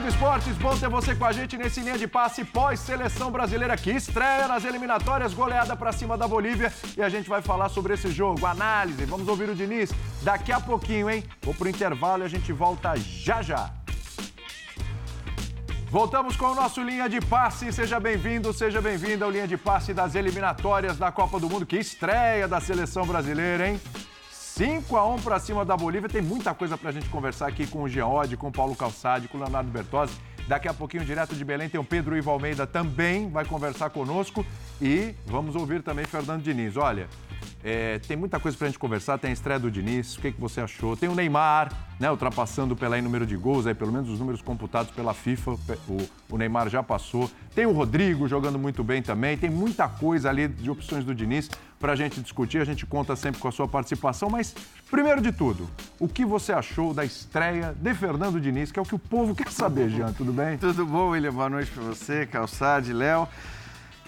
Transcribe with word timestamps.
Do 0.00 0.08
Esportes, 0.08 0.56
bom 0.56 0.74
ter 0.74 0.88
você 0.88 1.14
com 1.14 1.26
a 1.26 1.32
gente 1.32 1.58
nesse 1.58 1.80
linha 1.80 1.98
de 1.98 2.08
passe 2.08 2.46
pós-seleção 2.46 3.30
brasileira 3.30 3.76
que 3.76 3.90
estreia 3.90 4.48
nas 4.48 4.64
eliminatórias, 4.64 5.34
goleada 5.34 5.76
para 5.76 5.92
cima 5.92 6.16
da 6.16 6.26
Bolívia. 6.26 6.72
E 6.96 7.02
a 7.02 7.10
gente 7.10 7.28
vai 7.28 7.42
falar 7.42 7.68
sobre 7.68 7.92
esse 7.92 8.10
jogo, 8.10 8.46
análise. 8.46 9.04
Vamos 9.04 9.28
ouvir 9.28 9.50
o 9.50 9.54
Diniz 9.54 9.92
daqui 10.22 10.50
a 10.50 10.58
pouquinho, 10.58 11.10
hein? 11.10 11.22
Vou 11.42 11.52
pro 11.52 11.68
intervalo 11.68 12.22
e 12.22 12.26
a 12.26 12.28
gente 12.28 12.54
volta 12.54 12.94
já 12.96 13.42
já. 13.42 13.70
Voltamos 15.90 16.36
com 16.36 16.46
o 16.46 16.54
nosso 16.54 16.82
Linha 16.82 17.06
de 17.06 17.20
Passe. 17.20 17.70
Seja 17.70 18.00
bem-vindo, 18.00 18.50
seja 18.54 18.80
bem-vinda 18.80 19.26
ao 19.26 19.30
Linha 19.30 19.46
de 19.46 19.58
Passe 19.58 19.92
das 19.92 20.14
eliminatórias 20.14 20.96
da 20.96 21.12
Copa 21.12 21.38
do 21.38 21.50
Mundo, 21.50 21.66
que 21.66 21.76
estreia 21.76 22.48
da 22.48 22.60
seleção 22.60 23.06
brasileira, 23.06 23.68
hein? 23.68 23.80
5 24.54 24.94
a 24.98 25.06
1 25.06 25.20
para 25.22 25.38
cima 25.38 25.64
da 25.64 25.74
Bolívia. 25.74 26.10
Tem 26.10 26.20
muita 26.20 26.52
coisa 26.52 26.76
para 26.76 26.90
a 26.90 26.92
gente 26.92 27.08
conversar 27.08 27.46
aqui 27.46 27.66
com 27.66 27.84
o 27.84 27.88
Geode, 27.88 28.36
com 28.36 28.48
o 28.48 28.52
Paulo 28.52 28.76
Calçade, 28.76 29.26
com 29.26 29.38
o 29.38 29.40
Leonardo 29.40 29.70
Bertozzi. 29.70 30.14
Daqui 30.46 30.68
a 30.68 30.74
pouquinho, 30.74 31.06
direto 31.06 31.34
de 31.34 31.42
Belém, 31.42 31.70
tem 31.70 31.80
o 31.80 31.84
Pedro 31.84 32.14
Ivo 32.14 32.30
Almeida 32.30 32.66
também, 32.66 33.30
vai 33.30 33.46
conversar 33.46 33.88
conosco. 33.88 34.44
E 34.78 35.14
vamos 35.24 35.56
ouvir 35.56 35.82
também 35.82 36.04
Fernando 36.04 36.42
Diniz. 36.42 36.76
Olha, 36.76 37.08
é, 37.64 37.98
tem 38.00 38.14
muita 38.14 38.38
coisa 38.38 38.58
para 38.58 38.66
a 38.66 38.68
gente 38.68 38.78
conversar. 38.78 39.16
Tem 39.16 39.30
a 39.30 39.32
estreia 39.32 39.58
do 39.58 39.70
Diniz, 39.70 40.16
o 40.16 40.20
que, 40.20 40.32
que 40.32 40.40
você 40.40 40.60
achou? 40.60 40.98
Tem 40.98 41.08
o 41.08 41.14
Neymar, 41.14 41.72
né, 41.98 42.10
ultrapassando 42.10 42.76
pela 42.76 42.98
em 42.98 43.02
número 43.02 43.24
de 43.24 43.36
gols, 43.36 43.66
aí, 43.66 43.74
pelo 43.74 43.90
menos 43.90 44.10
os 44.10 44.18
números 44.18 44.42
computados 44.42 44.90
pela 44.90 45.14
FIFA. 45.14 45.52
O, 45.52 46.34
o 46.34 46.36
Neymar 46.36 46.68
já 46.68 46.82
passou. 46.82 47.30
Tem 47.54 47.64
o 47.64 47.72
Rodrigo 47.72 48.28
jogando 48.28 48.58
muito 48.58 48.84
bem 48.84 49.00
também. 49.00 49.38
Tem 49.38 49.48
muita 49.48 49.88
coisa 49.88 50.28
ali 50.28 50.46
de 50.46 50.70
opções 50.70 51.04
do 51.04 51.14
Diniz 51.14 51.48
para 51.82 51.94
a 51.94 51.96
gente 51.96 52.20
discutir. 52.20 52.58
A 52.58 52.64
gente 52.64 52.86
conta 52.86 53.16
sempre 53.16 53.40
com 53.40 53.48
a 53.48 53.52
sua 53.52 53.66
participação. 53.66 54.30
Mas, 54.30 54.54
primeiro 54.88 55.20
de 55.20 55.32
tudo, 55.32 55.68
o 55.98 56.06
que 56.06 56.24
você 56.24 56.52
achou 56.52 56.94
da 56.94 57.04
estreia 57.04 57.74
de 57.76 57.92
Fernando 57.92 58.40
Diniz, 58.40 58.70
que 58.70 58.78
é 58.78 58.82
o 58.82 58.84
que 58.84 58.94
o 58.94 58.98
povo 58.98 59.34
quer 59.34 59.50
saber, 59.50 59.90
Jean? 59.90 60.12
Tudo 60.16 60.32
bem? 60.32 60.56
Tudo 60.56 60.86
bom, 60.86 61.10
William? 61.10 61.32
Boa 61.32 61.50
noite 61.50 61.72
para 61.72 61.82
você, 61.82 62.24
Calçade, 62.24 62.92
Léo. 62.92 63.26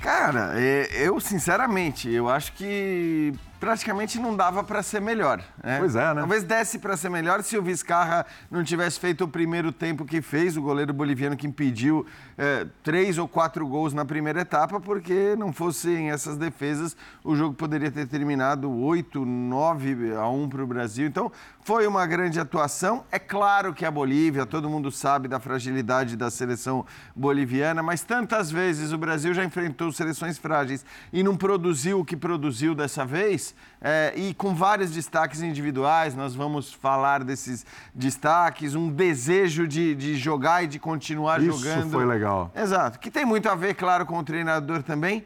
Cara, 0.01 0.53
é, 0.55 0.89
eu 0.93 1.19
sinceramente, 1.19 2.09
eu 2.11 2.29
acho 2.29 2.53
que 2.53 3.33
praticamente 3.65 4.19
não 4.19 4.37
dava 4.37 4.63
para 4.63 4.83
ser 4.83 5.01
melhor. 5.01 5.43
Né? 5.63 5.79
Pois 5.79 5.97
é, 5.97 6.13
né? 6.13 6.21
Talvez 6.21 6.45
desse 6.45 6.79
para 6.79 6.99
ser 6.99 7.09
melhor 7.09 7.43
se 7.43 7.57
o 7.57 7.63
Vizcarra 7.63 8.27
não 8.51 8.63
tivesse 8.63 9.01
feito 9.01 9.25
o 9.25 9.29
primeiro 9.29 9.73
tempo 9.73 10.05
que 10.05 10.21
fez, 10.21 10.55
o 10.55 10.61
goleiro 10.61 10.93
boliviano 10.93 11.35
que 11.35 11.47
impediu 11.47 12.07
é, 12.37 12.67
três 12.83 13.17
ou 13.17 13.27
quatro 13.27 13.67
gols 13.67 13.95
na 13.95 14.05
primeira 14.05 14.43
etapa, 14.43 14.79
porque 14.79 15.35
não 15.39 15.51
fossem 15.51 16.11
essas 16.11 16.37
defesas, 16.37 16.95
o 17.25 17.35
jogo 17.35 17.55
poderia 17.55 17.91
ter 17.91 18.07
terminado 18.07 18.71
8, 18.71 19.25
9 19.25 20.15
a 20.15 20.29
1 20.29 20.49
para 20.51 20.63
o 20.63 20.67
Brasil. 20.67 21.07
Então, 21.07 21.33
foi 21.65 21.87
uma 21.87 22.07
grande 22.07 22.39
atuação. 22.39 23.05
É 23.11 23.19
claro 23.19 23.73
que 23.73 23.87
a 23.87 23.91
Bolívia, 23.91 24.45
todo 24.45 24.69
mundo 24.69 24.91
sabe 24.91 25.27
da 25.27 25.41
fragilidade 25.41 26.15
da 26.15 26.31
seleção 26.31 26.85
boliviana, 27.17 27.83
mas 27.83 28.03
tantas 28.03 28.51
vezes 28.51 28.93
o 28.93 28.99
Brasil 28.99 29.33
já 29.33 29.43
enfrentou 29.43 29.91
seleções 29.91 30.37
frágeis 30.37 30.85
e 31.11 31.23
não 31.23 31.39
produziu 31.39 32.01
o 32.01 32.05
que 32.05 32.19
produziu 32.19 32.75
dessa 32.75 33.07
vez, 33.07 33.55
é, 33.81 34.13
e 34.15 34.35
com 34.35 34.55
vários 34.55 34.91
destaques 34.91 35.41
individuais, 35.41 36.15
nós 36.15 36.35
vamos 36.35 36.71
falar 36.71 37.25
desses 37.25 37.65
destaques, 37.95 38.75
um 38.75 38.91
desejo 38.91 39.67
de, 39.67 39.95
de 39.95 40.17
jogar 40.17 40.65
e 40.65 40.67
de 40.67 40.79
continuar 40.79 41.41
Isso 41.41 41.59
jogando. 41.59 41.93
foi 41.93 42.05
legal. 42.05 42.53
Exato, 42.55 42.99
que 42.99 43.11
tem 43.11 43.25
muito 43.25 43.49
a 43.49 43.55
ver, 43.55 43.73
claro, 43.73 44.05
com 44.05 44.19
o 44.19 44.23
treinador 44.23 44.83
também, 44.83 45.25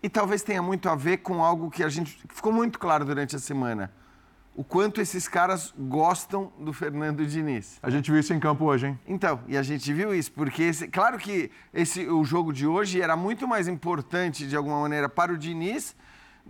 e 0.00 0.08
talvez 0.08 0.42
tenha 0.42 0.62
muito 0.62 0.88
a 0.88 0.94
ver 0.94 1.16
com 1.16 1.42
algo 1.42 1.68
que 1.68 1.82
a 1.82 1.88
gente 1.88 2.16
que 2.28 2.32
ficou 2.32 2.52
muito 2.52 2.78
claro 2.78 3.04
durante 3.04 3.34
a 3.34 3.40
semana 3.40 3.90
o 4.54 4.64
quanto 4.64 5.00
esses 5.00 5.28
caras 5.28 5.72
gostam 5.78 6.52
do 6.58 6.72
Fernando 6.72 7.24
Diniz. 7.26 7.78
A 7.82 7.90
gente 7.90 8.10
viu 8.10 8.20
isso 8.20 8.34
em 8.34 8.40
campo 8.40 8.64
hoje, 8.64 8.88
hein? 8.88 8.98
Então, 9.06 9.40
e 9.46 9.56
a 9.56 9.62
gente 9.62 9.92
viu 9.92 10.14
isso, 10.14 10.32
porque 10.32 10.62
esse, 10.62 10.88
claro 10.88 11.18
que 11.18 11.50
esse, 11.72 12.06
o 12.06 12.24
jogo 12.24 12.52
de 12.52 12.66
hoje 12.66 13.00
era 13.00 13.16
muito 13.16 13.46
mais 13.46 13.68
importante, 13.68 14.46
de 14.46 14.56
alguma 14.56 14.80
maneira, 14.80 15.08
para 15.08 15.32
o 15.32 15.38
Diniz 15.38 15.94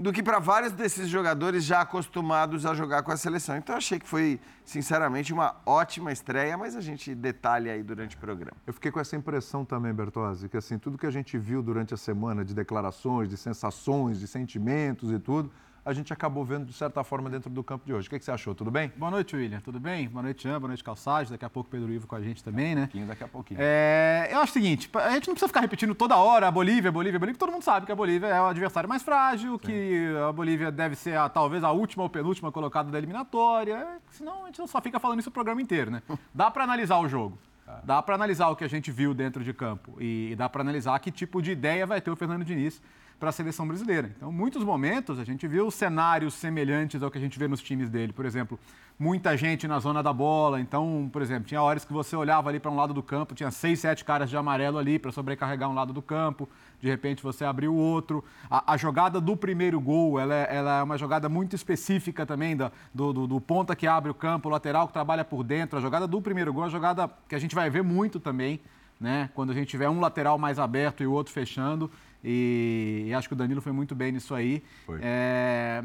do 0.00 0.12
que 0.12 0.22
para 0.22 0.38
vários 0.38 0.72
desses 0.72 1.08
jogadores 1.08 1.64
já 1.64 1.82
acostumados 1.82 2.64
a 2.64 2.74
jogar 2.74 3.02
com 3.02 3.12
a 3.12 3.16
seleção. 3.16 3.56
Então, 3.56 3.76
achei 3.76 3.98
que 3.98 4.08
foi, 4.08 4.40
sinceramente, 4.64 5.32
uma 5.32 5.56
ótima 5.66 6.10
estreia, 6.10 6.56
mas 6.56 6.74
a 6.74 6.80
gente 6.80 7.14
detalha 7.14 7.72
aí 7.72 7.82
durante 7.82 8.16
o 8.16 8.18
programa. 8.18 8.56
Eu 8.66 8.72
fiquei 8.72 8.90
com 8.90 8.98
essa 8.98 9.14
impressão 9.14 9.64
também, 9.64 9.92
Bertozzi, 9.92 10.48
que 10.48 10.56
assim, 10.56 10.78
tudo 10.78 10.96
que 10.96 11.06
a 11.06 11.10
gente 11.10 11.36
viu 11.36 11.62
durante 11.62 11.92
a 11.92 11.96
semana 11.96 12.44
de 12.44 12.54
declarações, 12.54 13.28
de 13.28 13.36
sensações, 13.36 14.18
de 14.18 14.26
sentimentos 14.26 15.10
e 15.10 15.18
tudo, 15.18 15.50
a 15.84 15.92
gente 15.92 16.12
acabou 16.12 16.44
vendo 16.44 16.66
de 16.66 16.72
certa 16.72 17.02
forma 17.02 17.30
dentro 17.30 17.50
do 17.50 17.64
campo 17.64 17.86
de 17.86 17.92
hoje. 17.92 18.06
O 18.06 18.10
que, 18.10 18.18
que 18.18 18.24
você 18.24 18.30
achou? 18.30 18.54
Tudo 18.54 18.70
bem? 18.70 18.92
Boa 18.96 19.10
noite, 19.10 19.34
William. 19.34 19.60
Tudo 19.60 19.80
bem? 19.80 20.08
Boa 20.08 20.22
noite, 20.22 20.42
Jean. 20.42 20.58
Boa 20.58 20.68
noite, 20.68 20.84
Calçade. 20.84 21.30
Daqui 21.30 21.44
a 21.44 21.50
pouco 21.50 21.70
Pedro 21.70 21.90
Ivo 21.90 22.06
com 22.06 22.14
a 22.14 22.20
gente 22.20 22.44
também, 22.44 22.74
né? 22.74 22.82
Daqui 22.82 22.92
a 22.92 22.98
pouquinho, 22.98 23.06
daqui 23.06 23.24
a 23.24 23.28
pouquinho. 23.28 23.60
É, 23.62 24.28
eu 24.30 24.40
acho 24.40 24.50
o 24.50 24.52
seguinte, 24.52 24.90
a 24.94 25.10
gente 25.12 25.28
não 25.28 25.34
precisa 25.34 25.48
ficar 25.48 25.60
repetindo 25.60 25.94
toda 25.94 26.16
hora 26.16 26.48
a 26.48 26.50
Bolívia, 26.50 26.90
a 26.90 26.92
Bolívia, 26.92 27.18
Bolívia, 27.18 27.38
todo 27.38 27.52
mundo 27.52 27.62
sabe 27.62 27.86
que 27.86 27.92
a 27.92 27.96
Bolívia 27.96 28.26
é 28.26 28.40
o 28.40 28.46
adversário 28.46 28.88
mais 28.88 29.02
frágil, 29.02 29.52
Sim. 29.52 29.58
que 29.58 30.14
a 30.28 30.32
Bolívia 30.32 30.70
deve 30.70 30.96
ser 30.96 31.16
a, 31.16 31.28
talvez 31.28 31.64
a 31.64 31.70
última 31.70 32.02
ou 32.02 32.10
penúltima 32.10 32.52
colocada 32.52 32.90
da 32.90 32.98
eliminatória, 32.98 33.86
senão 34.10 34.44
a 34.44 34.46
gente 34.46 34.66
só 34.68 34.80
fica 34.80 35.00
falando 35.00 35.20
isso 35.20 35.28
o 35.28 35.32
programa 35.32 35.62
inteiro, 35.62 35.90
né? 35.90 36.02
Dá 36.34 36.50
para 36.50 36.64
analisar 36.64 36.98
o 36.98 37.08
jogo. 37.08 37.38
Dá 37.84 38.02
para 38.02 38.16
analisar 38.16 38.48
o 38.48 38.56
que 38.56 38.64
a 38.64 38.68
gente 38.68 38.90
viu 38.90 39.14
dentro 39.14 39.44
de 39.44 39.52
campo 39.52 39.96
e 40.00 40.34
dá 40.36 40.48
para 40.48 40.60
analisar 40.60 40.98
que 40.98 41.10
tipo 41.10 41.40
de 41.40 41.52
ideia 41.52 41.86
vai 41.86 42.00
ter 42.00 42.10
o 42.10 42.16
Fernando 42.16 42.44
Diniz 42.44 42.82
para 43.20 43.28
a 43.28 43.32
seleção 43.32 43.68
brasileira. 43.68 44.10
Então, 44.16 44.32
muitos 44.32 44.64
momentos 44.64 45.18
a 45.18 45.24
gente 45.24 45.46
viu 45.46 45.70
cenários 45.70 46.32
semelhantes 46.32 47.02
ao 47.02 47.10
que 47.10 47.18
a 47.18 47.20
gente 47.20 47.38
vê 47.38 47.46
nos 47.46 47.60
times 47.60 47.90
dele. 47.90 48.14
Por 48.14 48.24
exemplo, 48.24 48.58
muita 48.98 49.36
gente 49.36 49.68
na 49.68 49.78
zona 49.78 50.02
da 50.02 50.10
bola. 50.10 50.58
Então, 50.58 51.08
por 51.12 51.20
exemplo, 51.20 51.44
tinha 51.44 51.60
horas 51.60 51.84
que 51.84 51.92
você 51.92 52.16
olhava 52.16 52.48
ali 52.48 52.58
para 52.58 52.70
um 52.70 52.76
lado 52.76 52.94
do 52.94 53.02
campo, 53.02 53.34
tinha 53.34 53.50
seis, 53.50 53.80
sete 53.80 54.06
caras 54.06 54.30
de 54.30 54.38
amarelo 54.38 54.78
ali 54.78 54.98
para 54.98 55.12
sobrecarregar 55.12 55.68
um 55.68 55.74
lado 55.74 55.92
do 55.92 56.00
campo. 56.00 56.48
De 56.80 56.88
repente 56.88 57.22
você 57.22 57.44
abriu 57.44 57.74
o 57.74 57.76
outro. 57.76 58.24
A, 58.50 58.72
a 58.72 58.76
jogada 58.78 59.20
do 59.20 59.36
primeiro 59.36 59.78
gol, 59.78 60.18
ela 60.18 60.34
é, 60.34 60.56
ela 60.56 60.78
é, 60.78 60.82
uma 60.82 60.96
jogada 60.96 61.28
muito 61.28 61.54
específica 61.54 62.24
também 62.24 62.56
da, 62.56 62.72
do, 62.92 63.12
do, 63.12 63.26
do, 63.26 63.38
ponta 63.38 63.76
que 63.76 63.86
abre 63.86 64.10
o 64.10 64.14
campo, 64.14 64.48
o 64.48 64.52
lateral 64.52 64.86
que 64.86 64.94
trabalha 64.94 65.26
por 65.26 65.44
dentro. 65.44 65.78
A 65.78 65.82
jogada 65.82 66.06
do 66.06 66.22
primeiro 66.22 66.54
gol 66.54 66.62
é 66.62 66.64
uma 66.66 66.70
jogada 66.70 67.10
que 67.28 67.34
a 67.34 67.38
gente 67.38 67.54
vai 67.54 67.68
ver 67.68 67.82
muito 67.82 68.18
também, 68.18 68.62
né? 68.98 69.28
Quando 69.34 69.50
a 69.50 69.54
gente 69.54 69.68
tiver 69.68 69.90
um 69.90 70.00
lateral 70.00 70.38
mais 70.38 70.58
aberto 70.58 71.02
e 71.02 71.06
o 71.06 71.12
outro 71.12 71.32
fechando. 71.34 71.90
E, 72.22 73.06
e, 73.08 73.14
acho 73.14 73.28
que 73.28 73.34
o 73.34 73.36
Danilo 73.36 73.60
foi 73.60 73.72
muito 73.72 73.94
bem 73.94 74.12
nisso 74.12 74.34
aí. 74.34 74.62
É, 75.00 75.82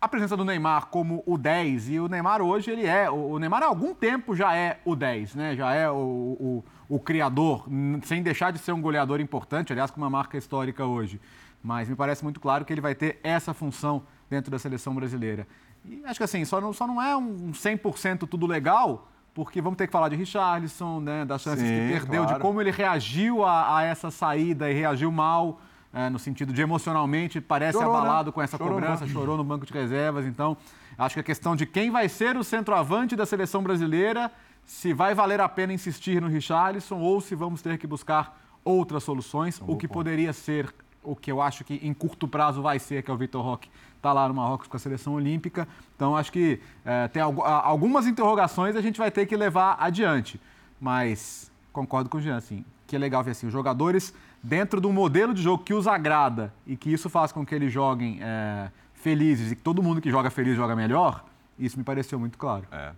a 0.00 0.08
presença 0.08 0.36
do 0.36 0.44
Neymar 0.44 0.86
como 0.86 1.22
o 1.26 1.36
10, 1.36 1.90
e 1.90 2.00
o 2.00 2.08
Neymar 2.08 2.40
hoje 2.40 2.70
ele 2.70 2.86
é, 2.86 3.10
o 3.10 3.38
Neymar 3.38 3.62
há 3.62 3.66
algum 3.66 3.94
tempo 3.94 4.34
já 4.34 4.56
é 4.56 4.80
o 4.84 4.96
10, 4.96 5.34
né? 5.34 5.54
Já 5.54 5.72
é 5.72 5.90
o, 5.90 5.94
o, 5.94 6.64
o 6.88 6.98
criador, 6.98 7.66
sem 8.04 8.22
deixar 8.22 8.50
de 8.50 8.58
ser 8.58 8.72
um 8.72 8.80
goleador 8.80 9.20
importante, 9.20 9.72
aliás, 9.72 9.90
com 9.90 10.00
uma 10.00 10.10
marca 10.10 10.38
histórica 10.38 10.86
hoje. 10.86 11.20
Mas 11.62 11.88
me 11.88 11.94
parece 11.94 12.24
muito 12.24 12.40
claro 12.40 12.64
que 12.64 12.72
ele 12.72 12.80
vai 12.80 12.94
ter 12.94 13.20
essa 13.22 13.52
função 13.52 14.02
dentro 14.30 14.50
da 14.50 14.58
seleção 14.58 14.94
brasileira. 14.94 15.46
E 15.84 16.02
acho 16.04 16.18
que 16.18 16.24
assim, 16.24 16.44
só 16.44 16.60
não, 16.60 16.72
só 16.72 16.86
não 16.86 17.00
é 17.00 17.16
um 17.16 17.52
100% 17.52 18.26
tudo 18.26 18.46
legal, 18.46 19.08
porque 19.34 19.60
vamos 19.60 19.76
ter 19.76 19.86
que 19.86 19.92
falar 19.92 20.08
de 20.08 20.16
Richarlison, 20.16 21.00
né, 21.00 21.24
das 21.24 21.42
chances 21.42 21.66
Sim, 21.66 21.66
que 21.66 21.92
perdeu, 21.92 22.22
claro. 22.22 22.36
de 22.36 22.42
como 22.42 22.60
ele 22.60 22.70
reagiu 22.70 23.44
a, 23.44 23.78
a 23.78 23.82
essa 23.82 24.10
saída 24.10 24.70
e 24.70 24.74
reagiu 24.74 25.10
mal, 25.10 25.60
é, 25.92 26.08
no 26.08 26.18
sentido 26.18 26.52
de 26.52 26.62
emocionalmente 26.62 27.40
parece 27.40 27.78
chorou, 27.78 27.92
né? 27.92 27.98
abalado 27.98 28.28
né? 28.28 28.32
com 28.32 28.42
essa 28.42 28.56
chorou 28.56 28.74
cobrança, 28.74 29.06
chorou 29.06 29.36
no 29.36 29.44
banco 29.44 29.66
de 29.66 29.72
reservas. 29.72 30.26
Então, 30.26 30.56
acho 30.96 31.14
que 31.14 31.20
a 31.20 31.24
questão 31.24 31.56
de 31.56 31.66
quem 31.66 31.90
vai 31.90 32.08
ser 32.08 32.36
o 32.36 32.44
centroavante 32.44 33.16
da 33.16 33.26
seleção 33.26 33.62
brasileira, 33.62 34.30
se 34.64 34.92
vai 34.92 35.14
valer 35.14 35.40
a 35.40 35.48
pena 35.48 35.72
insistir 35.72 36.20
no 36.20 36.28
Richarlison 36.28 36.98
ou 36.98 37.20
se 37.20 37.34
vamos 37.34 37.60
ter 37.62 37.76
que 37.78 37.86
buscar 37.86 38.38
outras 38.64 39.02
soluções, 39.02 39.60
o 39.66 39.76
que 39.76 39.88
poderia 39.88 40.32
ser 40.32 40.72
o 41.02 41.16
que 41.16 41.32
eu 41.32 41.40
acho 41.40 41.64
que 41.64 41.74
em 41.82 41.94
curto 41.94 42.28
prazo 42.28 42.60
vai 42.60 42.78
ser, 42.78 43.02
que 43.02 43.10
é 43.10 43.14
o 43.14 43.16
Vitor 43.16 43.42
Roque, 43.42 43.70
está 44.00 44.12
lá 44.14 44.26
no 44.26 44.34
Marrocos 44.34 44.66
com 44.66 44.76
a 44.76 44.80
seleção 44.80 45.12
olímpica. 45.12 45.68
Então, 45.94 46.16
acho 46.16 46.32
que 46.32 46.58
é, 46.84 47.06
tem 47.08 47.22
algumas 47.22 48.06
interrogações 48.06 48.74
a 48.74 48.80
gente 48.80 48.98
vai 48.98 49.10
ter 49.10 49.26
que 49.26 49.36
levar 49.36 49.76
adiante. 49.78 50.40
Mas 50.80 51.52
concordo 51.72 52.08
com 52.08 52.18
o 52.18 52.20
Jean, 52.20 52.36
assim, 52.36 52.64
que 52.86 52.96
é 52.96 52.98
legal 52.98 53.22
ver 53.22 53.32
assim, 53.32 53.46
os 53.46 53.52
jogadores 53.52 54.14
dentro 54.42 54.80
do 54.80 54.90
modelo 54.90 55.34
de 55.34 55.42
jogo 55.42 55.62
que 55.62 55.74
os 55.74 55.86
agrada 55.86 56.52
e 56.66 56.76
que 56.76 56.90
isso 56.90 57.10
faz 57.10 57.30
com 57.30 57.44
que 57.44 57.54
eles 57.54 57.70
joguem 57.70 58.18
é, 58.22 58.70
felizes 58.94 59.52
e 59.52 59.56
que 59.56 59.62
todo 59.62 59.82
mundo 59.82 60.00
que 60.00 60.10
joga 60.10 60.30
feliz 60.30 60.56
joga 60.56 60.74
melhor, 60.74 61.24
isso 61.58 61.78
me 61.78 61.84
pareceu 61.84 62.18
muito 62.18 62.38
claro. 62.38 62.64
É. 62.72 62.92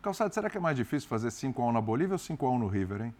Calçado, 0.00 0.32
será 0.32 0.48
que 0.48 0.56
é 0.56 0.60
mais 0.60 0.76
difícil 0.76 1.08
fazer 1.08 1.28
5x1 1.28 1.72
na 1.72 1.80
Bolívia 1.80 2.14
ou 2.14 2.18
5x1 2.18 2.58
no 2.58 2.68
River, 2.68 3.02
hein? 3.02 3.14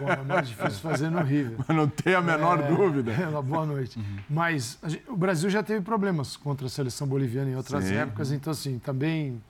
Bom, 0.00 0.10
é 0.10 0.22
mais 0.22 0.48
difícil 0.48 0.80
fazer 0.80 1.10
no 1.10 1.22
River. 1.22 1.56
Mas 1.66 1.76
não 1.76 1.88
tem 1.88 2.14
a 2.14 2.20
menor 2.20 2.60
é, 2.60 2.68
dúvida. 2.68 3.12
É, 3.12 3.42
boa 3.42 3.66
noite. 3.66 3.98
Uhum. 3.98 4.18
Mas 4.28 4.78
gente, 4.86 5.04
o 5.08 5.16
Brasil 5.16 5.50
já 5.50 5.62
teve 5.62 5.80
problemas 5.80 6.36
contra 6.36 6.66
a 6.66 6.70
seleção 6.70 7.06
boliviana 7.06 7.50
em 7.50 7.56
outras 7.56 7.84
Sim. 7.84 7.94
épocas, 7.94 8.32
então, 8.32 8.50
assim, 8.50 8.78
também 8.78 9.42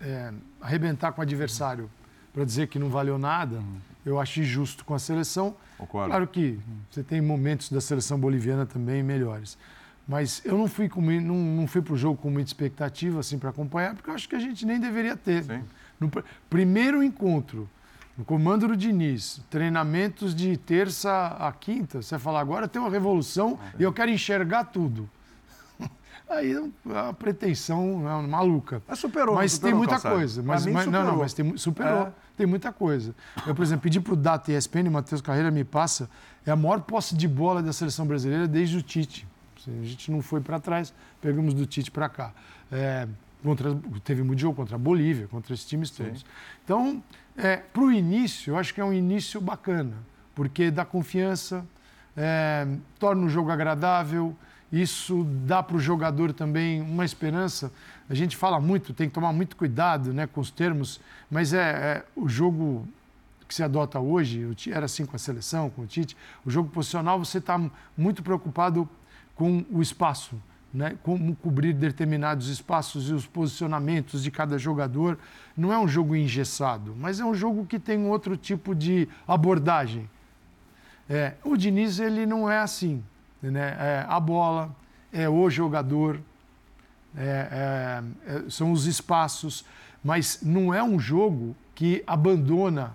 é, 0.00 0.32
arrebentar 0.60 1.12
com 1.12 1.20
o 1.20 1.22
adversário 1.22 1.90
para 2.32 2.44
dizer 2.44 2.68
que 2.68 2.78
não 2.78 2.88
valeu 2.88 3.18
nada, 3.18 3.56
uhum. 3.56 3.76
eu 4.06 4.20
acho 4.20 4.40
injusto 4.40 4.84
com 4.84 4.94
a 4.94 4.98
seleção. 4.98 5.54
Concordo. 5.76 6.10
Claro 6.10 6.26
que 6.26 6.58
você 6.90 7.02
tem 7.02 7.20
momentos 7.20 7.70
da 7.70 7.80
seleção 7.80 8.18
boliviana 8.18 8.66
também 8.66 9.02
melhores. 9.02 9.58
Mas 10.06 10.42
eu 10.44 10.58
não 10.58 10.66
fui, 10.66 10.88
com, 10.88 11.00
não, 11.00 11.36
não 11.36 11.66
fui 11.66 11.80
para 11.82 11.94
o 11.94 11.96
jogo 11.96 12.20
com 12.20 12.30
muita 12.30 12.48
expectativa 12.48 13.20
assim, 13.20 13.38
para 13.38 13.50
acompanhar, 13.50 13.94
porque 13.94 14.10
eu 14.10 14.14
acho 14.14 14.28
que 14.28 14.34
a 14.34 14.40
gente 14.40 14.66
nem 14.66 14.80
deveria 14.80 15.16
ter. 15.16 15.44
Sim. 15.44 15.62
No 16.00 16.10
primeiro 16.48 17.02
encontro 17.02 17.68
no 18.16 18.24
comando 18.24 18.68
do 18.68 18.76
Diniz, 18.76 19.40
treinamentos 19.48 20.34
de 20.34 20.56
terça 20.56 21.28
a 21.38 21.52
quinta, 21.52 22.02
você 22.02 22.18
fala, 22.18 22.40
agora 22.40 22.68
tem 22.68 22.80
uma 22.80 22.90
revolução 22.90 23.58
e 23.78 23.82
eu 23.82 23.92
quero 23.92 24.10
enxergar 24.10 24.64
tudo. 24.64 25.08
Aí 26.28 26.52
a 26.94 27.12
pretensão 27.12 28.02
é 28.08 28.26
maluca. 28.26 28.82
Mas 28.86 28.98
superou, 28.98 29.34
Mas 29.34 29.52
superou, 29.52 29.70
tem 29.72 29.78
muita 29.78 29.92
Calçado. 29.94 30.14
coisa. 30.16 30.42
Mas, 30.42 30.66
mas- 30.66 30.86
não, 30.86 31.04
não, 31.04 31.16
mas 31.16 31.32
tem, 31.32 31.56
superou. 31.56 32.02
É. 32.08 32.12
Tem 32.36 32.46
muita 32.46 32.72
coisa. 32.72 33.14
Eu, 33.46 33.54
por 33.54 33.62
exemplo, 33.62 33.82
pedi 33.82 34.00
para 34.00 34.14
o 34.14 34.16
Data 34.16 34.50
ESPN, 34.50 34.88
o 34.88 34.90
Matheus 34.90 35.20
Carreira 35.20 35.50
me 35.50 35.62
passa, 35.64 36.08
é 36.46 36.50
a 36.50 36.56
maior 36.56 36.80
posse 36.80 37.14
de 37.14 37.28
bola 37.28 37.62
da 37.62 37.72
seleção 37.72 38.06
brasileira 38.06 38.48
desde 38.48 38.78
o 38.78 38.82
Tite. 38.82 39.26
Assim, 39.58 39.78
A 39.80 39.84
gente 39.84 40.10
não 40.10 40.22
foi 40.22 40.40
para 40.40 40.58
trás, 40.58 40.92
pegamos 41.20 41.52
do 41.52 41.66
Tite 41.66 41.90
para 41.90 42.08
cá. 42.08 42.32
É, 42.72 43.06
contra, 43.42 43.76
teve 44.04 44.22
jogo 44.38 44.56
contra 44.56 44.76
a 44.76 44.78
Bolívia, 44.78 45.26
contra 45.28 45.54
esses 45.54 45.66
times 45.66 45.90
todos. 45.90 46.24
Então, 46.64 47.02
para 47.72 47.82
o 47.82 47.92
início, 47.92 48.52
eu 48.52 48.58
acho 48.58 48.74
que 48.74 48.80
é 48.80 48.84
um 48.84 48.92
início 48.92 49.40
bacana, 49.40 49.96
porque 50.34 50.70
dá 50.70 50.84
confiança, 50.84 51.64
é, 52.16 52.66
torna 52.98 53.24
o 53.24 53.28
jogo 53.28 53.50
agradável, 53.50 54.36
isso 54.72 55.24
dá 55.46 55.62
para 55.62 55.76
o 55.76 55.80
jogador 55.80 56.32
também 56.32 56.80
uma 56.80 57.04
esperança. 57.04 57.72
A 58.08 58.14
gente 58.14 58.36
fala 58.36 58.60
muito, 58.60 58.94
tem 58.94 59.08
que 59.08 59.14
tomar 59.14 59.32
muito 59.32 59.56
cuidado 59.56 60.12
né, 60.12 60.26
com 60.26 60.40
os 60.40 60.50
termos, 60.50 61.00
mas 61.30 61.52
é, 61.52 61.58
é 61.58 62.04
o 62.14 62.28
jogo 62.28 62.86
que 63.48 63.54
se 63.54 63.64
adota 63.64 63.98
hoje, 63.98 64.46
era 64.70 64.84
assim 64.84 65.04
com 65.04 65.16
a 65.16 65.18
seleção, 65.18 65.70
com 65.70 65.82
o 65.82 65.86
Tite, 65.86 66.16
o 66.44 66.50
jogo 66.50 66.68
posicional 66.68 67.18
você 67.18 67.38
está 67.38 67.60
muito 67.96 68.22
preocupado 68.22 68.88
com 69.34 69.64
o 69.72 69.82
espaço, 69.82 70.40
né? 70.72 70.96
como 71.02 71.34
cobrir 71.36 71.72
determinados 71.72 72.48
espaços 72.48 73.10
e 73.10 73.12
os 73.12 73.26
posicionamentos 73.26 74.22
de 74.22 74.30
cada 74.30 74.56
jogador. 74.58 75.18
Não 75.56 75.72
é 75.72 75.78
um 75.78 75.88
jogo 75.88 76.14
engessado, 76.14 76.94
mas 76.98 77.20
é 77.20 77.24
um 77.24 77.34
jogo 77.34 77.66
que 77.66 77.78
tem 77.78 77.98
um 77.98 78.08
outro 78.08 78.36
tipo 78.36 78.74
de 78.74 79.08
abordagem. 79.26 80.08
É, 81.08 81.34
o 81.44 81.56
Diniz 81.56 81.98
ele 81.98 82.24
não 82.24 82.48
é 82.50 82.58
assim. 82.58 83.02
Né? 83.42 83.76
É 83.78 84.06
a 84.08 84.20
bola, 84.20 84.74
é 85.12 85.28
o 85.28 85.48
jogador, 85.50 86.20
é- 87.16 88.02
é- 88.26 88.36
é- 88.36 88.50
são 88.50 88.70
os 88.70 88.86
espaços, 88.86 89.64
mas 90.04 90.40
não 90.42 90.72
é 90.72 90.82
um 90.82 90.98
jogo 90.98 91.56
que 91.74 92.04
abandona. 92.06 92.94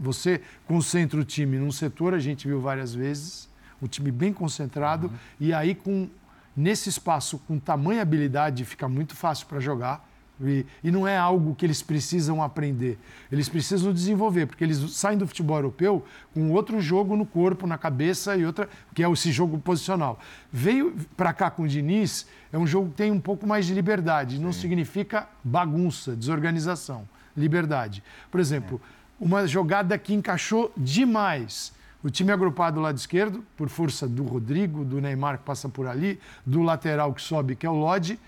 Você 0.00 0.40
concentra 0.66 1.18
o 1.18 1.24
time 1.24 1.56
num 1.56 1.72
setor, 1.72 2.12
a 2.12 2.18
gente 2.18 2.46
viu 2.46 2.60
várias 2.60 2.94
vezes, 2.94 3.48
o 3.80 3.88
time 3.88 4.10
bem 4.10 4.32
concentrado, 4.32 5.10
e 5.40 5.52
aí 5.52 5.74
com 5.74 6.08
nesse 6.58 6.88
espaço 6.88 7.38
com 7.46 7.56
tamanha 7.56 8.02
habilidade 8.02 8.64
fica 8.64 8.88
muito 8.88 9.14
fácil 9.14 9.46
para 9.46 9.60
jogar. 9.60 10.06
E, 10.40 10.64
e 10.84 10.90
não 10.90 11.06
é 11.06 11.16
algo 11.16 11.54
que 11.54 11.66
eles 11.66 11.82
precisam 11.82 12.42
aprender. 12.42 12.96
Eles 13.30 13.48
precisam 13.48 13.92
desenvolver, 13.92 14.46
porque 14.46 14.62
eles 14.62 14.78
saem 14.92 15.18
do 15.18 15.26
futebol 15.26 15.56
europeu 15.56 16.04
com 16.32 16.52
outro 16.52 16.80
jogo 16.80 17.16
no 17.16 17.26
corpo, 17.26 17.66
na 17.66 17.76
cabeça 17.76 18.36
e 18.36 18.46
outra, 18.46 18.68
que 18.94 19.02
é 19.02 19.10
esse 19.10 19.32
jogo 19.32 19.58
posicional. 19.58 20.18
Veio 20.52 20.94
para 21.16 21.32
cá 21.32 21.50
com 21.50 21.64
o 21.64 21.68
Diniz, 21.68 22.26
é 22.52 22.58
um 22.58 22.66
jogo 22.66 22.90
que 22.90 22.96
tem 22.96 23.10
um 23.10 23.20
pouco 23.20 23.46
mais 23.48 23.66
de 23.66 23.74
liberdade. 23.74 24.40
Não 24.40 24.52
significa 24.52 25.28
bagunça, 25.42 26.14
desorganização. 26.14 27.08
Liberdade. 27.36 28.02
Por 28.30 28.40
exemplo, 28.40 28.80
uma 29.20 29.46
jogada 29.46 29.98
que 29.98 30.14
encaixou 30.14 30.72
demais. 30.76 31.72
O 32.02 32.10
time 32.10 32.30
agrupado 32.30 32.76
do 32.76 32.80
lado 32.80 32.96
esquerdo, 32.96 33.44
por 33.56 33.68
força 33.68 34.06
do 34.06 34.22
Rodrigo, 34.22 34.84
do 34.84 35.00
Neymar 35.00 35.38
que 35.38 35.44
passa 35.44 35.68
por 35.68 35.86
ali, 35.86 36.20
do 36.46 36.62
lateral 36.62 37.12
que 37.12 37.20
sobe, 37.20 37.56
que 37.56 37.66
é 37.66 37.70
o 37.70 37.74
Lodge. 37.74 38.18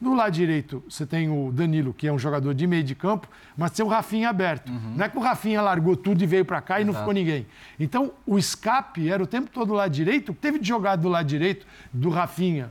Do 0.00 0.14
lado 0.14 0.32
direito, 0.32 0.82
você 0.88 1.04
tem 1.04 1.28
o 1.28 1.50
Danilo, 1.52 1.92
que 1.92 2.06
é 2.06 2.12
um 2.12 2.18
jogador 2.18 2.54
de 2.54 2.66
meio 2.68 2.84
de 2.84 2.94
campo, 2.94 3.28
mas 3.56 3.72
tem 3.72 3.84
o 3.84 3.88
Rafinha 3.88 4.30
aberto. 4.30 4.70
Não 4.96 5.04
é 5.04 5.08
que 5.08 5.18
o 5.18 5.20
Rafinha 5.20 5.60
largou 5.60 5.96
tudo 5.96 6.22
e 6.22 6.26
veio 6.26 6.44
para 6.44 6.60
cá 6.60 6.80
e 6.80 6.84
não 6.84 6.94
ficou 6.94 7.12
ninguém. 7.12 7.46
Então, 7.80 8.12
o 8.24 8.38
escape 8.38 9.10
era 9.10 9.22
o 9.22 9.26
tempo 9.26 9.50
todo 9.50 9.68
do 9.68 9.74
lado 9.74 9.90
direito. 9.90 10.30
O 10.30 10.34
que 10.34 10.40
teve 10.40 10.58
de 10.60 10.68
jogada 10.68 11.02
do 11.02 11.08
lado 11.08 11.26
direito 11.26 11.66
do 11.92 12.10
Rafinha 12.10 12.70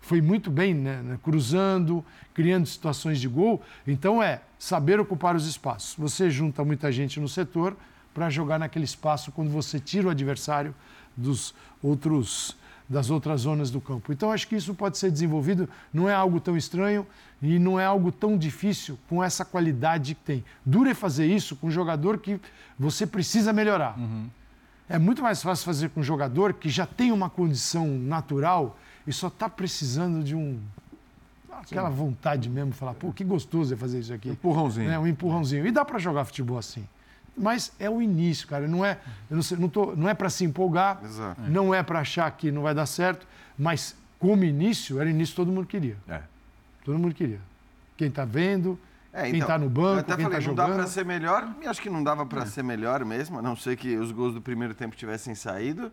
foi 0.00 0.22
muito 0.22 0.50
bem, 0.50 0.74
né? 0.74 1.02
né, 1.02 1.18
cruzando, 1.22 2.04
criando 2.32 2.66
situações 2.66 3.20
de 3.20 3.28
gol. 3.28 3.62
Então, 3.86 4.22
é 4.22 4.40
saber 4.58 4.98
ocupar 4.98 5.36
os 5.36 5.46
espaços. 5.46 5.94
Você 5.98 6.30
junta 6.30 6.64
muita 6.64 6.90
gente 6.90 7.20
no 7.20 7.28
setor 7.28 7.76
para 8.14 8.30
jogar 8.30 8.58
naquele 8.58 8.84
espaço 8.84 9.32
quando 9.32 9.50
você 9.50 9.80
tira 9.80 10.06
o 10.06 10.10
adversário 10.10 10.74
dos 11.16 11.54
outros 11.82 12.56
das 12.86 13.08
outras 13.08 13.40
zonas 13.40 13.70
do 13.70 13.80
campo. 13.80 14.12
Então 14.12 14.30
acho 14.30 14.46
que 14.46 14.54
isso 14.54 14.74
pode 14.74 14.98
ser 14.98 15.10
desenvolvido, 15.10 15.68
não 15.92 16.08
é 16.08 16.14
algo 16.14 16.38
tão 16.38 16.54
estranho 16.54 17.06
e 17.40 17.58
não 17.58 17.80
é 17.80 17.84
algo 17.86 18.12
tão 18.12 18.36
difícil 18.36 18.98
com 19.08 19.24
essa 19.24 19.42
qualidade 19.42 20.14
que 20.14 20.20
tem. 20.22 20.44
Duro 20.64 20.90
é 20.90 20.94
fazer 20.94 21.26
isso 21.26 21.56
com 21.56 21.68
um 21.68 21.70
jogador 21.70 22.18
que 22.18 22.38
você 22.78 23.06
precisa 23.06 23.54
melhorar. 23.54 23.98
É 24.86 24.98
muito 24.98 25.22
mais 25.22 25.42
fácil 25.42 25.64
fazer 25.64 25.88
com 25.90 26.00
um 26.00 26.04
jogador 26.04 26.52
que 26.52 26.68
já 26.68 26.84
tem 26.84 27.10
uma 27.10 27.30
condição 27.30 27.86
natural 27.86 28.78
e 29.06 29.12
só 29.12 29.28
está 29.28 29.48
precisando 29.48 30.22
de 30.22 30.34
um 30.34 30.60
aquela 31.50 31.88
vontade 31.88 32.50
mesmo, 32.50 32.72
falar, 32.72 32.92
pô, 32.94 33.12
que 33.12 33.24
gostoso 33.24 33.72
é 33.72 33.76
fazer 33.76 34.00
isso 34.00 34.12
aqui. 34.12 34.28
Empurrãozinho. 34.28 34.88
Né, 34.88 34.98
um 34.98 35.06
empurrãozinho. 35.06 35.66
E 35.66 35.70
dá 35.70 35.84
para 35.84 35.98
jogar 35.98 36.26
futebol 36.26 36.58
assim. 36.58 36.86
Mas 37.36 37.72
é 37.78 37.90
o 37.90 38.00
início, 38.00 38.46
cara. 38.46 38.66
Não 38.68 38.84
é, 38.84 38.98
não, 39.28 39.42
sei, 39.42 39.56
não, 39.58 39.68
tô, 39.68 39.94
não 39.96 40.08
é 40.08 40.14
para 40.14 40.30
se 40.30 40.44
empolgar, 40.44 41.00
Exato. 41.04 41.40
não 41.42 41.74
é 41.74 41.82
para 41.82 42.00
achar 42.00 42.30
que 42.30 42.50
não 42.52 42.62
vai 42.62 42.74
dar 42.74 42.86
certo, 42.86 43.26
mas 43.58 43.96
como 44.18 44.44
início, 44.44 45.00
era 45.00 45.10
início 45.10 45.32
que 45.32 45.36
todo 45.36 45.50
mundo 45.52 45.66
queria. 45.66 45.96
É. 46.08 46.22
Todo 46.84 46.98
mundo 46.98 47.14
queria. 47.14 47.40
Quem 47.96 48.08
está 48.08 48.24
vendo, 48.24 48.78
É, 49.12 49.22
quem 49.22 49.36
então, 49.36 49.40
está 49.42 49.58
no 49.58 49.66
eu 49.66 49.70
banco, 49.70 50.00
até 50.00 50.16
quem 50.16 50.24
falei, 50.24 50.38
está 50.38 50.48
não 50.48 50.54
dá 50.54 50.62
jogando. 50.64 50.78
para 50.78 50.86
ser 50.86 51.04
melhor, 51.04 51.54
e 51.62 51.66
acho 51.66 51.80
que 51.82 51.90
não 51.90 52.02
dava 52.04 52.24
para 52.26 52.46
ser 52.46 52.62
melhor 52.62 53.04
mesmo, 53.04 53.38
a 53.38 53.42
não 53.42 53.56
ser 53.56 53.76
que 53.76 53.96
os 53.96 54.12
gols 54.12 54.34
do 54.34 54.40
primeiro 54.40 54.74
tempo 54.74 54.94
tivessem 54.96 55.34
saído. 55.34 55.92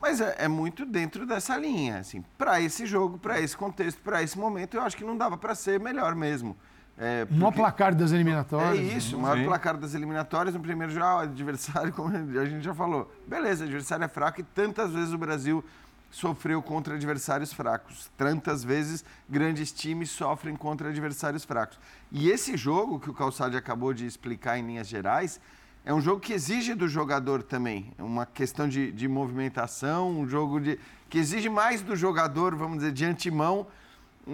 Mas 0.00 0.20
é, 0.20 0.34
é 0.38 0.48
muito 0.48 0.86
dentro 0.86 1.26
dessa 1.26 1.56
linha, 1.58 1.98
assim, 1.98 2.24
para 2.38 2.60
esse 2.60 2.86
jogo, 2.86 3.18
para 3.18 3.40
esse 3.40 3.56
contexto, 3.56 4.00
para 4.00 4.22
esse 4.22 4.38
momento, 4.38 4.76
eu 4.76 4.82
acho 4.82 4.96
que 4.96 5.04
não 5.04 5.16
dava 5.16 5.36
para 5.36 5.54
ser 5.54 5.78
melhor 5.78 6.14
mesmo. 6.14 6.56
É, 7.02 7.26
O 7.30 7.32
maior 7.34 7.44
porque- 7.46 7.60
placar 7.60 7.94
das 7.94 8.12
É 8.12 8.16
eliminatórias. 8.16 8.92
isso, 8.92 9.16
o 9.16 9.20
maior 9.22 9.38
Sim. 9.38 9.44
placar 9.46 9.76
das 9.78 9.94
eliminatórias 9.94 10.54
no 10.54 10.60
primeiro 10.60 10.92
jogo, 10.92 11.06
ah, 11.06 11.22
adversário, 11.22 11.92
como 11.94 12.14
a 12.14 12.44
gente 12.44 12.62
já 12.62 12.74
falou. 12.74 13.10
Beleza, 13.26 13.64
adversário 13.64 14.04
é 14.04 14.08
fraco 14.08 14.40
e 14.40 14.44
tantas 14.44 14.92
vezes 14.92 15.12
o 15.14 15.16
Brasil 15.18 15.64
sofreu 16.10 16.60
contra 16.60 16.96
adversários 16.96 17.52
fracos. 17.54 18.10
Tantas 18.18 18.62
vezes 18.62 19.02
grandes 19.28 19.72
times 19.72 20.10
sofrem 20.10 20.54
contra 20.54 20.90
adversários 20.90 21.42
fracos. 21.44 21.78
E 22.12 22.28
esse 22.28 22.54
jogo 22.56 23.00
que 23.00 23.08
o 23.08 23.14
Calçade 23.14 23.56
acabou 23.56 23.94
de 23.94 24.04
explicar 24.06 24.58
em 24.58 24.66
linhas 24.66 24.86
gerais 24.88 25.40
é 25.86 25.94
um 25.94 26.00
jogo 26.02 26.20
que 26.20 26.34
exige 26.34 26.74
do 26.74 26.86
jogador 26.86 27.42
também. 27.42 27.92
É 27.96 28.02
uma 28.02 28.26
questão 28.26 28.68
de, 28.68 28.92
de 28.92 29.08
movimentação, 29.08 30.10
um 30.10 30.28
jogo 30.28 30.60
de, 30.60 30.78
que 31.08 31.16
exige 31.16 31.48
mais 31.48 31.80
do 31.80 31.96
jogador, 31.96 32.54
vamos 32.54 32.78
dizer, 32.80 32.92
de 32.92 33.04
antemão, 33.06 33.66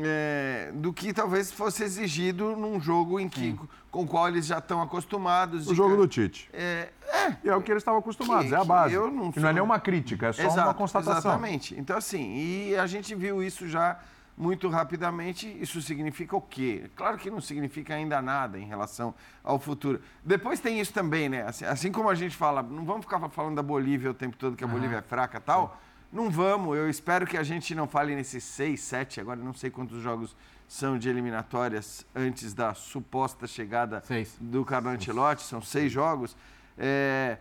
é, 0.04 0.70
do 0.74 0.92
que 0.92 1.12
talvez 1.12 1.50
fosse 1.52 1.82
exigido 1.84 2.56
num 2.56 2.80
jogo 2.80 3.18
em 3.20 3.28
que, 3.28 3.58
com 3.90 4.02
o 4.02 4.06
qual 4.06 4.28
eles 4.28 4.46
já 4.46 4.58
estão 4.58 4.80
acostumados. 4.82 5.66
O 5.68 5.74
jogo 5.74 5.90
ca- 5.90 5.96
do 6.02 6.08
Tite. 6.08 6.48
É, 6.52 6.88
é, 7.08 7.36
E 7.44 7.48
é 7.48 7.56
o 7.56 7.62
que 7.62 7.70
eles 7.70 7.80
estavam 7.82 8.00
acostumados, 8.00 8.48
Que- 8.48 8.54
é 8.54 8.58
a 8.58 8.60
que 8.62 8.66
base. 8.66 8.94
eu 8.94 9.06
não 9.10 9.14
E 9.14 9.16
não 9.18 9.28
é 9.28 9.32
sou- 9.40 9.52
nenhuma 9.52 9.78
crítica, 9.80 10.28
é 10.28 10.32
só 10.32 10.42
uma 10.42 10.50
Exato, 10.52 10.74
constatação. 10.74 11.18
Exatamente. 11.32 11.78
Então, 11.78 11.96
assim, 11.96 12.34
e 12.36 12.76
a 12.76 12.86
gente 12.86 13.14
viu 13.14 13.42
isso 13.42 13.66
já 13.68 13.98
muito 14.36 14.68
rapidamente. 14.68 15.48
Isso 15.60 15.80
significa 15.80 16.36
o 16.36 16.40
quê? 16.42 16.90
Claro 16.94 17.16
que 17.16 17.30
não 17.30 17.40
significa 17.40 17.94
ainda 17.94 18.20
nada 18.20 18.58
em 18.58 18.66
relação 18.66 19.14
ao 19.42 19.58
futuro. 19.58 20.00
Depois 20.22 20.60
tem 20.60 20.78
isso 20.78 20.92
também, 20.92 21.28
né? 21.28 21.42
Assim, 21.46 21.64
assim 21.64 21.90
como 21.90 22.10
a 22.10 22.14
gente 22.14 22.36
fala, 22.36 22.62
não 22.62 22.84
vamos 22.84 23.06
ficar 23.06 23.18
falando 23.30 23.54
da 23.56 23.62
Bolívia 23.62 24.10
o 24.10 24.14
tempo 24.14 24.36
todo, 24.36 24.54
que 24.54 24.62
a 24.62 24.66
Bolívia 24.66 24.98
é 24.98 25.02
fraca 25.02 25.38
e 25.38 25.40
tal. 25.40 25.80
Não 26.12 26.30
vamos. 26.30 26.76
Eu 26.76 26.88
espero 26.88 27.26
que 27.26 27.36
a 27.36 27.42
gente 27.42 27.74
não 27.74 27.86
fale 27.86 28.14
nesses 28.14 28.42
seis, 28.44 28.80
sete, 28.80 29.20
agora 29.20 29.38
não 29.38 29.52
sei 29.54 29.70
quantos 29.70 30.00
jogos 30.02 30.34
são 30.68 30.98
de 30.98 31.08
eliminatórias 31.08 32.04
antes 32.14 32.52
da 32.54 32.74
suposta 32.74 33.46
chegada 33.46 34.02
Seis. 34.04 34.36
do 34.40 34.64
Carlo 34.64 34.88
Ancelotti, 34.88 35.42
são 35.42 35.60
seis 35.62 35.92
jogos. 35.92 36.36
É, 36.76 37.36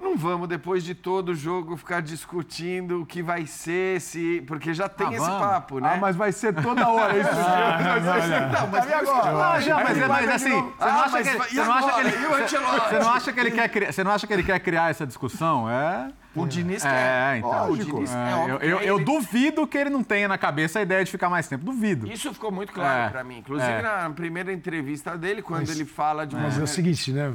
não 0.00 0.16
vamos, 0.16 0.48
depois 0.48 0.82
de 0.84 0.94
todo 0.94 1.34
jogo, 1.34 1.76
ficar 1.76 2.00
discutindo 2.00 3.02
o 3.02 3.06
que 3.06 3.22
vai 3.22 3.44
ser, 3.44 4.00
se, 4.00 4.42
porque 4.46 4.72
já 4.72 4.88
tem 4.88 5.08
Ah, 5.08 5.12
esse 5.12 5.18
vamos. 5.26 5.40
papo, 5.40 5.80
né? 5.80 5.92
Ah, 5.94 5.98
mas 6.00 6.14
vai 6.16 6.30
ser 6.32 6.54
toda 6.54 6.88
hora 6.88 7.12
isso. 7.18 7.30
Não, 7.30 8.66
mas 8.68 8.86
e 8.88 8.92
agora? 8.94 9.48
Ah, 9.52 9.60
já, 9.60 9.74
mas, 9.82 9.98
é- 9.98 10.08
mas 10.08 10.28
assim, 10.30 10.50
você 10.62 10.72
Ah, 10.80 10.86
não 10.92 11.00
acha 11.00 11.10
mas 11.10 11.22
que 11.22 11.28
ele, 11.28 11.38
vai- 11.38 11.48
você 11.48 11.64
não 11.64 11.72
acha 11.74 11.92
que 11.92 12.00
ele, 12.00 12.26
o 12.26 12.34
Ancelotti? 12.34 12.88
você 12.88 12.98
não 12.98 13.10
acha 13.10 13.32
que 13.32 13.40
ele 13.40 13.50
quer 13.50 13.68
criar, 13.68 13.92
você 13.92 14.04
não 14.04 14.10
acha 14.12 14.26
que 14.26 14.32
ele 14.32 14.42
quer 14.42 14.60
criar 14.60 14.90
essa 14.90 15.06
discussão? 15.06 15.68
É. 15.68 16.08
O 16.34 16.46
Diniz 16.46 16.84
É, 16.84 16.88
quer. 16.88 17.38
então. 17.38 17.50
Ó, 17.50 17.64
o 17.64 17.68
Lógico. 17.70 17.94
Diniz, 17.96 18.10
É, 18.14 18.16
é, 18.16 18.42
eu, 18.44 18.58
eu, 18.58 18.78
eu 18.80 18.96
ele- 18.96 19.04
duvido 19.04 19.66
que 19.66 19.76
ele 19.76 19.90
não 19.90 20.04
tenha 20.04 20.28
na 20.28 20.38
cabeça 20.38 20.78
a 20.78 20.82
ideia 20.82 21.04
de 21.04 21.10
ficar 21.10 21.28
mais 21.28 21.48
tempo. 21.48 21.64
Duvido. 21.64 22.06
Isso 22.10 22.32
ficou 22.32 22.52
muito 22.52 22.72
claro 22.72 23.02
É, 23.06 23.08
pra 23.10 23.24
mim. 23.24 23.38
Inclusive 23.38 23.70
é. 23.70 23.82
na 23.82 24.08
primeira 24.10 24.52
entrevista 24.52 25.18
dele, 25.18 25.42
quando 25.42 25.68
ele 25.70 25.84
fala 25.84 26.24
de 26.26 26.34
uma 26.36 26.42
Mas 26.44 26.52
é 26.52 26.56
o 26.58 26.60
maneira- 26.60 26.72
seguinte, 26.74 27.12
né? 27.12 27.32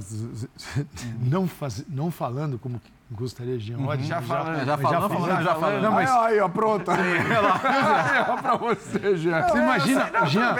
Não, 1.22 1.48
faz, 1.48 1.84
não 1.90 2.10
falando 2.12 2.58
como 2.58 2.80
que 2.80 2.90
Gostaria 3.12 3.56
de 3.58 3.68
Jean 3.68 3.86
Oddi. 3.86 4.08
Já 4.08 4.20
falando. 4.20 4.66
Já 4.66 4.78
falando, 4.78 5.10
falando, 5.10 5.44
já 5.44 5.56
falando. 5.56 5.82
Não, 5.82 5.92
mas 5.92 6.10
Aí, 6.10 6.40
ó, 6.40 6.50
pronto. 6.50 6.90
Aí, 6.90 6.98
pra 8.42 8.56
você, 8.56 9.16
Jean. 9.18 9.42
você 9.44 9.58
imagina, 9.60 10.10
não, 10.12 10.26
Jean. 10.26 10.56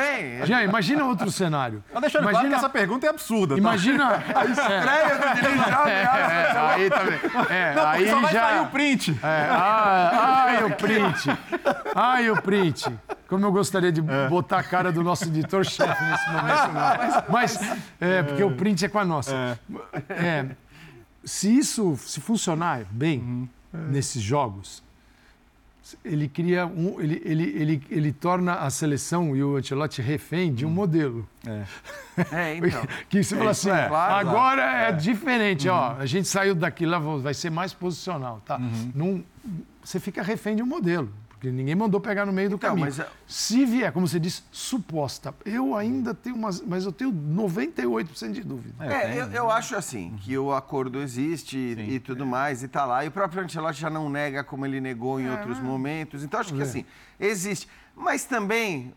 Jean, 0.46 0.64
imagina 0.64 1.06
outro 1.06 1.32
cenário. 1.32 1.84
Tá 1.92 2.00
deixando 2.00 2.22
claro 2.22 2.36
imagina, 2.36 2.56
que 2.56 2.60
essa 2.60 2.70
pergunta 2.70 3.08
é 3.08 3.10
absurda. 3.10 3.56
tá? 3.56 3.60
imagina, 3.60 4.24
Estreia 4.48 5.16
do 5.18 5.42
Diniz 5.42 5.66
já 5.66 5.90
é, 5.90 6.04
ameaça. 6.06 6.32
é, 6.32 6.60
aí 6.60 6.90
também, 6.90 7.20
é, 7.50 7.74
Não, 7.76 7.88
aí 7.88 8.10
só 8.10 8.20
vai 8.20 8.34
já, 8.34 8.42
sair 8.42 8.60
o 8.60 8.68
print. 8.68 9.20
É, 9.24 9.48
ah, 9.50 10.44
ai, 10.46 10.64
o 10.66 10.76
print. 10.76 11.38
Ai, 11.96 12.30
o 12.30 12.42
print. 12.42 13.00
Como 13.28 13.44
eu 13.44 13.52
gostaria 13.52 13.92
de 13.92 14.02
botar 14.02 14.60
a 14.60 14.64
cara 14.64 14.92
do 14.92 15.04
nosso 15.04 15.24
editor-chefe 15.26 16.04
nesse 16.04 16.30
momento. 16.30 16.74
Não. 16.74 17.24
Mas, 17.34 17.60
é, 18.00 18.22
porque 18.22 18.44
o 18.44 18.52
print 18.52 18.86
é 18.86 18.88
com 18.88 19.00
a 19.00 19.06
nossa. 19.06 19.60
É, 20.10 20.46
se 21.26 21.58
isso 21.58 21.98
se 21.98 22.22
funcionar 22.22 22.86
bem 22.92 23.50
nesses 23.74 24.22
jogos, 24.22 24.84
ele 26.04 26.28
cria 26.28 26.66
um. 26.66 27.00
Ele, 27.00 27.22
ele, 27.24 27.44
ele, 27.44 27.84
ele 27.92 28.12
torna 28.12 28.56
a 28.56 28.70
seleção 28.70 29.36
e 29.36 29.44
o 29.44 29.56
Ancelotti 29.56 30.02
refém 30.02 30.54
de 30.54 30.66
um 30.66 30.70
modelo. 30.70 31.28
É, 32.32 32.56
então. 32.56 32.88
Que 33.10 33.24
você 33.24 33.36
fala 33.36 33.52
assim, 33.52 33.70
é, 33.70 33.88
claro, 33.88 34.28
agora 34.28 34.62
é, 34.64 34.92
diferente, 34.92 35.70
ó. 35.70 35.96
A 35.98 36.06
gente 36.06 36.28
saiu 36.28 36.56
daqui 36.56 36.86
lá, 36.86 36.98
vai 36.98 37.34
ser 37.34 37.52
mais 37.52 37.74
posicional, 37.74 38.42
tá? 38.46 38.60
Não, 38.96 39.24
você 39.84 40.00
fica 40.00 40.24
refém 40.24 40.56
de 40.56 40.64
um 40.64 40.66
modelo, 40.66 41.12
porque 41.46 41.52
ninguém 41.52 41.76
mandou 41.76 42.00
pegar 42.00 42.26
no 42.26 42.34
meio 42.34 42.50
do 42.50 42.56
Então, 42.56 42.70
caminho. 42.72 42.88
mas 42.88 43.00
é- 43.00 43.08
Se 43.28 43.66
vier, 43.66 43.92
como 43.92 44.08
você 44.08 44.20
disse, 44.20 44.44
suposta, 44.52 45.34
eu 45.46 45.76
ainda 45.76 46.14
tenho 46.14 46.36
umas, 46.36 46.62
mas 46.62 46.86
eu 46.86 46.92
tenho 46.92 47.12
98% 47.12 48.32
de 48.34 48.44
dúvida. 48.44 48.74
É, 48.84 49.20
eu, 49.20 49.28
eu 49.32 49.52
acho 49.52 49.76
assim, 49.76 50.16
que 50.22 50.36
o 50.38 50.54
acordo 50.54 51.00
existe 51.02 51.58
e, 51.58 51.96
e 51.96 52.00
tudo 52.00 52.26
mais, 52.26 52.64
e 52.64 52.68
tá 52.68 52.86
lá. 52.86 53.06
E 53.06 53.10
o 53.10 53.12
próprio 53.12 53.44
Ancelotti 53.44 53.80
já 53.80 53.90
não 53.90 54.10
nega 54.10 54.44
como 54.44 54.66
ele 54.66 54.82
negou 54.82 55.20
em 55.20 55.30
outros 55.30 55.60
momentos. 55.60 56.24
Então, 56.24 56.40
acho 56.40 56.54
que 56.54 56.62
assim, 56.62 56.86
existe. 57.20 57.68
Mas 57.96 58.26
também, 58.26 58.94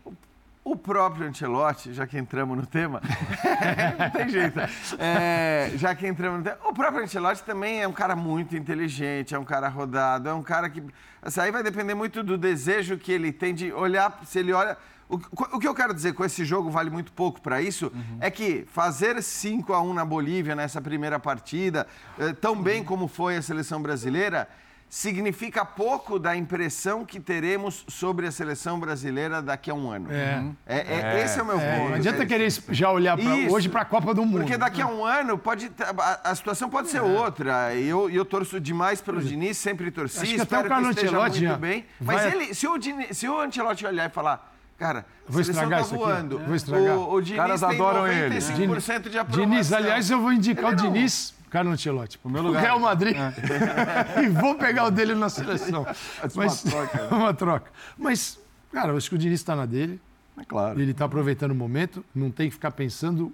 o- 0.63 0.75
próprio 0.75 1.27
Ancelotti, 1.27 1.93
já 1.93 2.05
que 2.07 2.17
entramos 2.17 2.57
no 2.57 2.65
tema, 2.65 3.01
não 3.99 4.09
tem 4.11 4.29
jeito. 4.29 4.59
É, 4.97 5.71
já 5.75 5.93
que 5.95 6.07
entramos 6.07 6.39
no 6.39 6.43
tema, 6.43 6.57
o 6.65 6.73
próprio 6.73 7.03
Ancelotti 7.03 7.43
também 7.43 7.81
é 7.81 7.87
um 7.87 7.91
cara 7.93 8.15
muito 8.15 8.55
inteligente, 8.55 9.33
é 9.35 9.39
um 9.39 9.43
cara 9.45 9.67
rodado, 9.67 10.29
é 10.29 10.33
um 10.33 10.43
cara 10.43 10.69
que. 10.69 10.83
Assim, 11.21 11.41
aí 11.41 11.51
vai 11.51 11.63
depender 11.63 11.93
muito 11.93 12.23
do 12.23 12.37
desejo 12.37 12.97
que 12.97 13.11
ele 13.11 13.31
tem 13.31 13.53
de 13.53 13.71
olhar, 13.73 14.19
se 14.25 14.39
ele 14.39 14.53
olha. 14.53 14.77
O, 15.09 15.15
o 15.15 15.59
que 15.59 15.67
eu 15.67 15.73
quero 15.73 15.91
dizer 15.91 16.13
com 16.13 16.23
esse 16.23 16.45
jogo 16.45 16.69
vale 16.69 16.91
muito 16.91 17.11
pouco 17.11 17.41
para 17.41 17.59
isso 17.59 17.91
é 18.19 18.29
que 18.29 18.63
fazer 18.71 19.19
5 19.23 19.73
a 19.73 19.81
1 19.81 19.91
na 19.95 20.05
Bolívia 20.05 20.55
nessa 20.55 20.79
primeira 20.79 21.19
partida, 21.19 21.87
eh, 22.19 22.31
tão 22.33 22.55
bem 22.61 22.83
como 22.83 23.07
foi 23.07 23.35
a 23.35 23.41
seleção 23.41 23.81
brasileira, 23.81 24.47
significa 24.89 25.63
pouco 25.63 26.17
da 26.17 26.35
impressão 26.35 27.05
que 27.05 27.19
teremos 27.19 27.85
sobre 27.87 28.25
a 28.25 28.31
seleção 28.31 28.79
brasileira 28.79 29.39
daqui 29.41 29.69
a 29.69 29.73
um 29.75 29.89
ano. 29.91 30.11
É. 30.11 30.43
É, 30.65 30.77
é- 31.19 31.23
esse 31.23 31.39
é 31.39 31.43
o 31.43 31.45
meu 31.45 31.59
É, 31.59 31.77
ponto. 31.77 31.89
não 31.89 31.95
adianta 31.95 32.25
querer 32.25 32.51
já 32.69 32.89
olhar 32.91 33.15
pra, 33.15 33.35
hoje 33.51 33.69
para 33.69 33.81
a 33.81 33.85
Copa 33.85 34.13
do 34.15 34.25
Mundo. 34.25 34.39
Porque 34.41 34.57
daqui 34.57 34.81
a 34.81 34.87
um 34.87 35.05
ano 35.05 35.37
pode 35.37 35.71
a, 35.99 36.31
a 36.31 36.35
situação 36.35 36.69
pode 36.69 36.87
É. 36.87 36.91
ser 36.91 37.01
outra. 37.01 37.73
E 37.75 37.87
eu, 37.87 38.09
eu 38.09 38.25
torço 38.25 38.59
demais 38.59 38.99
pelo 38.99 39.21
Diniz, 39.21 39.57
sempre 39.57 39.91
torci, 39.91 40.17
Acho 40.21 40.25
que 40.27 40.33
até 40.41 40.43
espero 40.43 40.61
o 40.61 40.63
que 40.63 40.69
Carlo 40.69 40.89
esteja 40.89 41.19
muito 41.19 41.37
já 41.37 41.55
bem. 41.55 41.85
Mas 42.01 42.21
vai- 42.23 42.31
ele, 42.31 42.53
se, 42.55 42.67
o 42.67 42.77
Diniz, 42.79 43.15
se 43.17 43.27
o 43.29 43.39
Ancelotti 43.39 43.85
olhar 43.85 44.09
e 44.09 44.09
falar, 44.11 44.51
cara, 44.77 44.99
a 45.27 45.31
Vou 45.31 45.43
seleção 45.43 45.63
estragar 45.65 45.79
tá 45.81 45.85
isso 45.85 45.95
aqui. 45.95 46.03
voando, 46.03 46.39
Vou 46.39 46.55
estragar. 46.55 46.97
o, 46.97 47.13
o 47.13 47.21
Diniz 47.21 47.37
Caras 47.39 47.59
tem 47.61 47.69
adoram 47.69 48.07
ele. 48.07 48.35
95% 48.39 49.09
de 49.09 49.19
aprovação. 49.19 49.49
Diniz, 49.49 49.71
aliás, 49.71 50.09
eu 50.09 50.19
vou 50.19 50.33
indicar 50.33 50.71
Ele 50.71 50.81
o 50.81 50.83
não- 50.83 50.91
Diniz, 50.93 51.35
Carlo 51.49 51.71
Ancelotti, 51.71 52.19
o 52.23 52.29
meu 52.29 52.41
lugar. 52.43 52.61
Real 52.61 52.79
Madrid, 52.79 53.15
e 54.23 54.27
vou 54.29 54.55
pegar 54.55 54.85
o 54.85 54.91
dele 54.91 55.15
na 55.15 55.29
seleção. 55.29 55.85
Mas, 56.35 56.63
uma 56.63 56.71
troca, 56.71 56.97
né? 57.03 57.07
uma 57.17 57.33
troca. 57.33 57.71
Mas, 57.97 58.39
cara, 58.71 58.89
eu 58.91 58.97
acho 58.97 59.09
que 59.09 59.15
o 59.15 59.19
Diniz 59.19 59.39
está 59.39 59.55
na 59.55 59.65
dele, 59.65 59.99
É 60.39 60.43
claro. 60.45 60.79
ele 60.79 60.91
está 60.91 61.05
aproveitando 61.05 61.51
o 61.51 61.55
momento, 61.55 62.03
não 62.13 62.29
tem 62.31 62.47
que 62.49 62.53
ficar 62.55 62.71
pensando 62.71 63.33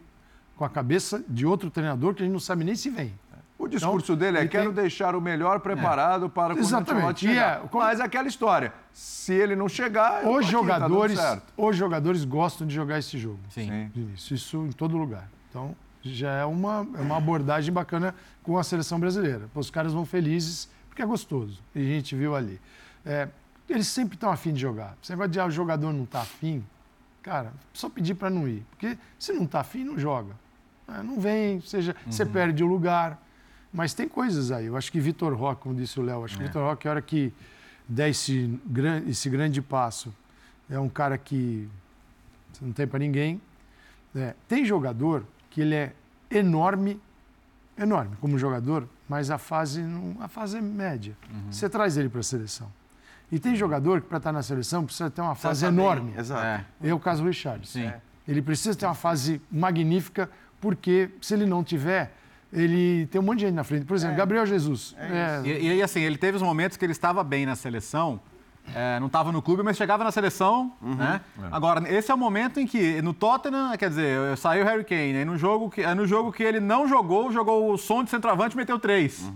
com 0.56 0.64
a 0.66 0.70
cabeça 0.70 1.24
de 1.28 1.46
outro 1.46 1.70
treinador 1.70 2.14
que 2.14 2.22
a 2.24 2.26
gente 2.26 2.34
não 2.34 2.40
sabe 2.40 2.64
nem 2.64 2.76
se 2.76 2.90
vem. 2.90 3.14
O 3.58 3.70
discurso 3.70 4.18
dele 4.18 4.38
é: 4.38 4.48
quero 4.48 4.66
tem- 4.74 4.84
deixar 4.84 5.16
o 5.16 5.22
melhor 5.22 5.62
preparado 5.62 6.30
para 6.30 6.54
quando 6.54 6.58
o 6.58 6.68
Exatamente. 6.68 7.26
E 7.26 7.30
chegar. 7.30 7.64
é, 7.64 7.68
como- 7.70 7.84
Mas 7.86 8.02
é 8.02 8.04
aquela 8.04 8.28
história: 8.28 8.74
se 8.92 9.34
ele 9.34 9.56
não 9.56 9.70
chegar. 9.70 10.26
Os 10.28 10.46
tá 10.46 10.52
jogadores, 10.52 11.18
certo. 11.18 11.54
os 11.58 11.76
jogadores 11.76 12.26
gostam 12.26 12.68
de 12.68 12.76
jogar 12.76 13.00
esse 13.00 13.18
jogo. 13.18 13.40
Sim. 13.50 13.68
Sim. 13.70 13.92
Diniz, 13.94 14.30
isso 14.30 14.58
em 14.66 14.72
todo 14.74 14.98
lugar. 14.98 15.30
Então, 15.50 15.74
já 16.06 16.32
é 16.34 16.46
uma, 16.46 16.88
é 16.98 17.02
uma 17.02 17.18
abordagem 17.18 17.74
bacana 17.74 18.14
com 18.44 18.58
a 18.58 18.64
seleção 18.64 19.00
brasileira. 19.00 19.50
Os 19.56 19.70
caras 19.70 19.92
vão 19.94 20.06
felizes 20.06 20.70
porque 20.88 21.02
é 21.02 21.06
gostoso. 21.06 21.60
E 21.74 21.80
a 21.80 21.84
gente 21.84 22.16
viu 22.16 22.36
ali. 22.36 22.60
É, 23.06 23.28
eles 23.68 23.88
sempre 23.88 24.16
estão 24.16 24.32
afim 24.32 24.54
de 24.54 24.60
jogar. 24.62 24.96
Esse 25.02 25.12
negócio 25.12 25.32
de 25.32 25.40
ah, 25.40 25.46
o 25.46 25.52
jogador 25.52 25.92
não 25.92 26.04
está 26.04 26.22
afim, 26.22 26.64
cara, 27.24 27.52
só 27.74 27.90
pedir 27.90 28.14
para 28.16 28.30
não 28.30 28.48
ir. 28.48 28.64
Porque 28.72 28.98
se 29.18 29.34
não 29.34 29.44
está 29.44 29.62
afim, 29.62 29.84
não 29.84 29.98
joga. 29.98 30.34
É, 30.88 31.02
não 31.02 31.20
vem, 31.20 31.60
seja, 31.62 31.96
você 32.08 32.26
perde 32.26 32.64
o 32.64 32.68
lugar. 32.68 33.22
Mas 33.74 33.94
tem 33.94 34.08
coisas 34.08 34.52
aí. 34.52 34.68
Eu 34.68 34.78
acho 34.78 34.92
que 34.92 35.00
Vitor 35.00 35.34
Roque, 35.36 35.64
como 35.64 35.76
disse 35.76 36.00
o 36.00 36.04
Léo, 36.04 36.24
acho 36.24 36.38
que 36.38 36.44
Vitor 36.44 36.64
Roque, 36.64 36.88
a 36.88 36.92
hora 36.92 37.02
que 37.02 37.34
der 37.90 38.10
esse, 38.10 38.58
gran- 38.66 39.02
esse 39.08 39.30
grande 39.30 39.62
passo, 39.62 40.14
é 40.70 40.80
um 40.80 40.88
cara 40.88 41.18
que 41.18 41.68
não 42.62 42.72
tem 42.72 42.88
para 42.88 43.00
ninguém. 43.00 43.42
É, 44.16 44.34
tem 44.48 44.64
jogador 44.64 45.26
que 45.56 45.62
ele 45.62 45.74
é 45.74 45.94
enorme, 46.30 47.00
enorme 47.78 48.18
como 48.20 48.38
jogador, 48.38 48.90
mas 49.08 49.32
a 49.32 49.38
fase, 49.38 49.82
não, 49.82 50.18
a 50.20 50.28
fase 50.28 50.58
é 50.58 50.62
média. 50.62 51.16
Você 51.50 51.70
traz 51.70 51.96
ele 51.96 52.10
para 52.10 52.20
a 52.20 52.24
seleção. 52.24 52.70
E 53.32 53.40
tem 53.40 53.56
jogador 53.56 54.02
que 54.02 54.08
para 54.08 54.18
estar 54.18 54.34
na 54.34 54.44
seleção 54.44 54.84
precisa 54.84 55.10
ter 55.10 55.22
uma 55.22 55.34
fase 55.34 55.66
enorme. 55.66 56.14
Exato. 56.18 56.44
É. 56.44 56.90
É 56.90 56.94
o 56.94 57.00
caso 57.00 57.24
do 57.24 57.30
Richard. 57.30 57.66
Sim. 57.66 57.90
Ele 58.28 58.42
precisa 58.42 58.76
ter 58.78 58.86
uma 58.86 58.94
fase 58.94 59.42
magnífica, 59.50 60.30
porque 60.60 61.10
se 61.22 61.34
ele 61.34 61.46
não 61.46 61.64
tiver, 61.64 62.12
ele 62.52 63.08
tem 63.08 63.22
um 63.22 63.24
monte 63.24 63.40
de 63.40 63.46
gente 63.46 63.56
na 63.56 63.64
frente. 63.64 63.86
Por 63.86 63.96
exemplo, 63.96 64.18
Gabriel 64.18 64.46
Jesus. 64.46 64.94
É, 65.00 65.42
E, 65.48 65.76
e, 65.76 65.82
assim, 65.82 66.02
ele 66.02 66.18
teve 66.18 66.36
os 66.36 66.44
momentos 66.44 66.76
que 66.76 66.84
ele 66.84 66.92
estava 66.92 67.24
bem 67.24 67.46
na 67.46 67.56
seleção, 67.56 68.20
é, 68.74 69.00
não 69.00 69.08
estava 69.08 69.32
no 69.32 69.42
clube, 69.42 69.64
mas 69.64 69.78
chegava 69.78 70.04
na 70.04 70.12
seleção, 70.12 70.74
né? 70.82 71.22
Agora, 71.52 71.88
esse 71.92 72.12
é 72.12 72.14
o 72.14 72.18
momento 72.18 72.60
em 72.60 72.66
que, 72.66 73.02
no 73.02 73.14
Tottenham, 73.14 73.76
quer 73.78 73.90
dizer, 73.90 74.38
saiu 74.38 74.64
o 74.64 74.68
Harry 74.68 74.84
Kane, 74.84 75.18
aí 75.18 75.26
no 75.26 75.38
jogo 75.38 75.70
que, 75.70 75.86
no 75.94 76.08
jogo 76.08 76.32
que 76.32 76.44
ele 76.44 76.60
não 76.60 76.88
jogou, 76.88 77.32
jogou 77.32 77.72
o 77.72 77.78
som 77.78 78.04
de 78.04 78.10
centroavante 78.10 78.56
e 78.56 78.58
meteu 78.58 78.80
três. 78.80 79.32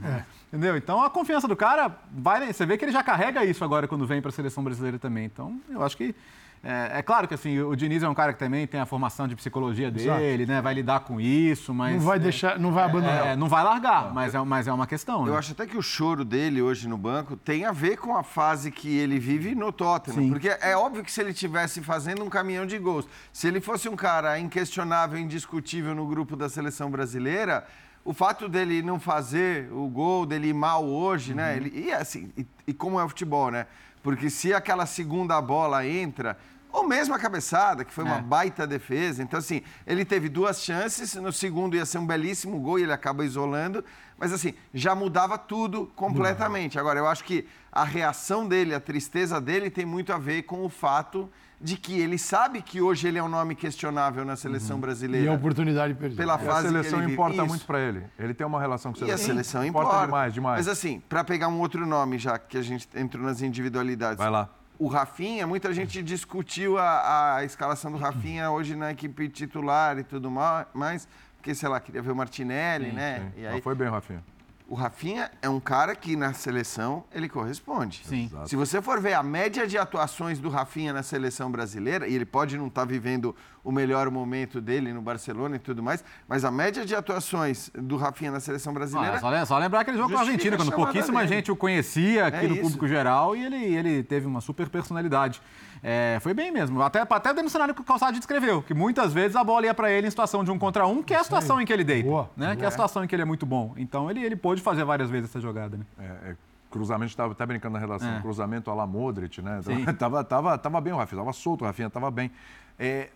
Entendeu? 0.48 0.76
Então, 0.76 1.04
a 1.04 1.10
confiança 1.12 1.48
do 1.48 1.56
cara, 1.56 1.96
vai, 2.12 2.52
você 2.52 2.66
vê 2.66 2.76
que 2.76 2.84
ele 2.84 2.92
já 2.92 3.04
carrega 3.04 3.46
isso 3.46 3.64
agora 3.64 3.88
quando 3.88 4.08
vem 4.08 4.20
para 4.20 4.30
a 4.30 4.32
seleção 4.32 4.64
brasileira 4.64 4.98
também. 4.98 5.26
Então, 5.26 5.60
eu 5.70 5.84
acho 5.84 5.96
que 5.96 6.16
é, 6.64 7.00
é 7.00 7.02
claro 7.02 7.28
que 7.28 7.34
assim, 7.34 7.60
o 7.60 7.76
Diniz 7.76 8.04
é 8.04 8.10
um 8.10 8.14
cara 8.14 8.34
que 8.34 8.40
também 8.40 8.68
tem 8.68 8.80
a 8.80 8.86
formação 8.86 9.28
de 9.28 9.36
psicologia 9.36 9.90
dele, 9.90 10.46
né? 10.46 10.62
Vai 10.62 10.74
lidar 10.74 11.02
com 11.02 11.20
isso, 11.20 11.74
mas. 11.74 11.96
não 11.96 12.02
vai 12.02 12.18
é, 12.18 12.20
deixar, 12.20 12.60
não 12.60 12.72
vai 12.72 12.84
abandonar. 12.84 13.28
é, 13.28 13.36
não 13.36 13.48
vai 13.48 13.64
largar, 13.64 14.14
mas 14.14 14.36
é, 14.36 14.40
mas 14.40 14.68
é 14.68 14.72
uma 14.72 14.86
questão. 14.86 15.26
Eu 15.26 15.34
né? 15.34 15.40
acho 15.40 15.54
até 15.54 15.66
que 15.66 15.78
o 15.78 15.82
choro 15.82 16.26
dele 16.26 16.62
hoje 16.62 16.88
no 16.88 16.98
banco 16.98 17.38
tem 17.38 17.66
a 17.66 17.72
ver 17.72 17.98
com 17.98 18.16
a 18.16 18.24
fase 18.24 18.72
que 18.72 18.98
ele 18.98 19.20
vive 19.20 19.56
no 19.56 19.72
Tottenham. 19.72 20.24
Sim. 20.24 20.30
Porque 20.30 20.50
é 20.50 20.76
óbvio 20.76 21.04
que 21.04 21.12
se 21.12 21.22
ele 21.22 21.32
estivesse 21.32 21.82
fazendo 21.82 22.24
um 22.24 22.30
caminhão 22.30 22.66
de 22.66 22.78
gols, 22.78 23.08
se 23.32 23.48
ele 23.48 23.62
fosse 23.62 23.88
um 23.88 23.96
cara 23.96 24.38
inquestionável, 24.38 25.18
indiscutível 25.18 25.96
no 25.96 26.06
grupo 26.06 26.36
da 26.36 26.50
seleção 26.50 26.92
brasileira, 26.92 27.66
o 28.04 28.14
fato 28.14 28.50
dele 28.50 28.82
não 28.82 29.00
fazer 29.00 29.72
o 29.72 29.88
gol, 29.88 30.26
dele 30.26 30.50
ir 30.50 30.54
mal 30.54 30.86
hoje, 30.86 31.34
né? 31.34 31.56
Ele, 31.56 31.88
e 31.88 31.94
assim, 31.94 32.32
e, 32.36 32.46
e 32.68 32.74
como 32.74 33.00
é 33.00 33.04
o 33.04 33.10
futebol, 33.10 33.52
né? 33.52 33.66
Porque 34.02 34.30
se 34.30 34.54
aquela 34.54 34.86
segunda 34.86 35.42
bola 35.42 35.86
entra, 35.86 36.38
ou 36.72 36.88
mesmo 36.88 37.14
a 37.16 37.20
cabeçada, 37.20 37.84
que 37.84 37.94
foi 37.94 38.04
uma 38.04 38.18
É. 38.18 38.22
baita 38.22 38.66
defesa. 38.68 39.22
Então, 39.24 39.40
assim, 39.40 39.62
ele 39.86 40.06
teve 40.06 40.30
duas 40.30 40.62
chances, 40.64 41.16
no 41.16 41.34
segundo 41.34 41.76
ia 41.76 41.86
ser 41.86 41.98
um 41.98 42.06
belíssimo 42.06 42.60
gol 42.60 42.80
e 42.80 42.84
ele 42.84 42.94
acaba 42.94 43.26
isolando. 43.26 43.84
Mas, 44.18 44.32
assim, 44.32 44.54
já 44.74 44.94
mudava 44.94 45.38
tudo 45.38 45.92
completamente. 45.96 46.78
Agora, 46.78 47.00
eu 47.00 47.08
acho 47.08 47.24
que 47.24 47.48
a 47.72 47.84
reação 47.84 48.48
dele, 48.48 48.74
a 48.76 48.80
tristeza 48.80 49.40
dele, 49.42 49.70
tem 49.70 49.86
muito 49.86 50.14
a 50.14 50.18
ver 50.18 50.44
com 50.44 50.64
o 50.64 50.70
fato 50.70 51.30
de 51.62 51.76
que 51.76 52.00
ele 52.00 52.18
sabe 52.18 52.62
que 52.62 52.82
hoje 52.82 53.08
ele 53.08 53.18
é 53.18 53.24
um 53.24 53.28
nome 53.28 53.54
questionável 53.54 54.24
na 54.24 54.36
seleção 54.38 54.78
E 54.78 54.80
a 54.80 54.82
brasileira. 54.82 55.32
oportunidade 55.34 55.94
perdida. 55.94 56.22
Pela 56.22 56.34
E 56.34 56.36
a 56.36 56.40
fase 56.40 56.68
seleção 56.68 57.04
importa 57.04 57.36
Isso. 57.38 57.46
muito 57.48 57.66
para 57.66 57.80
ele. 57.82 58.04
Ele 58.18 58.34
tem 58.34 58.48
uma 58.48 58.60
relação 58.62 58.94
com 58.94 59.00
a 59.04 59.08
E 59.08 59.12
a 59.12 59.18
seleção. 59.18 59.62
seleção 59.62 59.66
importa. 59.66 60.06
demais, 60.06 60.34
demais. 60.34 60.58
Mas 60.66 60.68
assim, 60.70 61.02
para 61.10 61.24
pegar 61.24 61.50
um 61.50 61.60
outro 61.60 61.86
nome, 61.86 62.18
já 62.18 62.40
que 62.40 62.58
a 62.58 62.62
gente 62.62 62.88
entrou 62.96 63.24
nas 63.26 63.42
individualidades. 63.42 64.18
Vai 64.18 64.30
lá. 64.30 64.50
O 64.78 64.88
Rafinha, 64.88 65.46
muita 65.46 65.74
gente 65.74 66.02
discutiu 66.04 66.78
a, 66.78 67.36
a 67.36 67.44
escalação 67.44 67.92
do 67.92 67.98
Rafinha 67.98 68.50
hoje 68.50 68.76
na 68.76 68.92
equipe 68.92 69.28
titular 69.28 69.98
e 70.00 70.04
tudo 70.06 70.32
ma- 70.32 70.66
mais, 70.74 71.06
porque, 71.36 71.54
sei 71.54 71.68
lá, 71.68 71.80
queria 71.82 72.02
ver 72.02 72.12
o 72.12 72.16
Martinelli, 72.16 72.94
né? 72.94 73.32
E 73.36 73.46
aí, 73.46 73.54
Não 73.56 73.62
foi 73.62 73.76
bem, 73.76 73.90
Rafinha. 73.90 74.24
O 74.70 74.76
Rafinha 74.76 75.32
é 75.42 75.50
um 75.50 75.60
cara 75.60 75.96
que 75.96 76.16
na 76.16 76.32
seleção 76.32 77.04
ele 77.12 77.28
corresponde. 77.28 78.02
Sim. 78.06 78.30
Se 78.46 78.56
você 78.56 78.80
for 78.80 79.02
ver 79.02 79.14
a 79.14 79.24
média 79.24 79.66
de 79.66 79.80
atuações 79.80 80.38
do 80.40 80.48
Rafinha 80.48 80.94
na 80.94 81.02
seleção 81.02 81.52
brasileira, 81.52 82.08
e 82.08 82.14
ele 82.14 82.24
pode 82.26 82.56
não 82.56 82.68
estar 82.68 82.86
vivendo 82.86 83.36
o 83.64 83.72
melhor 83.72 84.12
momento 84.12 84.62
dele 84.62 84.94
no 84.94 85.02
Barcelona 85.02 85.56
e 85.56 85.60
tudo 85.60 85.82
mais, 85.82 86.04
mas 86.28 86.46
a 86.46 86.52
média 86.52 86.86
de 86.86 86.94
atuações 86.96 87.72
do 87.74 87.98
Rafinha 87.98 88.32
na 88.32 88.40
seleção 88.40 88.72
brasileira. 88.72 89.16
Ah, 89.16 89.20
só, 89.20 89.46
só 89.46 89.58
lembrar 89.58 89.80
aquele 89.82 89.98
jogo 89.98 90.12
com 90.12 90.18
a 90.18 90.22
Argentina, 90.22 90.56
quando 90.56 90.72
pouquíssima 90.72 91.22
dele. 91.22 91.36
gente 91.36 91.52
o 91.52 91.56
conhecia 91.56 92.28
aqui 92.28 92.46
É 92.46 92.48
no 92.48 92.54
isso. 92.54 92.62
público 92.62 92.88
geral 92.88 93.36
e 93.36 93.44
ele, 93.44 93.56
ele 93.58 94.04
teve 94.04 94.28
uma 94.28 94.40
super 94.40 94.70
personalidade. 94.70 95.42
É, 95.82 96.18
foi 96.22 96.34
bem 96.34 96.52
mesmo. 96.52 96.82
Até, 96.82 97.02
até 97.02 97.30
dentro 97.30 97.46
do 97.46 97.50
cenário 97.50 97.74
que 97.74 97.82
o 97.82 97.84
Calçado 97.84 98.18
descreveu, 98.18 98.62
que 98.62 98.74
muitas 98.74 99.14
vezes 99.14 99.36
a 99.36 99.44
bola 99.44 99.66
ia 99.66 99.74
para 99.74 99.92
ele 99.92 100.08
em 100.08 100.10
situação 100.10 100.44
de 100.44 100.52
um 100.52 100.60
contra 100.60 100.86
um, 100.86 101.02
que 101.02 101.14
é 101.14 101.18
a 101.18 101.24
situação 101.24 101.60
em 101.62 101.66
que 101.66 101.72
ele 101.74 101.84
deita. 101.84 102.10
Boa. 102.10 102.30
Né? 102.36 102.56
Que 102.56 102.64
é 102.64 102.68
a 102.68 102.72
situação 102.72 103.04
em 103.04 103.08
que 103.08 103.16
ele 103.16 103.22
é 103.22 103.26
muito 103.26 103.46
bom. 103.46 103.74
Então 103.78 104.10
ele, 104.10 104.24
ele 104.24 104.36
pôde 104.36 104.62
fazer 104.62 104.84
várias 104.84 105.10
vezes 105.10 105.30
essa 105.30 105.40
jogada. 105.40 105.78
Né? 105.78 105.86
É, 106.00 106.32
é, 106.32 106.36
cruzamento, 106.70 107.12
estava 107.12 107.32
até 107.32 107.46
brincando 107.46 107.74
na 107.74 107.80
redação, 107.80 108.10
É. 108.10 108.22
cruzamento 108.22 108.70
a 108.70 108.74
la 108.74 108.86
Modric, 108.86 109.42
né? 109.42 109.62
Sim. 109.64 109.86
Tava, 109.98 110.24
tava, 110.24 110.58
tava 110.58 110.82
bem 110.82 110.94
o 110.94 110.98
Rafinha, 110.98 111.22
tava 111.22 111.34
solto 111.34 111.64
o 111.64 111.66
Rafinha, 111.66 111.90
tava 111.90 112.12
bem. 112.12 112.30
É, 112.78 113.10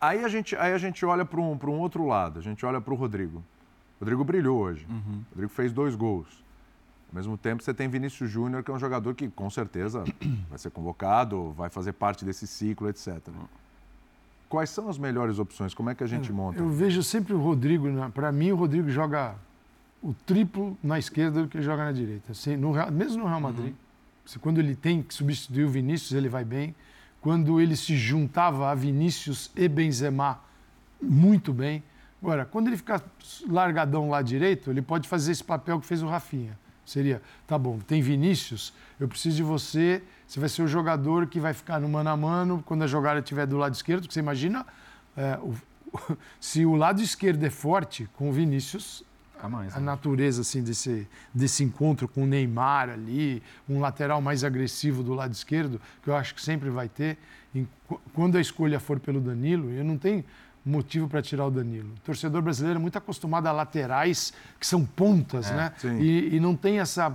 aí, 0.00 0.24
a 0.24 0.28
gente, 0.28 0.54
aí 0.56 0.72
a 0.72 0.78
gente 0.78 1.04
olha 1.04 1.24
para 1.24 1.40
um, 1.40 1.56
pra 1.58 1.70
um 1.70 1.78
outro 1.78 2.06
lado, 2.06 2.38
a 2.38 2.42
gente 2.42 2.64
olha 2.64 2.80
para 2.80 2.92
o 2.94 2.96
Rodrigo. 2.96 3.38
O 4.00 4.04
Rodrigo 4.04 4.22
brilhou 4.24 4.60
hoje. 4.60 4.86
Uhum. 4.88 5.22
O 5.30 5.34
Rodrigo 5.34 5.52
fez 5.52 5.72
dois 5.72 5.94
gols. 5.94 6.43
Ao 7.14 7.16
mesmo 7.16 7.38
tempo, 7.38 7.62
você 7.62 7.72
tem 7.72 7.88
Vinícius 7.88 8.28
Júnior, 8.28 8.64
que 8.64 8.72
é 8.72 8.74
um 8.74 8.78
jogador 8.78 9.14
que, 9.14 9.28
com 9.28 9.48
certeza, 9.48 10.02
vai 10.50 10.58
ser 10.58 10.70
convocado, 10.70 11.52
vai 11.52 11.70
fazer 11.70 11.92
parte 11.92 12.24
desse 12.24 12.44
ciclo, 12.44 12.88
etc. 12.88 13.20
Quais 14.48 14.68
são 14.70 14.88
as 14.88 14.98
melhores 14.98 15.38
opções? 15.38 15.72
Como 15.72 15.88
é 15.88 15.94
que 15.94 16.02
a 16.02 16.08
gente 16.08 16.32
monta? 16.32 16.58
Eu 16.58 16.68
vejo 16.68 17.04
sempre 17.04 17.32
o 17.32 17.40
Rodrigo, 17.40 17.86
para 18.10 18.32
mim 18.32 18.50
o 18.50 18.56
Rodrigo 18.56 18.90
joga 18.90 19.36
o 20.02 20.12
triplo 20.26 20.76
na 20.82 20.98
esquerda 20.98 21.42
do 21.42 21.48
que 21.48 21.56
ele 21.56 21.64
joga 21.64 21.84
na 21.84 21.92
direita. 21.92 22.32
Assim, 22.32 22.56
no 22.56 22.72
mesmo 22.90 23.22
no 23.22 23.28
Real 23.28 23.40
Madrid, 23.40 23.74
se 24.26 24.40
quando 24.40 24.58
ele 24.58 24.74
tem 24.74 25.00
que 25.00 25.14
substituir 25.14 25.66
o 25.66 25.68
Vinícius, 25.68 26.14
ele 26.14 26.28
vai 26.28 26.44
bem. 26.44 26.74
Quando 27.20 27.60
ele 27.60 27.76
se 27.76 27.96
juntava 27.96 28.72
a 28.72 28.74
Vinícius 28.74 29.52
e 29.54 29.68
Benzema, 29.68 30.40
muito 31.00 31.52
bem. 31.52 31.80
Agora, 32.20 32.44
quando 32.44 32.66
ele 32.66 32.76
ficar 32.76 33.00
largadão 33.48 34.10
lá 34.10 34.20
direito, 34.20 34.68
ele 34.68 34.82
pode 34.82 35.06
fazer 35.06 35.30
esse 35.30 35.44
papel 35.44 35.78
que 35.78 35.86
fez 35.86 36.02
o 36.02 36.08
Rafinha. 36.08 36.58
Seria, 36.84 37.22
tá 37.46 37.56
bom, 37.58 37.78
tem 37.78 38.02
Vinícius, 38.02 38.72
eu 39.00 39.08
preciso 39.08 39.36
de 39.36 39.42
você, 39.42 40.02
você 40.26 40.38
vai 40.38 40.48
ser 40.48 40.62
o 40.62 40.68
jogador 40.68 41.26
que 41.26 41.40
vai 41.40 41.54
ficar 41.54 41.80
no 41.80 41.88
mano 41.88 42.10
a 42.10 42.16
mano 42.16 42.62
quando 42.66 42.82
a 42.82 42.86
jogada 42.86 43.20
estiver 43.20 43.46
do 43.46 43.56
lado 43.56 43.74
esquerdo, 43.74 44.02
porque 44.02 44.12
você 44.14 44.20
imagina, 44.20 44.66
é, 45.16 45.38
o- 45.42 45.54
se 46.40 46.66
o 46.66 46.74
lado 46.76 47.00
esquerdo 47.00 47.42
é 47.44 47.50
forte 47.50 48.08
com 48.16 48.28
o 48.28 48.32
Vinícius, 48.32 49.02
A 49.42 49.48
mais, 49.48 49.74
a 49.74 49.78
né? 49.80 49.86
natureza 49.86 50.42
assim 50.42 50.62
desse, 50.62 51.08
desse 51.32 51.64
encontro 51.64 52.06
com 52.08 52.24
o 52.24 52.26
Neymar 52.26 52.90
ali, 52.90 53.42
um 53.68 53.80
lateral 53.80 54.20
mais 54.20 54.44
agressivo 54.44 55.02
do 55.02 55.14
lado 55.14 55.32
esquerdo, 55.32 55.80
que 56.02 56.10
eu 56.10 56.16
acho 56.16 56.34
que 56.34 56.42
sempre 56.42 56.68
vai 56.68 56.88
ter. 56.88 57.16
Em- 57.54 57.68
quando 58.12 58.36
a 58.36 58.40
escolha 58.40 58.78
for 58.80 58.98
pelo 59.00 59.20
Danilo, 59.20 59.70
eu 59.70 59.84
não 59.84 59.96
tenho 59.96 60.24
motivo 60.64 61.08
para 61.08 61.20
tirar 61.20 61.46
o 61.46 61.50
Danilo. 61.50 61.90
O 61.94 62.00
torcedor 62.00 62.40
brasileiro 62.42 62.78
é 62.78 62.82
muito 62.82 62.96
acostumado 62.96 63.46
a 63.46 63.52
laterais 63.52 64.32
que 64.58 64.66
são 64.66 64.84
pontas, 64.84 65.50
né? 65.50 65.72
sim. 65.76 65.98
E, 66.00 66.36
e 66.36 66.40
não 66.40 66.56
tem 66.56 66.80
essa. 66.80 67.12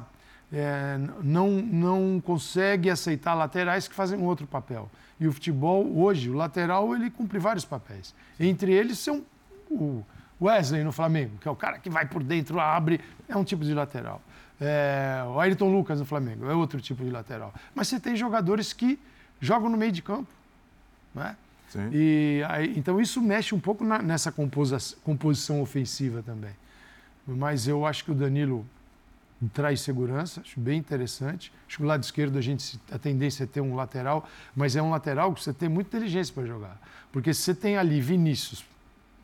é, 0.53 0.99
não, 1.23 1.49
não 1.49 2.21
consegue 2.23 2.89
aceitar 2.89 3.33
laterais 3.33 3.87
que 3.87 3.95
fazem 3.95 4.19
um 4.19 4.25
outro 4.25 4.45
papel. 4.45 4.89
E 5.19 5.27
o 5.27 5.33
futebol, 5.33 5.85
hoje, 5.97 6.29
o 6.29 6.33
lateral, 6.33 6.95
ele 6.95 7.09
cumpre 7.09 7.39
vários 7.39 7.65
papéis. 7.65 8.13
Entre 8.39 8.71
eles 8.71 8.99
são 8.99 9.23
o 9.69 10.03
Wesley 10.41 10.83
no 10.83 10.91
Flamengo, 10.91 11.37
que 11.41 11.47
é 11.47 11.51
o 11.51 11.55
cara 11.55 11.77
que 11.79 11.89
vai 11.89 12.05
por 12.05 12.23
dentro, 12.23 12.59
abre, 12.59 13.01
é 13.27 13.35
um 13.35 13.43
tipo 13.43 13.65
de 13.65 13.73
lateral. 13.73 14.21
É, 14.61 15.23
o 15.27 15.39
Ayrton 15.39 15.71
Lucas 15.71 15.99
no 15.99 16.05
Flamengo 16.05 16.49
é 16.49 16.53
outro 16.53 16.79
tipo 16.79 17.03
de 17.03 17.09
lateral. 17.09 17.53
Mas 17.75 17.87
você 17.87 17.99
tem 17.99 18.15
jogadores 18.15 18.73
que 18.73 18.99
jogam 19.41 19.69
no 19.69 19.77
meio 19.77 19.91
de 19.91 20.01
campo. 20.01 20.29
Né? 21.13 21.35
Sim. 21.69 21.89
E 21.93 22.43
aí, 22.47 22.77
então 22.77 22.99
isso 22.99 23.21
mexe 23.21 23.53
um 23.55 23.59
pouco 23.59 23.83
na- 23.85 24.01
nessa 24.01 24.31
composição 24.31 25.61
ofensiva 25.61 26.21
também. 26.23 26.51
Mas 27.27 27.67
eu 27.67 27.85
acho 27.85 28.03
que 28.03 28.11
o 28.11 28.15
Danilo 28.15 28.65
traz 29.53 29.81
segurança, 29.81 30.41
acho 30.41 30.59
bem 30.59 30.77
interessante. 30.79 31.53
Acho 31.67 31.77
que 31.77 31.83
o 31.83 31.85
lado 31.85 32.03
esquerdo 32.03 32.37
a 32.37 32.41
gente 32.41 32.79
a 32.91 32.97
tendência 32.97 33.43
é 33.43 33.47
ter 33.47 33.61
um 33.61 33.75
lateral, 33.75 34.27
mas 34.55 34.75
é 34.75 34.81
um 34.81 34.89
lateral 34.89 35.33
que 35.33 35.41
você 35.41 35.53
tem 35.53 35.69
muita 35.69 35.95
inteligência 35.95 36.33
para 36.33 36.45
jogar. 36.45 36.77
Porque 37.11 37.33
se 37.33 37.41
você 37.43 37.55
tem 37.55 37.77
ali 37.77 38.01
Vinícius 38.01 38.65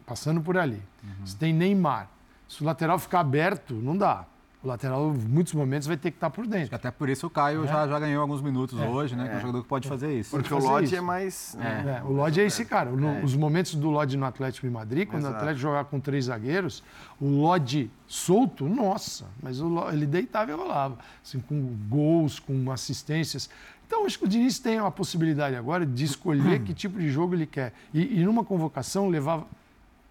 passando 0.05 0.39
por 0.39 0.57
ali, 0.57 0.81
você 1.25 1.35
tem 1.37 1.51
Neymar, 1.53 2.07
se 2.47 2.61
o 2.61 2.65
lateral 2.65 2.97
ficar 2.99 3.21
aberto, 3.21 3.73
não 3.73 3.97
dá. 3.97 4.25
O 4.65 4.67
lateral, 4.67 5.13
em 5.13 5.27
muitos 5.29 5.53
momentos, 5.53 5.87
vai 5.87 5.95
ter 5.95 6.09
que 6.09 6.17
estar 6.17 6.31
por 6.31 6.47
dentro. 6.47 6.75
Até 6.75 6.89
por 6.89 7.07
isso 7.07 7.27
o 7.27 7.29
Caio 7.29 7.67
já, 7.67 7.87
já 7.87 7.99
ganhou 7.99 8.19
alguns 8.19 8.41
minutos 8.41 8.79
hoje, 8.79 9.15
né? 9.15 9.27
Que 9.27 9.33
é 9.35 9.37
um 9.37 9.39
jogador 9.41 9.61
que 9.61 9.69
pode 9.69 9.87
fazer 9.87 10.11
isso. 10.19 10.31
Porque 10.31 10.51
o 10.51 10.57
fazer 10.57 10.67
Lodge 10.67 10.85
isso. 10.87 10.95
é 10.95 11.01
mais. 11.01 11.55
É. 11.59 11.99
É, 11.99 12.03
o 12.03 12.11
Lodge 12.11 12.41
é 12.41 12.45
esse 12.45 12.65
cara. 12.65 12.89
No- 12.89 13.23
Os 13.23 13.35
momentos 13.35 13.75
do 13.75 13.91
Lodge 13.91 14.17
no 14.17 14.25
Atlético 14.25 14.65
de 14.65 14.73
Madrid, 14.73 15.07
quando 15.07 15.21
o 15.23 15.27
Exato. 15.27 15.35
Atlético 15.37 15.59
jogava 15.61 15.85
com 15.87 15.99
três 15.99 16.25
zagueiros, 16.25 16.83
o 17.21 17.27
Lodge 17.27 17.91
solto, 18.07 18.67
nossa, 18.67 19.25
mas 19.39 19.61
o 19.61 19.87
ele 19.91 20.07
deitava 20.07 20.49
e 20.49 20.55
rolava. 20.55 20.97
Assim, 21.23 21.39
com 21.41 21.61
gols, 21.87 22.39
com 22.39 22.71
assistências. 22.71 23.47
Então, 23.85 24.03
acho 24.03 24.17
que 24.17 24.25
o 24.25 24.27
Diniz 24.27 24.57
tem 24.57 24.79
a 24.79 24.89
possibilidade 24.89 25.55
agora 25.55 25.85
de 25.85 26.03
escolher 26.05 26.63
que 26.63 26.73
tipo 26.73 26.97
de 26.97 27.07
jogo 27.11 27.35
ele 27.35 27.45
quer. 27.45 27.71
E, 27.93 28.19
e 28.19 28.25
numa 28.25 28.43
convocação, 28.43 29.09
levar 29.09 29.43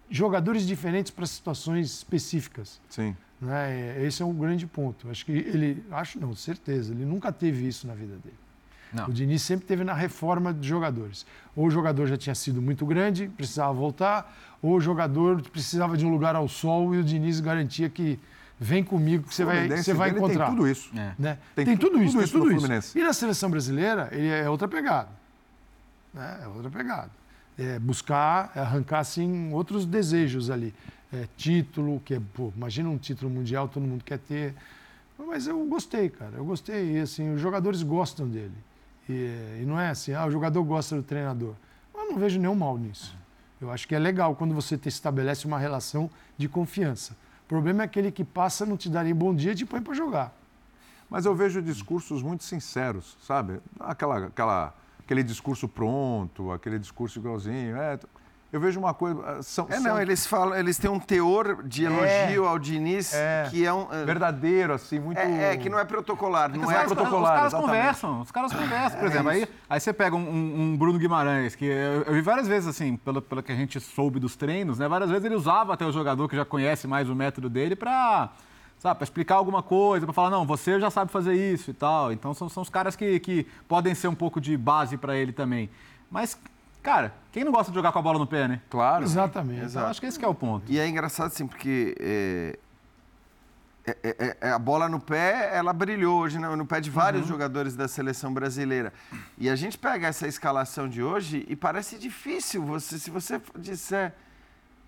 jogadores 0.09 0.65
diferentes 0.65 1.11
para 1.11 1.25
situações 1.25 1.87
específicas. 1.87 2.79
Sim. 2.87 3.13
Né? 3.45 4.03
Esse 4.03 4.23
é 4.23 4.25
um 4.25 4.33
grande 4.33 4.65
ponto. 4.65 5.09
Acho 5.09 5.25
que 5.25 5.31
ele, 5.31 5.83
acho 5.91 6.19
não, 6.19 6.35
certeza, 6.35 6.91
ele 6.93 7.05
nunca 7.05 7.31
teve 7.31 7.67
isso 7.67 7.85
na 7.85 7.93
vida 7.93 8.15
dele. 8.23 8.35
Não. 8.91 9.07
O 9.07 9.13
Diniz 9.13 9.41
sempre 9.41 9.65
teve 9.65 9.83
na 9.83 9.93
reforma 9.93 10.53
de 10.53 10.67
jogadores. 10.67 11.25
Ou 11.55 11.67
o 11.67 11.71
jogador 11.71 12.07
já 12.07 12.17
tinha 12.17 12.33
sido 12.33 12.61
muito 12.61 12.85
grande, 12.85 13.27
precisava 13.27 13.73
voltar, 13.73 14.35
ou 14.61 14.75
o 14.75 14.81
jogador 14.81 15.41
precisava 15.49 15.95
de 15.97 16.05
um 16.05 16.09
lugar 16.09 16.35
ao 16.35 16.47
sol 16.47 16.95
e 16.95 16.99
o 16.99 17.03
Diniz 17.03 17.39
garantia 17.39 17.89
que 17.89 18.17
vem 18.59 18.83
comigo 18.83 19.27
que 19.27 19.35
você 19.35 19.43
vai, 19.43 19.67
você 19.67 19.93
vai 19.93 20.09
encontrar. 20.11 20.47
Tem 20.47 20.55
tudo 20.55 20.67
isso. 20.67 20.89
É. 20.97 21.13
Né? 21.19 21.37
Tem 21.53 21.65
Tem, 21.65 21.77
tu- 21.77 21.89
tudo 21.89 22.01
isso, 22.01 22.13
tudo 22.13 22.17
tem 22.17 22.25
isso 22.25 22.37
no 22.37 22.61
tudo 22.61 22.73
isso. 22.73 22.97
E 22.97 23.03
na 23.03 23.13
seleção 23.13 23.49
brasileira, 23.49 24.09
ele 24.11 24.29
é 24.29 24.49
outra 24.49 24.67
pegada. 24.67 25.09
Né? 26.13 26.39
É 26.43 26.47
outra 26.47 26.71
pegada. 26.71 27.11
É 27.57 27.79
buscar, 27.79 28.51
é 28.55 28.59
arrancar 28.59 28.99
assim, 28.99 29.51
outros 29.53 29.85
desejos 29.85 30.49
ali. 30.49 30.73
É, 31.15 31.29
título, 31.37 32.01
que 32.03 32.15
é, 32.15 32.21
pô, 32.33 32.51
imagina 32.55 32.89
um 32.89 32.97
título 32.97 33.31
mundial, 33.31 33.69
todo 33.69 33.83
mundo 33.83 34.03
quer 34.03 34.19
ter. 34.19 34.53
Mas 35.17 35.47
eu 35.47 35.63
gostei, 35.65 36.09
cara. 36.09 36.33
Eu 36.35 36.43
gostei. 36.43 36.97
E 36.97 36.99
assim, 36.99 37.33
os 37.33 37.39
jogadores 37.39 37.81
gostam 37.83 38.27
dele. 38.27 38.55
E, 39.07 39.61
e 39.61 39.65
não 39.65 39.79
é 39.79 39.89
assim, 39.89 40.13
ah, 40.13 40.25
o 40.25 40.31
jogador 40.31 40.61
gosta 40.63 40.95
do 40.95 41.03
treinador. 41.03 41.53
Eu 41.93 42.11
não 42.11 42.19
vejo 42.19 42.39
nenhum 42.39 42.55
mal 42.55 42.77
nisso. 42.77 43.15
Eu 43.61 43.71
acho 43.71 43.87
que 43.87 43.95
é 43.95 43.99
legal 43.99 44.35
quando 44.35 44.53
você 44.53 44.77
te 44.77 44.89
estabelece 44.89 45.45
uma 45.45 45.57
relação 45.57 46.09
de 46.37 46.49
confiança. 46.49 47.13
O 47.45 47.47
problema 47.47 47.83
é 47.83 47.85
aquele 47.85 48.11
que 48.11 48.23
passa, 48.23 48.65
não 48.65 48.75
te 48.75 48.89
dá 48.89 49.03
nem 49.03 49.15
bom 49.15 49.33
dia 49.33 49.53
e 49.53 49.55
te 49.55 49.65
põe 49.65 49.81
para 49.81 49.93
jogar. 49.93 50.35
Mas 51.09 51.25
eu 51.25 51.33
vejo 51.35 51.61
discursos 51.61 52.21
muito 52.21 52.43
sinceros, 52.43 53.15
sabe? 53.21 53.59
Aquela, 53.79 54.25
aquela, 54.25 54.75
aquele 54.99 55.23
discurso 55.23 55.67
pronto, 55.67 56.51
aquele 56.51 56.79
discurso 56.79 57.19
igualzinho. 57.19 57.77
É, 57.77 57.99
eu 58.55 58.59
vejo 58.61 58.79
uma 58.79 58.93
coisa. 58.93 59.41
São, 59.43 59.67
É, 59.69 59.73
são 59.75 59.83
não, 59.83 60.01
eles 60.01 60.25
falam, 60.25 60.55
eles 60.57 60.77
têm 60.77 60.89
um 60.89 60.99
teor 60.99 61.61
de 61.63 61.83
elogio 61.83 62.45
ao 62.47 62.57
Diniz 62.57 63.13
É. 63.13 63.47
que 63.51 63.65
é 63.65 63.73
um. 63.73 63.91
é- 63.91 64.05
verdadeiro, 64.05 64.73
assim, 64.73 64.97
muito. 64.97 65.17
É, 65.17 65.53
é, 65.53 65.57
que 65.57 65.69
não 65.69 65.77
é 65.77 65.83
protocolar, 65.83 66.49
não 66.55 66.63
Os 66.63 66.69
é 66.71 66.73
caras, 66.73 66.93
protocolar, 66.93 67.21
os 67.21 67.27
caras 67.37 67.53
exatamente. 67.53 67.77
conversam, 67.77 68.21
os 68.21 68.31
caras 68.31 68.53
conversam, 68.53 68.99
por 68.99 69.07
exemplo. 69.07 69.29
Aí, 69.29 69.47
aí 69.69 69.79
você 69.79 69.91
pega 69.91 70.15
um, 70.15 70.19
um- 70.71 70.77
Bruno 70.77 70.97
Guimarães, 70.97 71.53
que 71.53 71.65
eu, 71.65 72.03
eu 72.03 72.13
vi 72.13 72.21
várias 72.21 72.47
vezes, 72.47 72.69
assim, 72.69 72.95
pelo, 72.95 73.21
pelo 73.21 73.43
que 73.43 73.51
a 73.51 73.55
gente 73.55 73.77
soube 73.81 74.19
dos 74.19 74.35
treinos, 74.37 74.79
né? 74.79 74.87
Várias 74.87 75.09
vezes 75.09 75.25
ele 75.25 75.35
usava 75.35 75.73
até 75.73 75.85
o 75.85 75.91
jogador 75.91 76.29
que 76.29 76.35
já 76.37 76.45
conhece 76.45 76.87
mais 76.87 77.09
o 77.09 77.15
método 77.15 77.49
dele 77.49 77.75
pra, 77.75 78.29
sabe, 78.79 78.95
pra 78.99 79.03
explicar 79.03 79.35
alguma 79.35 79.61
coisa, 79.61 80.05
pra 80.05 80.13
falar, 80.13 80.29
não, 80.29 80.45
você 80.45 80.79
já 80.79 80.89
sabe 80.89 81.11
fazer 81.11 81.33
isso 81.33 81.71
e 81.71 81.73
tal. 81.73 82.11
Então 82.13 82.33
são, 82.33 82.47
são 82.47 82.63
os 82.63 82.69
caras 82.69 82.95
que, 82.95 83.19
que 83.19 83.45
podem 83.67 83.93
ser 83.93 84.07
um 84.07 84.15
pouco 84.15 84.39
de 84.39 84.55
base 84.55 84.95
pra 84.95 85.15
ele 85.17 85.33
também. 85.33 85.69
Mas, 86.09 86.39
cara, 86.81 87.13
quem 87.35 87.43
não 87.43 87.51
gosta 87.51 87.69
de 87.69 87.75
jogar 87.75 87.91
com 87.91 87.99
a 87.99 88.01
bola 88.01 88.17
no 88.17 88.25
pé, 88.25 88.47
né? 88.47 88.61
Claro. 88.69 89.03
Exatamente. 89.03 89.65
Então, 89.65 89.85
acho 89.87 89.99
que 89.99 90.05
esse 90.07 90.17
que 90.17 90.23
é 90.23 90.27
o 90.27 90.33
ponto. 90.33 90.71
E 90.71 90.79
é 90.79 90.87
engraçado 90.87 91.27
assim, 91.27 91.45
porque 91.45 91.93
é, 91.99 92.57
é- 93.85 93.97
é- 94.03 94.37
é- 94.39 94.51
a 94.51 94.57
bola 94.57 94.87
no 94.87 95.01
pé, 95.01 95.49
ela 95.53 95.73
brilhou 95.73 96.21
hoje 96.21 96.39
no, 96.39 96.55
no 96.55 96.65
pé 96.65 96.79
de 96.79 96.89
vários 96.89 97.23
Uhum. 97.23 97.27
jogadores 97.27 97.75
da 97.75 97.89
seleção 97.89 98.33
brasileira. 98.33 98.93
E 99.37 99.49
a 99.49 99.55
gente 99.57 99.77
pega 99.77 100.07
essa 100.07 100.25
escalação 100.25 100.87
de 100.87 101.03
hoje 101.03 101.45
e 101.49 101.57
parece 101.57 101.97
difícil 101.97 102.63
você, 102.63 102.97
se 102.97 103.11
você 103.11 103.41
disser, 103.59 104.13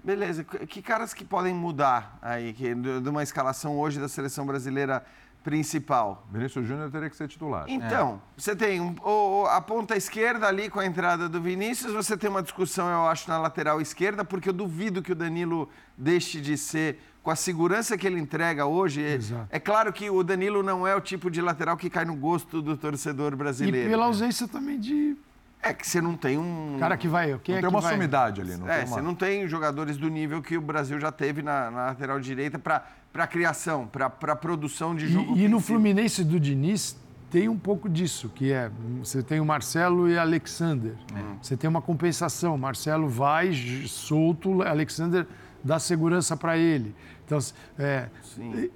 beleza, 0.02 0.46
que 0.46 0.82
caras 0.82 1.14
que 1.14 1.26
podem 1.26 1.54
mudar 1.54 2.18
aí, 2.22 2.54
que, 2.54 2.74
de 2.74 3.10
uma 3.10 3.24
escalação 3.24 3.78
hoje 3.78 4.00
da 4.00 4.08
seleção 4.08 4.46
brasileira 4.46 5.04
principal? 5.52 6.28
Vinícius 6.30 6.68
Júnior 6.68 6.92
teria 6.92 7.10
que 7.10 7.16
ser 7.16 7.28
titular. 7.30 7.64
Então, 7.70 8.22
você 8.36 8.54
tem 8.54 8.82
um- 8.82 8.94
o- 9.02 9.46
a 9.48 9.62
ponta 9.62 9.96
esquerda 9.96 10.46
ali 10.46 10.70
com 10.70 10.78
a 10.80 10.86
entrada 10.86 11.30
do 11.30 11.42
Vinícius, 11.42 11.94
você 11.94 12.18
tem 12.18 12.30
uma 12.30 12.44
discussão, 12.44 12.90
eu 12.90 13.08
acho, 13.08 13.30
na 13.30 13.38
lateral 13.40 13.80
esquerda, 13.80 14.26
porque 14.26 14.50
eu 14.50 14.54
duvido 14.54 15.02
que 15.02 15.14
o 15.14 15.16
Danilo 15.16 15.70
deixe 15.98 16.42
de 16.42 16.58
ser 16.58 17.00
com 17.24 17.32
a 17.32 17.36
segurança 17.36 17.98
que 17.98 18.06
ele 18.06 18.20
entrega 18.20 18.66
hoje. 18.66 19.02
É, 19.04 19.14
Exato. 19.16 19.48
é 19.50 19.60
claro 19.60 19.92
que 19.94 20.10
o 20.10 20.22
Danilo 20.22 20.62
não 20.62 20.86
é 20.86 20.94
o 20.96 21.00
tipo 21.02 21.32
de 21.32 21.42
lateral 21.42 21.78
que 21.78 21.90
cai 21.90 22.04
no 22.04 22.16
gosto 22.16 22.62
do 22.62 22.76
torcedor 22.76 23.32
E 23.32 23.36
brasileiro. 23.38 23.90
pela 23.90 24.04
né? 24.04 24.08
ausência 24.08 24.48
também 24.50 24.78
de 24.80 25.16
É 25.62 25.74
que 25.74 25.88
você 25.88 26.00
não 26.00 26.16
tem 26.16 26.38
um. 26.38 26.78
cara 26.80 26.96
que 26.96 27.08
vai. 27.08 27.38
Quem 27.44 27.56
Não 27.56 27.60
é 27.60 27.62
tem 27.62 27.70
que 27.70 27.76
uma 27.76 27.82
vai? 27.82 27.94
sumidade 27.94 28.40
ali. 28.42 28.56
Não 28.56 28.70
É, 28.70 28.80
tem 28.80 28.86
uma... 28.88 28.96
você 28.96 29.02
não 29.02 29.16
tem 29.16 29.48
jogadores 29.48 29.98
do 29.98 30.08
nível 30.10 30.42
que 30.42 30.58
o 30.58 30.62
Brasil 30.62 31.00
já 31.00 31.12
teve 31.12 31.42
na, 31.42 31.70
na 31.72 31.86
lateral 31.88 32.20
direita 32.20 32.58
para 32.60 33.28
criação, 33.28 33.88
para 33.88 34.10
produção 34.36 34.96
de 34.96 35.08
jogo. 35.08 35.36
E, 35.36 35.44
e 35.44 35.48
no. 35.48 35.60
Fluminense 35.60 36.24
do 36.24 36.40
Diniz 36.40 36.96
tem 37.30 37.50
um 37.50 37.58
pouco 37.58 37.90
disso, 37.90 38.30
que 38.34 38.52
é 38.54 38.72
você 39.00 39.22
tem 39.22 39.40
o 39.42 39.46
Marcelo 39.46 40.08
e 40.10 40.18
Alexander. 40.18 40.94
Você 41.42 41.58
tem 41.58 41.70
uma 41.70 41.82
compensação. 41.82 42.58
Marcelo 42.58 43.10
vai 43.10 43.52
solto, 43.88 44.62
Alexander 44.62 45.28
dá 45.64 45.80
segurança 45.80 46.38
para 46.38 46.58
ele. 46.58 46.96
Então, 47.28 47.40
é, 47.78 48.08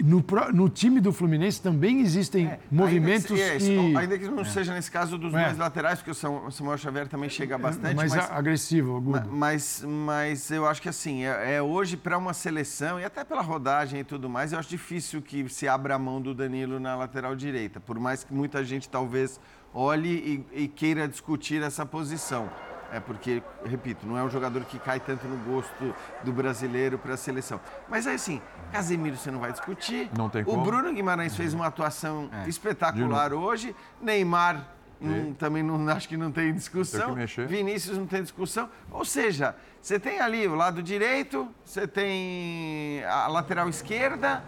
no, 0.04 0.22
no 0.54 0.68
time 0.68 1.00
do 1.00 1.14
Fluminense 1.14 1.62
também 1.62 2.02
existem 2.02 2.52
movimentos 2.70 3.32
ainda 3.32 3.58
que, 3.58 3.66
que. 3.66 3.96
é, 3.96 3.98
ainda 3.98 4.20
que 4.20 4.28
não 4.28 4.44
seja 4.44 4.74
nesse 4.74 4.92
caso 4.92 5.18
dos 5.18 5.34
É. 5.34 5.46
dois 5.46 5.58
laterais, 5.58 6.00
porque 6.00 6.12
o 6.12 6.14
Sam- 6.14 6.42
o 6.48 6.52
Samuel 6.52 6.78
Xavier 6.78 7.08
também 7.08 7.30
chega 7.30 7.58
bastante, 7.58 7.96
mais 7.96 8.14
mas, 8.14 8.30
agressivo, 8.30 8.98
agudo. 8.98 9.30
mas, 9.32 9.86
mas 9.88 10.52
eu 10.52 10.68
acho 10.68 10.82
que 10.82 10.90
assim, 10.90 11.24
é, 11.24 11.56
é 11.56 11.62
hoje 11.62 11.96
para 11.96 12.18
uma 12.18 12.34
seleção, 12.34 13.00
e 13.00 13.06
até 13.06 13.24
pela 13.24 13.42
rodagem 13.42 14.02
e 14.02 14.04
tudo 14.04 14.30
mais, 14.30 14.52
eu 14.52 14.60
acho 14.60 14.68
difícil 14.68 15.22
que 15.22 15.48
se 15.48 15.66
abra 15.66 15.96
a 15.96 16.00
mão 16.00 16.22
do 16.22 16.34
Danilo 16.36 16.78
na 16.78 16.94
lateral 16.94 17.34
direita, 17.38 17.80
por 17.80 17.98
mais 17.98 18.22
que 18.26 18.34
muita 18.34 18.66
gente 18.66 18.90
talvez 18.90 19.40
olhe 19.74 20.44
e, 20.54 20.64
e 20.64 20.68
queira 20.68 21.08
discutir 21.08 21.64
essa 21.64 21.86
posição. 21.86 22.50
É 22.92 23.00
porque, 23.00 23.42
repito, 23.66 24.06
não 24.06 24.18
é 24.18 24.24
um 24.24 24.30
jogador 24.30 24.66
que 24.66 24.78
cai 24.78 25.00
tanto 25.00 25.26
no 25.28 25.38
gosto 25.50 25.96
do 26.24 26.32
brasileiro 26.34 26.98
para 26.98 27.14
a 27.14 27.18
seleção. 27.18 27.60
Mas 27.88 28.06
é 28.06 28.14
assim, 28.14 28.42
Casemiro 28.72 29.16
você 29.16 29.32
não 29.32 29.40
vai 29.40 29.52
discutir. 29.52 30.10
Não 30.18 30.30
tem 30.30 30.42
o 30.42 30.46
como. 30.46 30.64
Bruno 30.64 30.92
Guimarães 30.94 31.36
fez 31.36 31.54
uma 31.54 31.68
atuação 31.68 32.30
espetacular 32.48 33.34
hoje. 33.34 33.74
Neymar 34.02 34.68
não- 35.00 35.34
também 35.34 35.64
não, 35.64 35.88
acho 35.90 36.08
que 36.10 36.18
não 36.18 36.32
tem 36.32 36.54
discussão. 36.54 37.00
Tem 37.06 37.14
que 37.14 37.20
mexer. 37.22 37.48
Vinícius 37.48 37.98
não 37.98 38.06
tem 38.06 38.22
discussão. 38.22 38.70
Ou 38.92 39.06
seja, 39.06 39.56
você 39.82 39.98
tem 40.00 40.20
ali 40.20 40.46
o 40.48 40.54
lado 40.56 40.84
direito, 40.84 41.48
você 41.64 41.88
tem 41.88 43.04
a 43.06 43.28
lateral 43.28 43.70
esquerda 43.70 44.44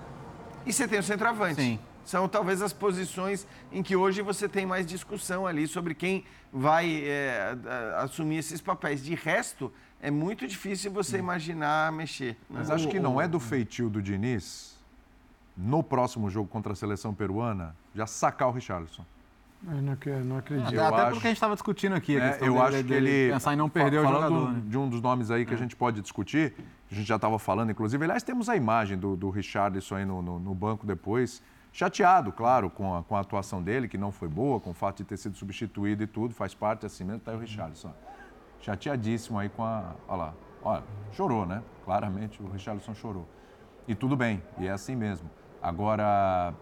e 0.65 0.73
você 0.73 0.87
tem 0.87 0.99
o 0.99 1.03
centroavante. 1.03 1.61
Sim. 1.61 1.79
São 2.05 2.27
talvez 2.27 2.61
as 2.61 2.73
posições 2.73 3.47
em 3.71 3.81
que 3.81 3.95
hoje 3.95 4.21
você 4.21 4.47
tem 4.49 4.65
mais 4.65 4.85
discussão 4.85 5.47
ali 5.47 5.67
sobre 5.67 5.93
quem 5.93 6.25
vai 6.51 7.01
é, 7.05 7.55
assumir 7.97 8.37
esses 8.37 8.59
papéis. 8.61 9.03
De 9.03 9.15
resto, 9.15 9.71
é 10.01 10.11
muito 10.11 10.45
difícil 10.47 10.91
você 10.91 11.17
imaginar 11.17 11.91
mexer. 11.91 12.31
né? 12.49 12.57
Mas 12.59 12.69
acho 12.69 12.87
que 12.89 12.99
não 12.99 13.19
é 13.21 13.27
do 13.27 13.39
feitio 13.39 13.89
do 13.89 14.01
Diniz, 14.01 14.77
no 15.55 15.81
próximo 15.81 16.29
jogo 16.29 16.47
contra 16.49 16.73
a 16.73 16.75
seleção 16.75 17.13
peruana, 17.13 17.75
já 17.95 18.05
sacar 18.05 18.49
o 18.49 18.51
Richarlison. 18.51 19.05
Eu 19.65 19.81
não, 19.81 20.37
acredito. 20.39 20.67
Até, 20.67 20.75
Eu 20.75 20.85
até 20.85 21.01
acho- 21.03 21.11
porque 21.11 21.27
a 21.27 21.29
gente 21.29 21.37
estava 21.37 21.53
discutindo 21.53 21.95
aqui. 21.95 22.19
A 22.19 22.25
É, 22.25 22.37
eu 22.41 22.53
dele- 22.53 22.59
acho 22.59 22.83
que 22.83 22.93
ele. 22.93 23.31
Pensar 23.31 23.53
em 23.53 23.55
não 23.55 23.69
perder 23.69 23.99
o 23.99 24.03
jogador. 24.03 24.51
né? 24.51 24.61
de 24.65 24.77
um 24.77 24.89
dos 24.89 25.01
nomes 25.01 25.31
aí 25.31 25.45
que 25.45 25.53
a 25.53 25.57
gente 25.57 25.73
pode 25.73 26.01
discutir, 26.01 26.53
a 26.91 26.93
gente 26.93 27.07
já 27.07 27.15
estava 27.15 27.39
falando, 27.39 27.71
inclusive. 27.71 28.03
Aliás, 28.03 28.23
temos 28.23 28.49
a 28.49 28.57
imagem 28.57 28.97
do, 28.97 29.15
do 29.15 29.29
Richardson 29.29 29.95
aí 29.95 30.03
no, 30.05 30.21
no- 30.21 30.37
no 30.37 30.53
banco 30.53 30.85
depois. 30.85 31.41
Chateado, 31.73 32.31
claro, 32.31 32.69
com 32.69 32.95
a, 32.95 33.03
com 33.03 33.15
a 33.15 33.19
atuação 33.19 33.61
dele, 33.61 33.87
que 33.87 33.97
não 33.97 34.11
foi 34.11 34.27
boa, 34.27 34.59
com 34.59 34.69
o 34.69 34.73
fato 34.75 34.97
de 34.97 35.05
ter 35.05 35.17
sido 35.17 35.35
substituído 35.35 36.03
e 36.03 36.07
tudo, 36.07 36.31
faz 36.31 36.53
parte 36.53 36.85
assim 36.85 37.03
mesmo. 37.03 37.21
Tá 37.21 37.31
aí 37.31 37.37
o 37.37 37.39
Richardson. 37.39 37.91
Chateadíssimo 38.61 39.39
aí 39.39 39.49
com 39.49 39.63
a. 39.63 39.95
Olha 40.07 40.17
lá. 40.17 40.33
Olha, 40.63 40.83
chorou, 41.11 41.47
né? 41.47 41.63
Claramente 41.83 42.41
o 42.43 42.47
Richardson 42.47 42.93
chorou. 42.93 43.27
E 43.87 43.95
tudo 43.95 44.15
bem, 44.15 44.41
e 44.59 44.67
é 44.67 44.71
assim 44.71 44.95
mesmo. 44.95 45.29
Agora, 45.61 46.53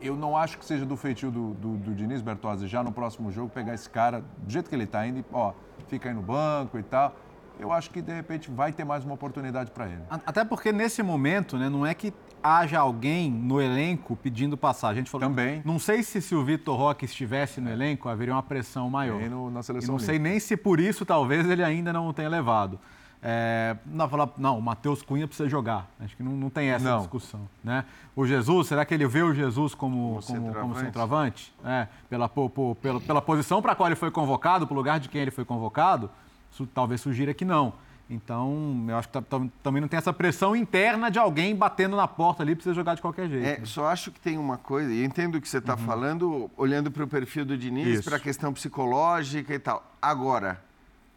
eu 0.00 0.16
não 0.16 0.36
acho 0.36 0.58
que 0.58 0.64
seja 0.64 0.84
do 0.84 0.96
feitio 0.96 1.30
do, 1.30 1.54
do, 1.54 1.76
do 1.76 1.94
Diniz 1.94 2.20
Bertozzi 2.20 2.66
já 2.66 2.82
no 2.82 2.90
próximo 2.90 3.30
jogo 3.30 3.48
pegar 3.48 3.74
esse 3.74 3.88
cara 3.88 4.24
do 4.38 4.52
jeito 4.52 4.68
que 4.68 4.74
ele 4.74 4.84
está 4.84 5.06
indo, 5.06 5.24
ó, 5.32 5.54
fica 5.86 6.08
aí 6.08 6.14
no 6.14 6.20
banco 6.20 6.78
e 6.78 6.82
tal. 6.82 7.14
Eu 7.58 7.72
acho 7.72 7.90
que 7.90 8.02
de 8.02 8.12
repente 8.12 8.50
vai 8.50 8.72
ter 8.72 8.84
mais 8.84 9.04
uma 9.04 9.14
oportunidade 9.14 9.70
para 9.70 9.86
ele. 9.86 10.02
Até 10.26 10.44
porque 10.44 10.72
nesse 10.72 11.02
momento, 11.02 11.56
né, 11.56 11.70
não 11.70 11.86
é 11.86 11.94
que 11.94 12.12
haja 12.42 12.78
alguém 12.78 13.30
no 13.30 13.60
elenco 13.60 14.16
pedindo 14.16 14.56
passagem. 14.56 14.98
A 14.98 15.02
gente 15.02 15.10
falou, 15.10 15.28
Também. 15.28 15.62
Não 15.64 15.78
sei 15.78 16.02
se 16.02 16.20
se 16.22 16.34
o 16.34 16.44
Vitor 16.44 16.76
Roque 16.78 17.04
estivesse 17.04 17.60
no 17.60 17.70
elenco, 17.70 18.08
haveria 18.08 18.34
uma 18.34 18.42
pressão 18.42 18.88
maior. 18.88 19.20
E 19.20 19.28
no- 19.28 19.50
na 19.50 19.60
E 19.60 19.62
seleção 19.64 19.92
não 19.92 19.98
sei 19.98 20.18
nem 20.18 20.38
se 20.38 20.56
por 20.56 20.78
isso 20.80 21.04
talvez 21.04 21.48
ele 21.48 21.62
ainda 21.64 21.92
não 21.92 22.12
tenha 22.12 22.28
levado. 22.28 22.78
É, 23.22 23.76
não, 23.86 24.08
falar, 24.08 24.28
não, 24.36 24.58
o 24.58 24.62
Matheus 24.62 25.02
Cunha 25.02 25.26
precisa 25.26 25.48
jogar. 25.48 25.90
Acho 25.98 26.16
que 26.16 26.22
não, 26.22 26.32
não 26.32 26.48
tem 26.50 26.68
essa 26.68 26.88
Não. 26.88 26.98
discussão. 26.98 27.40
Né? 27.64 27.84
O 28.14 28.24
Jesus, 28.26 28.68
será 28.68 28.84
que 28.84 28.94
ele 28.94 29.06
vê 29.08 29.22
o 29.22 29.34
Jesus 29.34 29.74
como, 29.74 30.20
Como 30.24 30.38
como, 30.40 30.54
como 30.54 30.74
centroavante? 30.76 30.84
centroavante? 30.84 31.54
É, 31.64 31.88
pela, 32.08 32.28
po- 32.28 32.48
po- 32.50 32.76
pela, 32.80 33.00
pela 33.00 33.20
posição 33.22 33.60
para 33.60 33.72
a 33.72 33.74
qual 33.74 33.88
ele 33.88 33.96
foi 33.96 34.10
convocado, 34.10 34.66
pelo 34.66 34.78
lugar 34.78 35.00
de 35.00 35.08
quem 35.08 35.22
ele 35.22 35.30
foi 35.32 35.44
convocado, 35.44 36.08
isso 36.52 36.66
talvez 36.72 37.00
sugira 37.00 37.34
que 37.34 37.44
não. 37.44 37.72
Então, 38.08 38.84
eu 38.88 38.96
acho 38.96 39.08
que 39.08 39.14
tá- 39.14 39.22
tam- 39.22 39.50
também 39.62 39.80
não 39.80 39.88
tem 39.88 39.98
essa 39.98 40.12
pressão 40.12 40.54
interna 40.54 41.10
de 41.10 41.18
alguém 41.18 41.56
batendo 41.56 41.96
na 41.96 42.06
porta 42.06 42.42
ali, 42.42 42.54
precisa 42.54 42.74
jogar 42.74 42.94
de 42.94 43.02
qualquer 43.02 43.28
jeito. 43.28 43.44
É, 43.62 43.64
só 43.64 43.86
acho 43.88 44.12
que 44.12 44.20
tem 44.20 44.38
uma 44.38 44.56
coisa, 44.56 44.92
e 44.92 45.00
eu 45.00 45.04
entendo 45.04 45.34
o 45.36 45.40
que 45.40 45.48
você 45.48 45.58
está 45.58 45.76
falando, 45.76 46.48
olhando 46.56 46.88
para 46.90 47.02
o 47.02 47.08
perfil 47.08 47.44
do 47.44 47.58
Diniz, 47.58 48.04
para 48.04 48.16
a 48.16 48.20
questão 48.20 48.52
psicológica 48.52 49.52
e 49.52 49.58
tal. 49.58 49.84
Agora, 50.00 50.62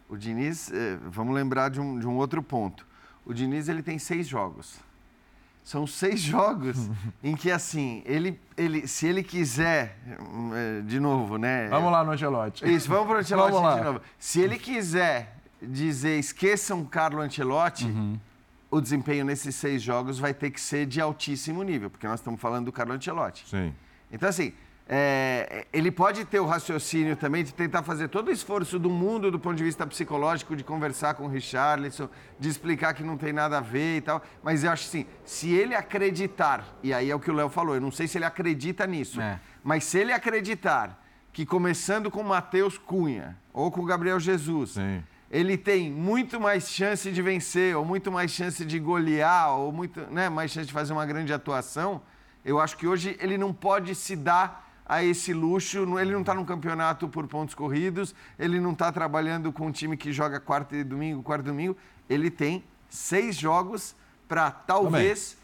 o 0.08 0.16
Diniz, 0.16 0.72
eh, 0.72 0.98
vamos 1.06 1.32
lembrar 1.32 1.70
de 1.70 1.80
um, 1.80 1.96
de 1.96 2.08
um 2.08 2.16
outro 2.16 2.42
ponto. 2.42 2.84
O 3.24 3.32
Diniz 3.32 3.68
ele 3.68 3.84
tem 3.84 3.96
seis 3.96 4.26
jogos. 4.26 4.80
São 5.62 5.86
seis 5.86 6.18
jogos 6.34 6.90
em 7.22 7.36
que, 7.36 7.52
assim, 7.52 8.02
ele, 8.04 8.36
ele, 8.56 8.88
se 8.88 9.06
ele 9.06 9.22
quiser, 9.22 9.96
eh, 10.08 10.82
de 10.84 10.98
novo, 10.98 11.36
né? 11.38 11.68
Vamos 11.68 11.92
lá 11.92 12.02
no 12.02 12.10
Angelotti. 12.10 12.68
Isso, 12.68 12.88
vamos 12.88 13.06
para 13.06 13.20
o 13.20 13.22
Vamos 13.48 13.62
lá. 13.62 13.76
de 13.78 13.84
novo. 13.84 14.00
Se 14.18 14.40
ele 14.40 14.58
quiser 14.58 15.36
dizer 15.62 16.18
esqueçam 16.18 16.84
Carlo 16.84 17.20
Ancelotti, 17.20 17.84
Uhum. 17.86 18.18
o 18.70 18.80
desempenho 18.80 19.24
nesses 19.24 19.54
seis 19.56 19.82
jogos 19.82 20.18
vai 20.18 20.32
ter 20.34 20.50
que 20.50 20.60
ser 20.60 20.86
de 20.86 21.00
altíssimo 21.00 21.62
nível, 21.62 21.90
porque 21.90 22.06
nós 22.06 22.20
estamos 22.20 22.40
falando 22.40 22.66
do 22.66 22.72
Carlo 22.72 22.92
Ancelotti. 22.92 23.46
Sim. 23.48 23.74
Então, 24.12 24.28
assim, 24.28 24.52
é, 24.92 25.66
ele 25.72 25.90
pode 25.92 26.24
ter 26.24 26.40
o 26.40 26.46
raciocínio 26.46 27.14
também 27.14 27.44
de 27.44 27.54
tentar 27.54 27.82
fazer 27.84 28.08
todo 28.08 28.26
o 28.28 28.32
esforço 28.32 28.76
do 28.78 28.90
mundo 28.90 29.30
do 29.30 29.38
ponto 29.38 29.54
de 29.56 29.62
vista 29.62 29.86
psicológico, 29.86 30.56
de 30.56 30.64
conversar 30.64 31.14
com 31.14 31.26
o 31.26 31.28
Richarlison, 31.28 32.08
de 32.38 32.48
explicar 32.48 32.92
que 32.94 33.04
não 33.04 33.16
tem 33.16 33.32
nada 33.32 33.58
a 33.58 33.60
ver 33.60 33.98
e 33.98 34.00
tal. 34.00 34.20
Mas 34.42 34.64
eu 34.64 34.70
acho 34.72 34.88
assim, 34.88 35.06
se 35.24 35.50
ele 35.52 35.76
acreditar, 35.76 36.64
e 36.82 36.92
aí 36.92 37.08
é 37.10 37.14
o 37.14 37.20
que 37.20 37.30
o 37.30 37.34
Léo 37.34 37.48
falou, 37.48 37.74
eu 37.76 37.80
não 37.80 37.92
sei 37.92 38.08
se 38.08 38.18
ele 38.18 38.24
acredita 38.24 38.84
nisso, 38.86 39.20
É. 39.20 39.38
mas 39.62 39.84
se 39.84 39.98
ele 39.98 40.12
acreditar 40.12 41.00
que 41.32 41.46
começando 41.46 42.10
com 42.10 42.22
o 42.22 42.24
Matheus 42.28 42.76
Cunha 42.76 43.36
ou 43.52 43.70
com 43.70 43.82
o 43.82 43.84
Gabriel 43.84 44.18
Jesus, 44.18 44.70
Sim. 44.70 45.04
Ele 45.30 45.56
tem 45.56 45.90
muito 45.90 46.40
mais 46.40 46.68
chance 46.68 47.10
de 47.10 47.22
vencer, 47.22 47.76
ou 47.76 47.84
muito 47.84 48.10
mais 48.10 48.30
chance 48.30 48.64
de 48.64 48.78
golear, 48.78 49.56
ou 49.56 49.70
muito, 49.70 50.00
né, 50.10 50.28
mais 50.28 50.50
chance 50.50 50.66
de 50.66 50.72
fazer 50.72 50.92
uma 50.92 51.06
grande 51.06 51.32
atuação, 51.32 52.02
eu 52.44 52.58
acho 52.58 52.76
que 52.76 52.86
hoje 52.86 53.16
ele 53.20 53.38
não 53.38 53.52
pode 53.52 53.94
se 53.94 54.16
dar 54.16 54.68
a 54.90 55.04
esse 55.04 55.32
luxo. 55.32 55.98
Ele 56.00 56.10
não 56.10 56.20
está 56.20 56.34
num 56.34 56.44
campeonato 56.44 57.08
por 57.08 57.28
pontos 57.28 57.54
corridos, 57.54 58.12
ele 58.36 58.58
não 58.58 58.72
está 58.72 58.90
trabalhando 58.90 59.52
com 59.52 59.66
um 59.66 59.70
time 59.70 59.96
que 59.96 60.12
joga 60.12 60.40
quarta 60.40 60.76
e 60.76 60.82
domingo, 60.82 61.22
quarta 61.22 61.44
e 61.44 61.46
domingo. 61.52 61.76
Ele 62.08 62.28
tem 62.28 62.64
seis 62.88 63.36
jogos 63.36 63.94
para 64.26 64.50
talvez 64.50 65.36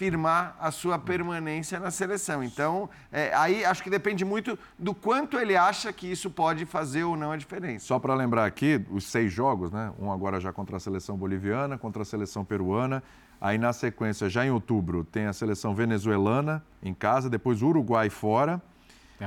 firmar 0.00 0.56
a 0.58 0.70
sua 0.70 0.98
permanência 0.98 1.78
na 1.78 1.90
seleção. 1.90 2.42
Então, 2.42 2.88
é, 3.12 3.34
aí 3.34 3.66
acho 3.66 3.82
que 3.82 3.90
depende 3.90 4.24
muito 4.24 4.58
do 4.78 4.94
quanto 4.94 5.38
ele 5.38 5.54
acha 5.54 5.92
que 5.92 6.10
isso 6.10 6.30
pode 6.30 6.64
fazer 6.64 7.04
ou 7.04 7.18
não 7.18 7.32
a 7.32 7.36
diferença. 7.36 7.84
Só 7.84 7.98
para 7.98 8.14
lembrar 8.14 8.46
aqui, 8.46 8.82
os 8.90 9.04
seis 9.04 9.30
jogos, 9.30 9.70
né? 9.70 9.92
Um 10.00 10.10
agora 10.10 10.40
já 10.40 10.54
contra 10.54 10.78
a 10.78 10.80
seleção 10.80 11.18
boliviana, 11.18 11.76
contra 11.76 12.00
a 12.00 12.04
seleção 12.06 12.46
peruana. 12.46 13.02
Aí 13.38 13.58
na 13.58 13.74
sequência, 13.74 14.26
já 14.30 14.42
em 14.42 14.50
outubro, 14.50 15.04
tem 15.04 15.26
a 15.26 15.34
seleção 15.34 15.74
venezuelana 15.74 16.64
em 16.82 16.94
casa, 16.94 17.28
depois 17.28 17.60
Uruguai 17.60 18.08
fora. 18.08 18.62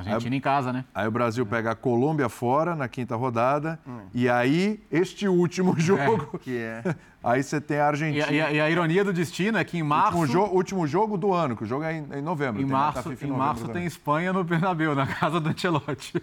Tem 0.02 0.12
a 0.12 0.16
Argentina 0.16 0.36
em 0.36 0.42
casa, 0.42 0.74
né? 0.74 0.86
Aí 0.94 1.08
o 1.08 1.12
Brasil 1.12 1.46
pega 1.46 1.72
a 1.72 1.76
Colômbia 1.76 2.28
fora 2.28 2.76
na 2.76 2.88
quinta 2.88 3.16
rodada. 3.16 3.80
E 4.14 4.28
aí, 4.28 4.82
este 4.92 5.28
último 5.28 5.76
jogo. 5.80 6.40
Que 6.40 6.58
é. 6.58 6.84
Aí 7.24 7.42
você 7.42 7.62
tem 7.62 7.78
a 7.78 7.84
E, 7.84 7.88
Argentina. 7.88 8.32
e 8.34 8.42
a- 8.42 8.52
e 8.52 8.60
a 8.60 8.70
ironia 8.70 9.02
do 9.02 9.14
destino 9.14 9.58
é 9.58 9.64
que 9.64 9.78
em 9.78 9.84
março. 9.84 10.18
Último, 10.18 10.46
jo- 10.46 10.52
último 10.54 10.86
jogo 10.86 11.18
do 11.18 11.34
ano, 11.34 11.56
que 11.56 11.64
o 11.64 11.66
jogo 11.66 11.86
é 11.86 11.94
em, 11.94 12.06
em 12.16 12.22
novembro. 12.22 12.62
Em 12.62 12.66
março, 12.66 13.00
em 13.08 13.12
novembro 13.12 13.38
março 13.38 13.62
também. 13.62 13.76
tem 13.76 13.86
Espanha 13.86 14.34
no 14.34 14.44
Bernabéu, 14.44 14.94
na 14.94 15.08
casa 15.08 15.40
do 15.40 15.48
Ancelotti. 15.48 16.22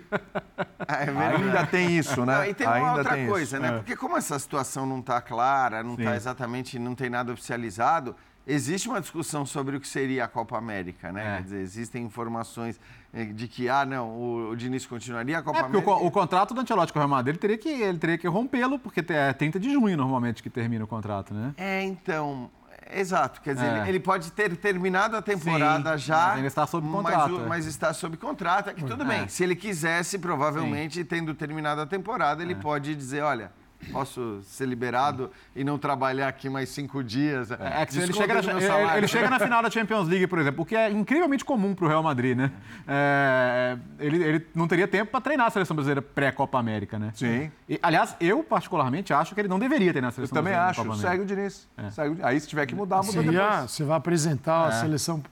Ah, 0.86 0.96
é 1.02 1.06
verdade. 1.06 1.42
Ainda 1.42 1.66
tem 1.66 1.96
isso, 1.96 2.26
né? 2.26 2.36
Não, 2.36 2.44
e 2.44 2.52
tem 2.52 2.66
uma 2.66 2.76
Ainda 2.76 2.92
outra 2.98 3.14
tem 3.14 3.26
coisa, 3.28 3.56
isso. 3.56 3.62
né? 3.62 3.68
É. 3.68 3.72
Porque 3.78 3.96
como 3.96 4.14
essa 4.18 4.38
situação 4.38 4.84
não 4.84 4.98
está 4.98 5.22
clara, 5.22 5.82
não 5.82 5.94
está 5.94 6.14
exatamente, 6.14 6.78
não 6.78 6.94
tem 6.94 7.08
nada 7.08 7.32
oficializado, 7.32 8.14
existe 8.52 8.88
uma 8.88 9.00
discussão 9.00 9.44
sobre 9.46 9.76
o 9.76 9.80
que 9.80 9.86
seria 9.88 10.24
a 10.24 10.28
Copa 10.28 10.56
América, 10.58 11.12
né? 11.12 11.22
É. 11.22 11.36
Quer 11.36 11.42
dizer, 11.44 11.60
existem 11.60 12.02
informações 12.04 12.80
eh, 13.12 13.24
de 13.26 13.46
que, 13.48 13.68
ah, 13.68 13.84
não, 13.84 14.08
o, 14.10 14.50
o 14.50 14.56
Diniz 14.56 14.84
continuaria 14.86 15.38
a 15.38 15.42
Copa 15.42 15.58
É, 15.58 15.62
porque 15.62 15.76
o, 15.76 15.80
América. 15.80 16.00
co- 16.00 16.06
o 16.06 16.10
contrato 16.10 16.54
do 16.54 16.60
Ancelotti 16.60 16.92
com 16.92 16.98
o 16.98 17.02
Real 17.02 17.08
Madrid, 17.08 17.32
ele 17.34 17.38
teria 17.38 17.58
que, 17.58 17.68
ele 17.68 17.98
teria 17.98 18.18
que 18.18 18.26
rompê-lo, 18.28 18.78
porque 18.78 19.04
é 19.12 19.32
30 19.32 19.58
de 19.60 19.72
junho 19.72 19.96
normalmente 19.96 20.42
que 20.42 20.50
termina 20.50 20.84
o 20.84 20.86
contrato, 20.86 21.32
né? 21.34 21.54
É, 21.56 21.82
então, 21.82 22.50
exato. 22.92 23.40
Quer 23.40 23.54
dizer, 23.54 23.66
É. 23.66 23.88
ele, 23.88 24.00
pode 24.00 24.32
ter 24.32 24.56
terminado 24.56 25.16
a 25.16 25.22
temporada 25.22 25.96
Sim, 25.98 26.04
já. 26.06 26.16
mas 26.28 26.36
ainda 26.36 26.48
está 26.48 26.66
sob 26.66 26.86
mas 26.86 26.96
contrato, 27.02 27.34
o- 27.36 27.44
é. 27.44 27.46
Mas, 27.46 27.66
está 27.66 27.92
sob 27.92 28.16
contrato. 28.16 28.70
É 28.70 28.74
que 28.74 28.84
tudo 28.84 29.04
bem. 29.04 29.28
Se 29.28 29.44
ele 29.44 29.54
quisesse, 29.56 30.18
provavelmente, 30.18 31.04
tendo 31.04 31.34
terminado 31.34 31.80
a 31.80 31.86
temporada, 31.86 32.42
É. 32.42 32.44
ele 32.44 32.54
pode 32.56 32.94
dizer: 32.94 33.22
olha. 33.22 33.52
Posso 33.92 34.40
ser 34.42 34.66
liberado 34.66 35.30
e 35.56 35.64
não 35.64 35.78
trabalhar 35.78 36.28
aqui 36.28 36.48
mais 36.50 36.68
cinco 36.68 37.02
dias? 37.02 37.50
É 37.50 37.86
que 37.86 37.94
se 37.94 38.00
ele 38.00 38.12
chega, 38.12 38.34
na, 38.42 38.96
ele- 38.98 39.08
chega 39.08 39.30
na 39.30 39.38
final 39.38 39.62
da 39.62 39.70
Champions 39.70 40.06
League, 40.06 40.26
por 40.26 40.38
exemplo, 40.38 40.62
o 40.62 40.66
que 40.66 40.76
é 40.76 40.90
incrivelmente 40.90 41.44
comum 41.44 41.74
para 41.74 41.86
o 41.86 41.88
Real 41.88 42.02
Madrid, 42.02 42.36
né? 42.36 42.50
É, 42.86 43.76
ele, 43.98 44.22
ele 44.22 44.46
não 44.54 44.68
teria 44.68 44.86
tempo 44.86 45.10
para 45.10 45.20
treinar 45.20 45.46
a 45.46 45.50
seleção 45.50 45.74
brasileira 45.74 46.02
pré-Copa 46.02 46.58
América, 46.58 46.98
né? 46.98 47.10
Sim. 47.14 47.50
E, 47.68 47.78
aliás, 47.82 48.14
eu 48.20 48.42
particularmente 48.44 49.12
acho 49.14 49.34
que 49.34 49.40
ele 49.40 49.48
não 49.48 49.58
deveria 49.58 49.90
treinar 49.92 50.08
a 50.08 50.12
Eu 50.12 50.14
seleção 50.16 50.34
também 50.36 50.52
brasileira 50.52 50.64
na 50.64 50.70
acho. 50.70 50.80
Copa 50.82 50.92
América. 50.94 51.10
Segue 51.10 51.22
o 51.22 51.26
Diniz. 51.26 51.68
Segue 51.94 52.20
o- 52.22 52.26
Aí 52.26 52.38
se 52.38 52.46
tiver 52.48 52.66
que 52.66 52.74
mudar, 52.74 52.98
muda 52.98 53.12
Seria, 53.12 53.30
depois. 53.30 53.70
você 53.70 53.82
vai 53.84 53.96
apresentar 53.96 54.66
a 54.66 54.68
É. 54.68 54.72
seleção 54.80 55.22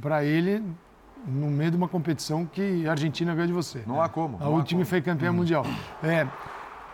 para 0.00 0.22
ele 0.24 0.62
no 1.26 1.48
meio 1.48 1.70
de 1.70 1.76
uma 1.78 1.88
competição 1.88 2.44
que 2.44 2.86
a 2.86 2.90
Argentina 2.90 3.34
ganha 3.34 3.46
de 3.46 3.52
você. 3.54 3.82
Não 3.86 4.02
há 4.02 4.08
como. 4.10 4.36
A 4.42 4.48
última 4.48 4.80
como. 4.80 4.90
foi 4.90 5.00
campeã 5.00 5.32
mundial. 5.32 5.64
É, 6.02 6.26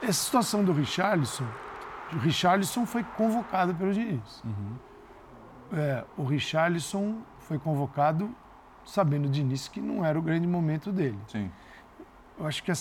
essa 0.03 0.25
situação 0.25 0.65
do 0.65 0.73
Richarlison, 0.73 1.47
o 2.13 2.19
Richarlison 2.19 2.87
foi 2.87 3.05
convocado 3.05 3.75
pelo 3.75 3.93
Diniz. 3.93 4.43
É, 5.73 6.05
o 6.17 6.25
Richarlison 6.25 7.19
foi 7.41 7.59
convocado 7.59 8.35
sabendo 8.85 9.27
o 9.27 9.31
Diniz 9.31 9.69
que 9.69 9.81
não 9.81 10.05
era 10.05 10.19
o 10.19 10.23
grande 10.23 10.47
momento 10.47 10.91
dele. 10.91 11.19
Sim. 11.29 11.51
Eu 12.39 12.47
acho 12.47 12.63
que 12.63 12.73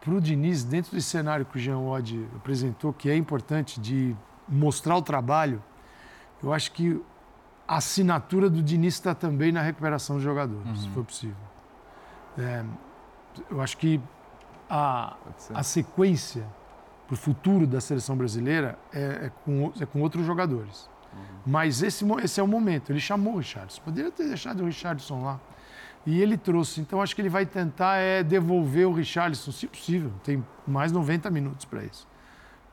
para 0.00 0.14
o 0.14 0.20
Diniz, 0.20 0.64
dentro 0.64 0.92
desse 0.92 1.08
cenário 1.08 1.44
que 1.44 1.56
o 1.56 1.60
Jean 1.60 1.78
Oddi 1.78 2.26
apresentou, 2.36 2.92
que 2.92 3.10
é 3.10 3.16
importante 3.16 3.80
de 3.80 4.16
mostrar 4.48 4.96
o 4.96 5.02
trabalho, 5.02 5.62
eu 6.42 6.52
acho 6.52 6.72
que 6.72 7.00
a 7.66 7.76
assinatura 7.76 8.48
do 8.48 8.62
Diniz 8.62 8.94
está 8.94 9.14
também 9.14 9.50
na 9.50 9.60
recuperação 9.60 10.16
dos 10.16 10.24
jogadores, 10.24 10.80
se 10.80 10.88
for 10.90 11.04
possível. 11.04 11.36
É, 12.38 12.64
eu 13.50 13.60
acho 13.60 13.76
que 13.76 14.00
a, 14.68 15.16
a 15.54 15.62
sequência 15.62 16.44
para 17.06 17.14
o 17.14 17.16
futuro 17.16 17.66
da 17.66 17.80
seleção 17.80 18.16
brasileira 18.16 18.78
é, 18.92 19.26
é 19.26 19.32
com, 19.44 19.72
é 19.80 19.86
com 19.86 20.00
outros 20.00 20.24
jogadores. 20.26 20.88
Mas 21.46 21.82
esse, 21.82 22.04
esse 22.22 22.40
é 22.40 22.42
o 22.42 22.46
momento. 22.48 22.90
Ele 22.90 23.00
chamou 23.00 23.34
o 23.34 23.38
Richardson. 23.38 23.80
Poderia 23.82 24.10
ter 24.10 24.26
deixado 24.28 24.62
o 24.62 24.66
Richardson 24.66 25.22
lá. 25.22 25.40
E 26.04 26.20
ele 26.20 26.36
trouxe. 26.36 26.80
Então 26.80 27.00
acho 27.00 27.14
que 27.14 27.22
ele 27.22 27.28
vai 27.30 27.46
tentar 27.46 27.96
é, 27.96 28.22
devolver 28.22 28.86
o 28.86 28.92
Richarlison, 28.92 29.50
se 29.50 29.66
possível. 29.66 30.12
Tem 30.22 30.44
mais 30.66 30.92
90 30.92 31.30
minutos 31.30 31.64
para 31.64 31.82
isso. 31.84 32.06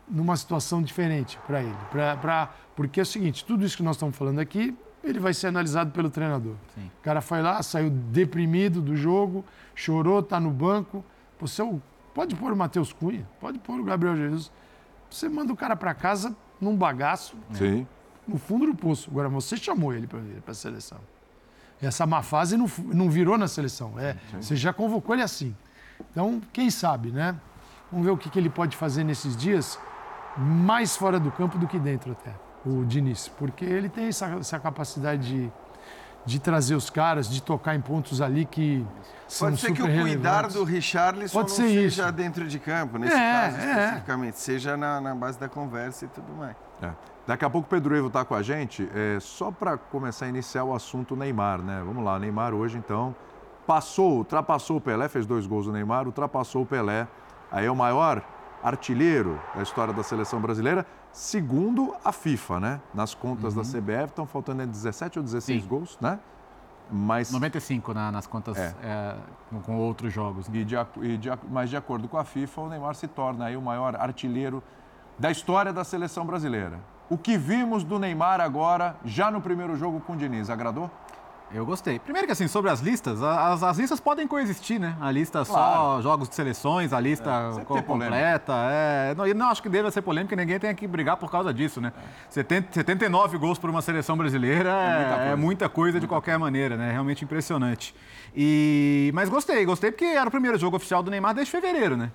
Numa 0.10 0.36
situação 0.36 0.82
diferente 0.82 1.40
para 1.48 1.62
ele. 1.64 1.76
Pra, 1.90 2.18
pra- 2.18 2.54
porque 2.76 3.00
é 3.00 3.04
o 3.04 3.06
seguinte: 3.06 3.46
tudo 3.46 3.64
isso 3.66 3.78
que 3.78 3.84
nós 3.84 3.96
estamos 3.96 4.16
falando 4.18 4.40
aqui, 4.40 4.78
ele 5.04 5.20
vai 5.20 5.34
ser 5.34 5.48
analisado 5.48 5.92
pelo 5.92 6.10
treinador. 6.10 6.56
Sim. 6.76 6.92
O 7.00 7.02
cara 7.04 7.22
foi 7.22 7.42
lá, 7.42 7.64
saiu 7.64 7.90
deprimido 7.90 8.82
do 8.82 8.96
jogo, 8.96 9.46
chorou, 9.74 10.20
está 10.20 10.40
no 10.40 10.52
banco. 10.52 11.04
Você 11.48 11.62
é 11.62 11.76
pode 12.14 12.36
pôr 12.36 12.54
o 12.54 12.56
Matheus 12.56 12.94
Cunha, 12.94 13.28
pode 13.40 13.60
pôr 13.60 13.80
o 13.80 13.84
Gabriel 13.84 14.16
Jesus. 14.16 14.52
Você 15.10 15.28
manda 15.28 15.52
o 15.52 15.56
cara 15.56 15.76
para 15.76 15.94
casa 15.94 16.36
num 16.60 16.76
bagaço, 16.76 17.36
Sim. 17.52 17.86
no 18.28 18.38
fundo 18.38 18.66
do 18.66 18.76
poço. 18.76 19.10
Agora, 19.12 19.28
você 19.30 19.58
chamou 19.58 19.94
ele 19.94 20.08
para 20.08 20.22
a 20.48 20.54
seleção. 20.54 21.00
Essa 21.82 22.06
má 22.06 22.24
fase 22.24 22.56
não, 22.56 22.70
não 22.86 23.10
virou 23.10 23.38
na 23.38 23.48
seleção. 23.48 24.00
É, 24.00 24.16
você 24.40 24.56
já 24.56 24.72
convocou 24.72 25.14
ele 25.14 25.22
assim. 25.22 25.56
Então, 26.12 26.42
quem 26.54 26.70
sabe, 26.70 27.12
né? 27.12 27.36
Vamos 27.92 28.06
ver 28.06 28.12
o 28.12 28.18
que, 28.18 28.30
que 28.30 28.40
ele 28.40 28.50
pode 28.50 28.78
fazer 28.78 29.04
nesses 29.04 29.36
dias, 29.36 29.78
mais 30.38 30.96
fora 30.96 31.20
do 31.20 31.32
campo 31.32 31.58
do 31.58 31.68
que 31.68 31.78
dentro 31.78 32.14
até, 32.14 32.34
o 32.66 32.86
Diniz. 32.86 33.28
Porque 33.28 33.66
ele 33.66 33.90
tem 33.90 34.06
essa, 34.06 34.28
essa 34.38 34.60
capacidade 34.60 35.28
de, 35.28 35.52
de 36.26 36.40
trazer 36.40 36.76
os 36.76 36.90
caras, 36.90 37.30
de 37.30 37.42
tocar 37.42 37.76
em 37.76 37.82
pontos 37.82 38.22
ali 38.22 38.46
que 38.46 38.86
são 39.28 39.50
Pode 39.50 39.60
ser 39.62 39.74
que 39.74 39.82
o 39.82 39.86
super 39.86 40.02
cuidar 40.02 40.48
do 40.48 40.64
Richarlison 40.64 41.34
Pode 41.40 41.50
não 41.50 41.56
ser 41.58 41.68
seja 41.68 42.04
isso. 42.04 42.12
dentro 42.14 42.48
de 42.48 42.60
campo, 42.60 42.98
nesse 42.98 43.16
É, 43.16 43.32
caso 43.32 43.58
é. 43.58 43.72
especificamente, 43.84 44.40
seja 44.40 44.78
na, 44.78 45.02
na 45.02 45.14
base 45.16 45.40
da 45.40 45.50
conversa 45.50 46.06
e 46.06 46.08
tudo 46.08 46.32
mais. 46.34 46.56
É. 46.82 46.90
Daqui 47.26 47.44
a 47.46 47.50
pouco 47.50 47.66
o 47.68 47.70
Pedro 47.70 47.96
Evo 47.96 48.08
está 48.08 48.24
com 48.26 48.36
a 48.36 48.42
gente. 48.42 48.90
É, 48.94 49.18
só 49.20 49.50
para 49.52 49.78
começar 49.78 50.26
a 50.26 50.30
iniciar 50.30 50.64
o 50.66 50.74
assunto 50.76 51.16
Neymar, 51.16 51.60
né? 51.62 51.82
Vamos 51.86 52.04
lá, 52.04 52.20
Neymar 52.20 52.54
hoje 52.54 52.78
então 52.78 53.16
passou, 53.66 54.18
ultrapassou 54.18 54.78
o 54.78 54.82
Pelé, 54.82 55.08
fez 55.08 55.26
dois 55.26 55.48
gols 55.48 55.68
o 55.68 55.72
Neymar, 55.72 56.06
ultrapassou 56.06 56.64
o 56.64 56.66
Pelé. 56.66 57.08
Aí 57.52 57.66
é 57.66 57.72
o 57.72 57.76
maior 57.76 58.22
artilheiro 58.62 59.40
da 59.56 59.62
história 59.62 59.94
da 59.94 60.04
seleção 60.04 60.40
brasileira, 60.40 60.86
segundo 61.14 61.96
a 62.04 62.12
FIFA, 62.12 62.60
né? 62.60 62.82
Nas 62.94 63.14
contas 63.14 63.54
da 63.54 63.62
CBF 63.62 64.06
estão 64.06 64.26
faltando 64.26 64.64
é 64.64 64.66
17 64.66 65.20
ou 65.20 65.24
16 65.24 65.62
Sim. 65.62 65.68
gols, 65.70 65.98
né? 66.02 66.20
Mas 66.92 67.32
95 67.32 67.94
na- 67.94 68.12
nas 68.12 68.28
contas 68.28 68.58
É. 68.58 68.74
é, 68.84 69.16
com, 69.66 69.78
outros 69.78 70.12
jogos. 70.12 70.50
né? 70.50 70.60
E 70.60 70.66
de, 70.66 70.76
e 71.02 71.18
de 71.18 71.30
mas 71.50 71.70
de 71.70 71.78
acordo 71.78 72.08
com 72.08 72.18
a 72.18 72.26
FIFA, 72.26 72.62
o 72.62 72.70
Neymar 72.70 72.96
se 72.96 73.08
torna 73.08 73.46
aí 73.46 73.56
o 73.56 73.62
maior 73.62 73.96
artilheiro 73.96 74.62
da 75.18 75.32
história 75.32 75.72
da 75.72 75.84
seleção 75.84 76.26
brasileira. 76.26 76.80
O 77.10 77.18
que 77.18 77.38
vimos 77.38 77.84
do 77.84 78.00
Neymar 78.00 78.42
agora, 78.42 78.96
já 79.06 79.30
no 79.32 79.40
primeiro 79.40 79.76
jogo 79.78 80.02
com 80.02 80.14
o 80.14 80.18
Diniz, 80.18 80.50
agradou? 80.50 80.90
Eu 81.54 81.66
gostei. 81.66 82.00
Primeiro 82.00 82.26
que 82.26 82.32
assim, 82.34 82.48
sobre 82.48 82.72
as 82.72 82.80
listas, 82.80 83.22
as, 83.22 83.62
as 83.62 83.78
listas 83.78 84.00
podem 84.00 84.28
coexistir, 84.28 84.80
né? 84.80 84.96
A 85.00 85.12
lista 85.12 85.46
só 85.46 85.54
Claro. 85.54 86.02
jogos 86.02 86.28
de 86.28 86.34
seleções, 86.36 86.92
a 86.92 87.00
lista 87.00 87.30
polêmica. 87.68 87.84
completa. 87.84 88.54
É, 88.72 89.14
não, 89.16 89.26
não 89.36 89.50
acho 89.50 89.62
que 89.62 89.70
deva 89.70 89.92
ser 89.92 90.02
polêmica, 90.02 90.36
ninguém 90.36 90.60
tem 90.60 90.74
que 90.74 90.88
brigar 90.88 91.16
por 91.18 91.30
causa 91.30 91.54
disso, 91.54 91.80
né? 91.80 91.94
70, 92.30 92.74
79 92.74 93.38
gols 93.38 93.60
por 93.60 93.70
uma 93.70 93.82
seleção 93.82 94.18
brasileira 94.18 94.70
é, 94.70 94.98
muita 94.98 95.16
coisa. 95.16 95.30
é 95.32 95.36
muita 95.36 95.70
coisa 95.70 96.00
de 96.00 96.08
qualquer 96.08 96.40
maneira, 96.40 96.76
né? 96.76 96.92
Realmente 96.92 97.24
impressionante. 97.24 97.94
E, 98.36 99.12
mas 99.14 99.30
gostei, 99.30 99.64
gostei 99.66 99.92
porque 99.92 100.06
era 100.06 100.28
o 100.28 100.32
primeiro 100.32 100.58
jogo 100.58 100.78
oficial 100.78 101.04
do 101.04 101.12
Neymar 101.12 101.36
desde 101.36 101.52
fevereiro, 101.52 101.96
né? 101.96 102.12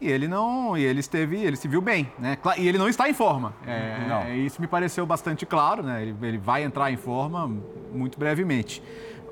E 0.00 0.10
ele 0.10 0.26
não, 0.26 0.78
e 0.78 0.82
ele 0.84 1.00
esteve, 1.00 1.36
ele 1.36 1.56
se 1.56 1.68
viu 1.68 1.82
bem, 1.82 2.10
né? 2.18 2.38
E 2.56 2.66
ele 2.66 2.78
não 2.78 2.88
está 2.88 3.08
em 3.08 3.12
forma. 3.12 3.52
É, 3.66 4.06
Não. 4.08 4.22
é, 4.22 4.34
Isso 4.36 4.60
me 4.60 4.66
pareceu 4.66 5.04
bastante 5.04 5.44
claro, 5.44 5.82
né? 5.82 6.00
Ele, 6.00 6.14
ele 6.22 6.38
vai 6.38 6.62
entrar 6.62 6.90
em 6.90 6.96
forma 6.96 7.50
muito 7.92 8.18
brevemente. 8.18 8.82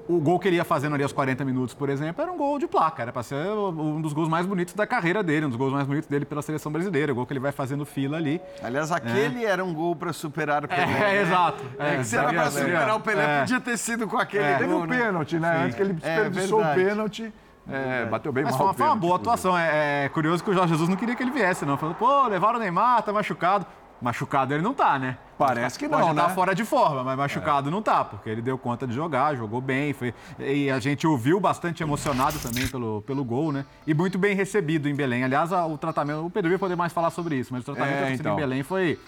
O 0.06 0.18
gol 0.20 0.38
que 0.38 0.48
ele 0.48 0.56
ia 0.56 0.64
fazendo 0.64 0.94
ali 0.94 1.02
aos 1.02 1.12
40 1.12 1.44
minutos, 1.44 1.74
por 1.74 1.90
exemplo, 1.90 2.22
era 2.22 2.32
um 2.32 2.36
gol 2.36 2.58
de 2.58 2.66
placa. 2.66 3.02
Era 3.02 3.12
para 3.12 3.22
ser 3.22 3.34
um 3.34 4.00
dos 4.00 4.14
gols 4.14 4.28
mais 4.28 4.46
bonitos 4.46 4.72
da 4.72 4.86
carreira 4.86 5.22
dele, 5.22 5.44
um 5.44 5.48
dos 5.50 5.58
gols 5.58 5.70
mais 5.72 5.86
bonitos 5.86 6.08
dele 6.08 6.24
pela 6.24 6.40
seleção 6.40 6.72
brasileira. 6.72 7.12
O 7.12 7.14
gol 7.14 7.26
que 7.26 7.32
ele 7.34 7.40
vai 7.40 7.52
fazendo 7.52 7.84
fila 7.84 8.16
ali. 8.16 8.40
Aliás, 8.62 8.90
aquele 8.90 9.44
era 9.44 9.62
um 9.62 9.74
gol 9.74 9.94
para 9.94 10.12
superar 10.14 10.64
o 10.64 10.68
Pelé. 10.68 10.82
É, 10.88 10.98
né? 10.98 11.22
exato. 11.22 11.62
É, 11.78 11.96
que 11.96 12.04
se 12.04 12.16
era 12.16 12.32
para 12.32 12.50
superar 12.50 12.96
o 12.96 13.00
Pelé, 13.00 13.22
é. 13.24 13.40
podia 13.40 13.60
ter 13.60 13.76
sido 13.76 14.06
com 14.08 14.16
aquele 14.16 14.44
É. 14.44 14.56
Teve 14.56 14.72
um 14.72 14.86
né? 14.86 14.98
pênalti, 14.98 15.38
né? 15.38 15.64
Antes 15.64 15.76
que 15.76 15.82
ele 15.82 15.92
desperdiçou 15.92 16.62
o 16.62 16.74
pênalti. 16.74 17.32
É, 17.70 18.06
bateu 18.06 18.32
bem 18.32 18.44
Mas 18.44 18.56
mal 18.56 18.68
foi 18.68 18.76
foi 18.76 18.86
uma 18.86 18.96
boa 18.96 19.16
atuação. 19.16 19.56
É, 19.56 20.04
é 20.04 20.08
curioso 20.08 20.42
que 20.42 20.50
o 20.50 20.54
Jorge 20.54 20.72
Jesus 20.72 20.88
não 20.88 20.96
queria 20.96 21.14
que 21.14 21.22
ele 21.22 21.30
viesse, 21.30 21.64
não. 21.66 21.76
Falou, 21.76 21.94
pô, 21.94 22.26
levaram 22.26 22.56
o 22.56 22.58
Neymar, 22.60 23.02
tá 23.02 23.12
machucado. 23.12 23.66
Machucado 24.00 24.54
ele 24.54 24.62
não 24.62 24.72
tá, 24.72 24.96
né? 24.96 25.18
Parece 25.36 25.76
que 25.76 25.88
Pode 25.88 26.00
não, 26.00 26.10
estar 26.10 26.28
né? 26.28 26.34
fora 26.34 26.54
de 26.54 26.64
forma, 26.64 27.02
mas 27.02 27.16
machucado 27.16 27.68
não 27.68 27.82
tá, 27.82 28.04
porque 28.04 28.30
ele 28.30 28.40
deu 28.40 28.56
conta 28.56 28.86
de 28.86 28.94
jogar, 28.94 29.34
jogou 29.34 29.60
bem. 29.60 29.92
Foi... 29.92 30.14
E 30.38 30.70
a 30.70 30.78
gente 30.78 31.04
ouviu 31.04 31.40
bastante 31.40 31.82
emocionado 31.82 32.38
também 32.38 32.68
pelo, 32.68 33.02
pelo 33.02 33.24
gol, 33.24 33.50
né? 33.50 33.64
E 33.86 33.92
muito 33.92 34.16
bem 34.16 34.36
recebido 34.36 34.88
em 34.88 34.94
Belém. 34.94 35.24
Aliás, 35.24 35.50
o 35.52 35.76
tratamento. 35.76 36.24
O 36.24 36.30
Pedro 36.30 36.48
vai 36.48 36.58
poder 36.58 36.76
mais 36.76 36.92
falar 36.92 37.10
sobre 37.10 37.36
isso, 37.36 37.52
mas 37.52 37.62
o 37.62 37.64
tratamento 37.64 38.04
É, 38.04 38.12
então. 38.12 38.34
em 38.34 38.36
Belém 38.36 38.62
foi 38.62 38.98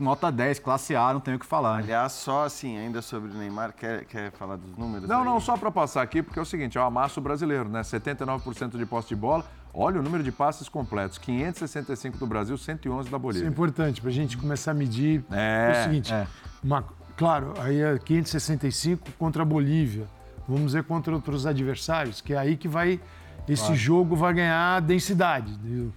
nota 0.00 0.30
10, 0.32 0.58
classe 0.58 0.96
A, 0.96 1.12
não 1.12 1.20
tenho 1.20 1.36
o 1.36 1.40
que 1.40 1.46
falar. 1.46 1.78
Aliás, 1.78 2.12
só 2.12 2.44
assim, 2.44 2.76
ainda 2.78 3.00
sobre 3.02 3.30
o 3.30 3.34
Neymar, 3.34 3.72
quer, 3.72 4.04
quer 4.06 4.30
falar 4.32 4.56
dos 4.56 4.76
números? 4.76 5.08
Não, 5.08 5.20
aí? 5.20 5.24
não, 5.24 5.38
só 5.40 5.56
para 5.56 5.70
passar 5.70 6.02
aqui, 6.02 6.22
porque 6.22 6.38
é 6.38 6.42
o 6.42 6.46
seguinte, 6.46 6.76
é 6.78 6.80
o 6.80 6.84
amasso 6.84 7.20
brasileiro, 7.20 7.68
né? 7.68 7.82
79% 7.82 8.76
de 8.76 8.86
posse 8.86 9.08
de 9.08 9.16
bola. 9.16 9.44
Olha 9.72 10.00
o 10.00 10.02
número 10.02 10.24
de 10.24 10.32
passes 10.32 10.68
completos, 10.68 11.16
565 11.18 12.18
do 12.18 12.26
Brasil, 12.26 12.56
111 12.58 13.02
da 13.04 13.08
Isso 13.08 13.14
é 13.16 13.18
Bolívia. 13.18 13.48
importante 13.48 14.00
para 14.00 14.10
a 14.10 14.12
gente 14.12 14.36
começar 14.36 14.72
a 14.72 14.74
medir. 14.74 15.24
É, 15.30 15.72
o 15.80 15.84
seguinte, 15.84 16.12
é. 16.12 16.26
uma- 16.62 16.84
claro, 17.16 17.54
aí 17.60 17.80
é 17.80 17.96
565 17.98 19.10
contra 19.18 19.42
a 19.42 19.44
Bolívia. 19.44 20.06
Vamos 20.48 20.72
ver 20.72 20.82
contra 20.82 21.14
outros 21.14 21.46
adversários, 21.46 22.20
que 22.20 22.32
é 22.34 22.38
aí 22.38 22.56
que 22.56 22.66
vai 22.66 23.00
esse 23.48 23.74
jogo 23.74 24.14
vai 24.14 24.32
ganhar 24.34 24.80
densidade 24.80 25.52
do- 25.56 25.92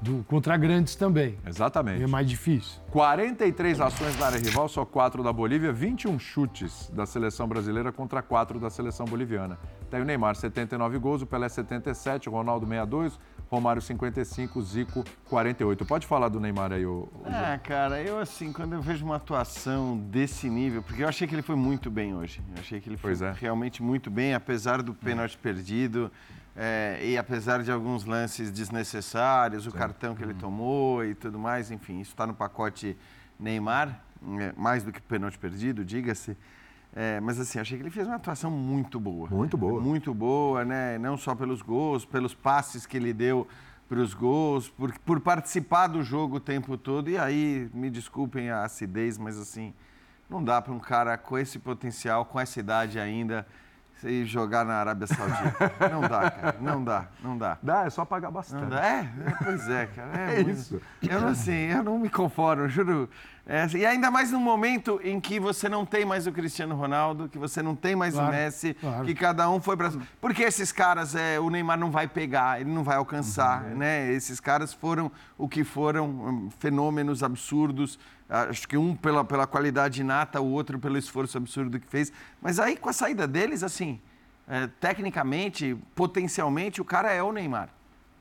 do- 0.00 0.24
contra 0.24 0.56
grandes 0.56 0.94
também. 0.94 1.36
Exatamente. 1.46 2.02
É 2.02 2.06
mais 2.06 2.28
difícil. 2.28 2.80
43 2.90 3.80
ações 3.80 4.18
na 4.18 4.26
área 4.26 4.38
rival, 4.38 4.68
só 4.68 4.84
4 4.84 5.22
da 5.22 5.32
Bolívia, 5.32 5.72
21 5.72 6.18
chutes 6.18 6.90
da 6.94 7.06
seleção 7.06 7.46
brasileira 7.46 7.92
contra 7.92 8.22
4 8.22 8.58
da 8.58 8.70
seleção 8.70 9.06
boliviana. 9.06 9.58
Tem 9.90 10.00
o 10.00 10.04
Neymar, 10.04 10.34
79 10.36 10.98
gols, 10.98 11.22
o 11.22 11.26
Pelé, 11.26 11.48
77, 11.48 12.28
o 12.28 12.32
Ronaldo, 12.32 12.66
62, 12.66 13.18
Romário, 13.50 13.82
55, 13.82 14.62
Zico, 14.62 15.04
48. 15.28 15.84
Pode 15.84 16.06
falar 16.06 16.28
do 16.28 16.38
Neymar 16.38 16.72
aí, 16.72 16.86
o, 16.86 17.08
Ah, 17.24 17.58
cara, 17.62 18.00
eu 18.00 18.18
assim, 18.20 18.52
quando 18.52 18.74
eu 18.74 18.80
vejo 18.80 19.04
uma 19.04 19.16
atuação 19.16 19.96
desse 19.98 20.48
nível, 20.48 20.82
porque 20.82 21.02
eu 21.02 21.08
achei 21.08 21.26
que 21.26 21.34
ele 21.34 21.42
foi 21.42 21.56
muito 21.56 21.90
bem 21.90 22.14
hoje. 22.14 22.40
Eu 22.54 22.60
achei 22.60 22.80
que 22.80 22.88
ele 22.88 22.96
foi 22.96 23.12
é. 23.12 23.34
realmente 23.36 23.82
muito 23.82 24.08
bem, 24.10 24.34
apesar 24.34 24.82
do 24.82 24.94
pênalti 24.94 25.36
perdido 25.36 26.10
é, 26.56 26.98
e 27.02 27.16
apesar 27.16 27.62
de 27.62 27.70
alguns 27.70 28.04
lances 28.04 28.50
desnecessários, 28.50 29.66
o 29.66 29.72
cartão 29.72 30.14
que 30.14 30.22
ele 30.22 30.34
tomou 30.34 31.04
e 31.04 31.14
tudo 31.14 31.38
mais, 31.38 31.70
enfim, 31.70 32.00
isso 32.00 32.10
está 32.10 32.26
no 32.26 32.34
pacote 32.34 32.96
Neymar. 33.38 34.00
é, 34.40 34.52
mais 34.56 34.82
do 34.82 34.92
que 34.92 35.00
pênalti 35.00 35.38
perdido, 35.38 35.84
diga-se. 35.84 36.36
É, 36.94 37.20
mas 37.20 37.38
assim, 37.38 37.58
achei 37.60 37.78
que 37.78 37.84
ele 37.84 37.90
fez 37.90 38.06
uma 38.06 38.16
atuação 38.16 38.50
muito 38.50 38.98
boa. 38.98 39.28
Muito 39.30 39.56
boa. 39.56 39.80
Muito 39.80 40.12
boa, 40.12 40.64
né? 40.64 40.98
Não 40.98 41.16
só 41.16 41.34
pelos 41.34 41.62
gols, 41.62 42.04
pelos 42.04 42.34
passes 42.34 42.84
que 42.84 42.96
ele 42.96 43.12
deu 43.12 43.46
para 43.88 44.00
os 44.00 44.12
gols, 44.12 44.68
por, 44.68 44.96
por 45.00 45.20
participar 45.20 45.86
do 45.86 46.02
jogo 46.02 46.36
o 46.36 46.40
tempo 46.40 46.76
todo. 46.76 47.08
E 47.08 47.16
aí, 47.16 47.70
me 47.72 47.90
desculpem 47.90 48.50
a 48.50 48.64
acidez, 48.64 49.18
mas 49.18 49.38
assim, 49.38 49.72
não 50.28 50.42
dá 50.42 50.60
para 50.60 50.72
um 50.72 50.80
cara 50.80 51.16
com 51.16 51.38
esse 51.38 51.58
potencial, 51.58 52.24
com 52.24 52.38
essa 52.38 52.58
idade 52.58 52.98
ainda, 52.98 53.46
e 54.04 54.24
jogar 54.24 54.64
na 54.64 54.74
Arábia 54.74 55.06
Saudita. 55.06 55.72
Não 55.90 56.00
dá, 56.02 56.30
cara. 56.30 56.56
Não 56.60 56.82
dá, 56.84 57.06
não 57.22 57.38
dá. 57.38 57.58
Dá, 57.62 57.84
é 57.86 57.90
só 57.90 58.04
pagar 58.04 58.30
bastante. 58.30 58.62
Não 58.62 58.68
dá. 58.70 58.84
É, 58.86 58.98
é, 59.00 59.34
pois 59.44 59.68
é, 59.68 59.86
cara. 59.86 60.10
É, 60.18 60.32
É 60.40 60.42
muito- 60.44 60.50
isso. 60.50 60.80
Eu 61.02 61.20
não, 61.20 61.28
assim, 61.28 61.52
eu 61.52 61.82
não 61.82 61.98
me 61.98 62.08
conformo, 62.08 62.68
juro. 62.68 63.08
É, 63.46 63.62
assim, 63.62 63.78
e 63.78 63.86
ainda 63.86 64.10
mais 64.10 64.30
num 64.30 64.38
momento 64.40 65.00
em 65.02 65.18
que 65.18 65.40
você 65.40 65.68
não 65.68 65.84
tem 65.84 66.04
mais 66.04 66.26
o 66.26 66.32
Cristiano 66.32 66.74
Ronaldo, 66.76 67.28
que 67.28 67.36
você 67.38 67.60
não 67.62 67.74
tem 67.74 67.96
mais 67.96 68.14
o 68.14 68.18
Claro, 68.18 68.32
Messi, 68.32 68.74
claro. 68.74 69.04
que 69.04 69.14
cada 69.14 69.50
um 69.50 69.60
foi 69.60 69.76
para. 69.76 69.90
Porque 70.20 70.42
esses 70.42 70.70
caras, 70.70 71.14
é, 71.16 71.40
o 71.40 71.50
Neymar 71.50 71.78
não 71.78 71.90
vai 71.90 72.06
pegar, 72.06 72.60
ele 72.60 72.70
não 72.70 72.84
vai 72.84 72.96
alcançar, 72.96 73.64
Uhum. 73.64 73.78
né? 73.78 74.12
Esses 74.12 74.38
caras 74.38 74.72
foram 74.72 75.10
o 75.36 75.48
que 75.48 75.64
foram, 75.64 76.06
hum, 76.08 76.48
fenômenos 76.60 77.22
absurdos. 77.22 77.98
Acho 78.30 78.68
que 78.68 78.76
um 78.76 78.94
pela, 78.94 79.24
pela 79.24 79.44
qualidade 79.44 80.02
inata, 80.02 80.40
o 80.40 80.52
outro 80.52 80.78
pelo 80.78 80.96
esforço 80.96 81.36
absurdo 81.36 81.80
que 81.80 81.86
fez. 81.88 82.12
Mas 82.40 82.60
aí, 82.60 82.76
com 82.76 82.88
a 82.88 82.92
saída 82.92 83.26
deles, 83.26 83.64
assim, 83.64 84.00
é, 84.46 84.68
tecnicamente, 84.78 85.76
potencialmente, 85.96 86.80
o 86.80 86.84
cara 86.84 87.12
é 87.12 87.20
o 87.20 87.32
Neymar. 87.32 87.70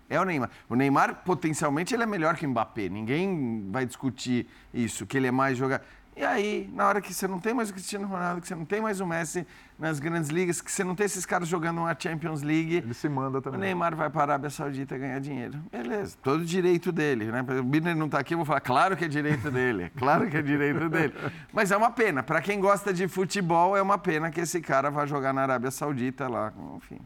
É 0.10 0.20
o 0.20 0.26
Neymar. 0.26 0.50
O 0.68 0.76
Neymar, 0.76 1.24
potencialmente, 1.24 1.94
ele 1.94 2.02
é 2.02 2.08
melhor 2.08 2.36
que 2.36 2.44
o 2.44 2.50
Mbappé. 2.50 2.90
Ninguém 2.90 3.70
vai 3.72 3.86
discutir 3.86 4.48
isso, 4.74 5.06
que 5.06 5.16
ele 5.16 5.28
é 5.28 5.32
mais 5.32 5.56
jogador. 5.56 5.86
E 6.20 6.26
aí, 6.26 6.70
na 6.74 6.86
hora 6.86 7.00
que 7.00 7.14
você 7.14 7.30
não 7.30 7.40
tem 7.40 7.54
mais 7.54 7.70
o 7.70 7.74
Cristiano 7.74 8.06
Ronaldo, 8.06 8.42
que 8.42 8.48
você 8.50 8.54
não 8.54 8.66
tem 8.66 8.82
mais 8.82 9.00
o 9.00 9.08
Messi 9.08 9.48
nas 9.80 10.02
grandes 10.02 10.30
ligas, 10.30 10.60
que 10.60 10.70
você 10.70 10.84
não 10.84 10.94
tem 10.94 11.06
esses 11.06 11.26
caras 11.26 11.48
jogando 11.48 11.78
uma 11.78 11.96
Champions 11.98 12.42
League, 12.42 12.76
Ele 12.76 12.94
se 12.94 13.08
manda 13.08 13.38
o 13.38 13.42
também. 13.42 13.62
Neymar 13.62 13.96
vai 13.96 14.10
para 14.10 14.20
a 14.20 14.24
Arábia 14.24 14.50
Saudita 14.50 14.98
ganhar 14.98 15.18
dinheiro. 15.22 15.58
Beleza, 15.72 16.18
todo 16.22 16.44
direito 16.44 16.92
dele, 16.92 17.32
né? 17.32 17.42
O 17.58 17.64
Birner 17.64 17.96
não 17.96 18.08
está 18.08 18.20
aqui, 18.20 18.34
eu 18.34 18.38
vou 18.38 18.46
falar, 18.46 18.60
claro 18.60 18.98
que 18.98 19.06
é 19.06 19.08
direito 19.08 19.50
dele, 19.50 19.90
claro 19.98 20.30
que 20.30 20.36
é 20.36 20.42
direito 20.42 20.90
dele. 20.90 21.14
Mas 21.54 21.72
é 21.72 21.78
uma 21.78 21.90
pena, 21.90 22.22
para 22.22 22.42
quem 22.42 22.60
gosta 22.60 22.92
de 22.92 23.08
futebol, 23.08 23.78
é 23.78 23.82
uma 23.82 23.98
pena 23.98 24.30
que 24.30 24.42
esse 24.42 24.60
cara 24.60 24.92
vá 24.92 25.06
jogar 25.06 25.32
na 25.32 25.44
Arábia 25.44 25.72
Saudita 25.72 26.28
lá, 26.28 26.52
enfim, 26.76 27.00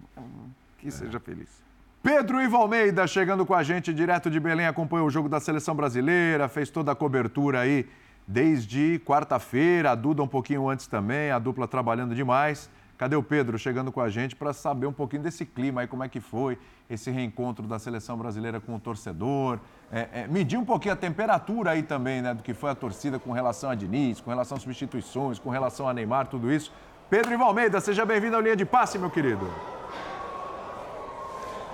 que 0.80 0.90
seja 0.90 1.20
feliz. 1.20 1.62
Pedro 2.02 2.42
Ivo 2.42 2.58
Almeida 2.58 3.06
chegando 3.06 3.46
com 3.46 3.54
a 3.54 3.62
gente 3.62 3.94
direto 3.94 4.28
de 4.28 4.40
Belém, 4.40 4.66
acompanhou 4.66 5.06
o 5.06 5.12
jogo 5.12 5.30
da 5.30 5.40
seleção 5.40 5.76
brasileira, 5.76 6.50
fez 6.50 6.72
toda 6.72 6.92
a 6.92 6.96
cobertura 6.96 7.60
aí 7.60 7.88
desde 8.28 9.02
quarta-feira, 9.06 9.92
a 9.92 9.96
Duda 9.96 10.24
um 10.24 10.28
pouquinho 10.28 10.68
antes 10.68 10.88
também, 10.88 11.32
a 11.32 11.40
dupla 11.40 11.68
trabalhando 11.68 12.16
demais. 12.16 12.70
Cadê 12.98 13.16
o 13.16 13.24
Pedro 13.24 13.58
chegando 13.58 13.92
com 13.92 14.00
a 14.00 14.08
gente 14.08 14.36
para 14.36 14.54
saber 14.54 14.86
um 14.86 14.94
pouquinho 14.94 15.24
desse 15.24 15.46
clima 15.46 15.82
aí, 15.82 15.88
como 15.88 16.04
é 16.04 16.08
que 16.08 16.20
foi 16.20 16.58
esse 16.90 17.10
reencontro 17.10 17.68
da 17.68 17.80
seleção 17.80 18.18
brasileira 18.18 18.62
com 18.62 18.76
o 18.76 18.80
torcedor? 18.80 19.60
É, 19.92 20.22
é, 20.22 20.28
medir 20.28 20.58
um 20.58 20.64
pouquinho 20.64 20.94
a 20.94 20.98
temperatura 20.98 21.72
aí 21.72 21.84
também, 21.84 22.22
né, 22.22 22.34
do 22.34 22.44
que 22.44 22.54
foi 22.54 22.70
a 22.70 22.76
torcida 22.76 23.20
com 23.20 23.32
relação 23.32 23.70
a 23.70 23.76
Diniz, 23.76 24.22
com 24.22 24.30
relação 24.30 24.56
às 24.56 24.64
substituições, 24.64 25.40
com 25.40 25.50
relação 25.50 25.90
a 25.90 25.94
Neymar, 25.94 26.28
tudo 26.28 26.52
isso. 26.52 26.72
Pedro 27.10 27.34
Ivo 27.34 27.44
Almeida, 27.44 27.82
seja 27.82 28.06
bem-vindo 28.06 28.36
ao 28.36 28.42
Linha 28.42 28.56
de 28.56 28.66
Passe, 28.66 28.98
meu 28.98 29.10
querido. 29.10 29.52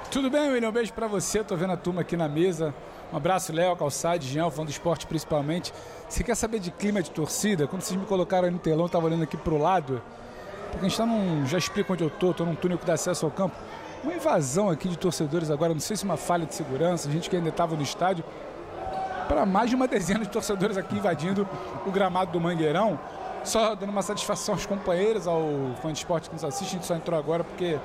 Tudo 0.10 0.30
bem, 0.30 0.50
William? 0.50 0.70
Um 0.70 0.72
beijo 0.72 0.92
pra 0.92 1.06
você. 1.06 1.44
Tô 1.44 1.56
vendo 1.56 1.74
a 1.74 1.78
turma 1.78 2.02
aqui 2.02 2.18
na 2.18 2.28
mesa. 2.28 2.74
Um 3.14 3.18
abraço, 3.18 3.54
Léo, 3.54 3.76
Calçade, 3.76 4.28
Jean, 4.28 4.50
falando 4.50 4.70
do 4.70 4.72
esporte 4.72 5.06
principalmente. 5.06 5.72
Você 6.10 6.24
quer 6.24 6.34
saber 6.34 6.60
de 6.60 6.72
clima 6.72 7.04
de 7.04 7.12
torcida? 7.12 7.68
Quando 7.68 7.84
vocês 7.84 7.98
me 7.98 8.04
colocaram 8.04 8.50
no 8.50 8.58
telão, 8.58 8.86
eu 8.86 8.90
tava 8.90 9.06
olhando 9.06 9.22
aqui 9.22 9.38
pro 9.38 9.60
lado. 9.60 10.02
Porque 10.72 10.84
a 10.84 10.90
gente 10.90 10.98
tá 10.98 11.06
num. 11.06 11.46
Já 11.46 11.60
explico 11.60 11.94
onde 11.94 12.04
eu 12.04 12.10
tô, 12.10 12.34
tô 12.34 12.44
num 12.44 12.56
túnel 12.56 12.80
que 12.80 12.86
dá 12.86 12.94
acesso 12.94 13.28
ao 13.28 13.32
campo. 13.32 13.56
Uma 14.04 14.16
invasão 14.16 14.72
aqui 14.72 14.90
de 14.90 14.98
torcedores 14.98 15.52
agora, 15.52 15.72
não 15.72 15.80
sei 15.80 15.96
se 15.96 16.04
uma 16.04 16.18
falha 16.18 16.48
de 16.48 16.56
segurança, 16.56 17.12
gente 17.12 17.30
que 17.30 17.36
ainda 17.36 17.50
estava 17.50 17.76
no 17.76 17.84
estádio. 17.84 18.26
Para 19.28 19.46
mais 19.46 19.70
de 19.70 19.76
uma 19.76 19.88
dezena 19.88 20.22
de 20.22 20.30
torcedores 20.30 20.78
aqui 20.78 20.96
invadindo 20.96 21.48
o 21.86 21.92
gramado 21.92 22.32
do 22.32 22.40
Mangueirão. 22.40 23.00
Só 23.44 23.76
dando 23.76 23.92
uma 23.92 24.02
satisfação 24.02 24.56
aos 24.56 24.66
companheiros, 24.66 25.28
ao 25.28 25.44
fã 25.80 25.92
de 25.92 26.00
esporte 26.00 26.28
que 26.28 26.34
nos 26.34 26.44
assiste. 26.44 26.72
A 26.72 26.74
gente 26.74 26.88
só 26.88 26.96
entrou 26.96 27.20
agora 27.20 27.44
porque 27.44 27.78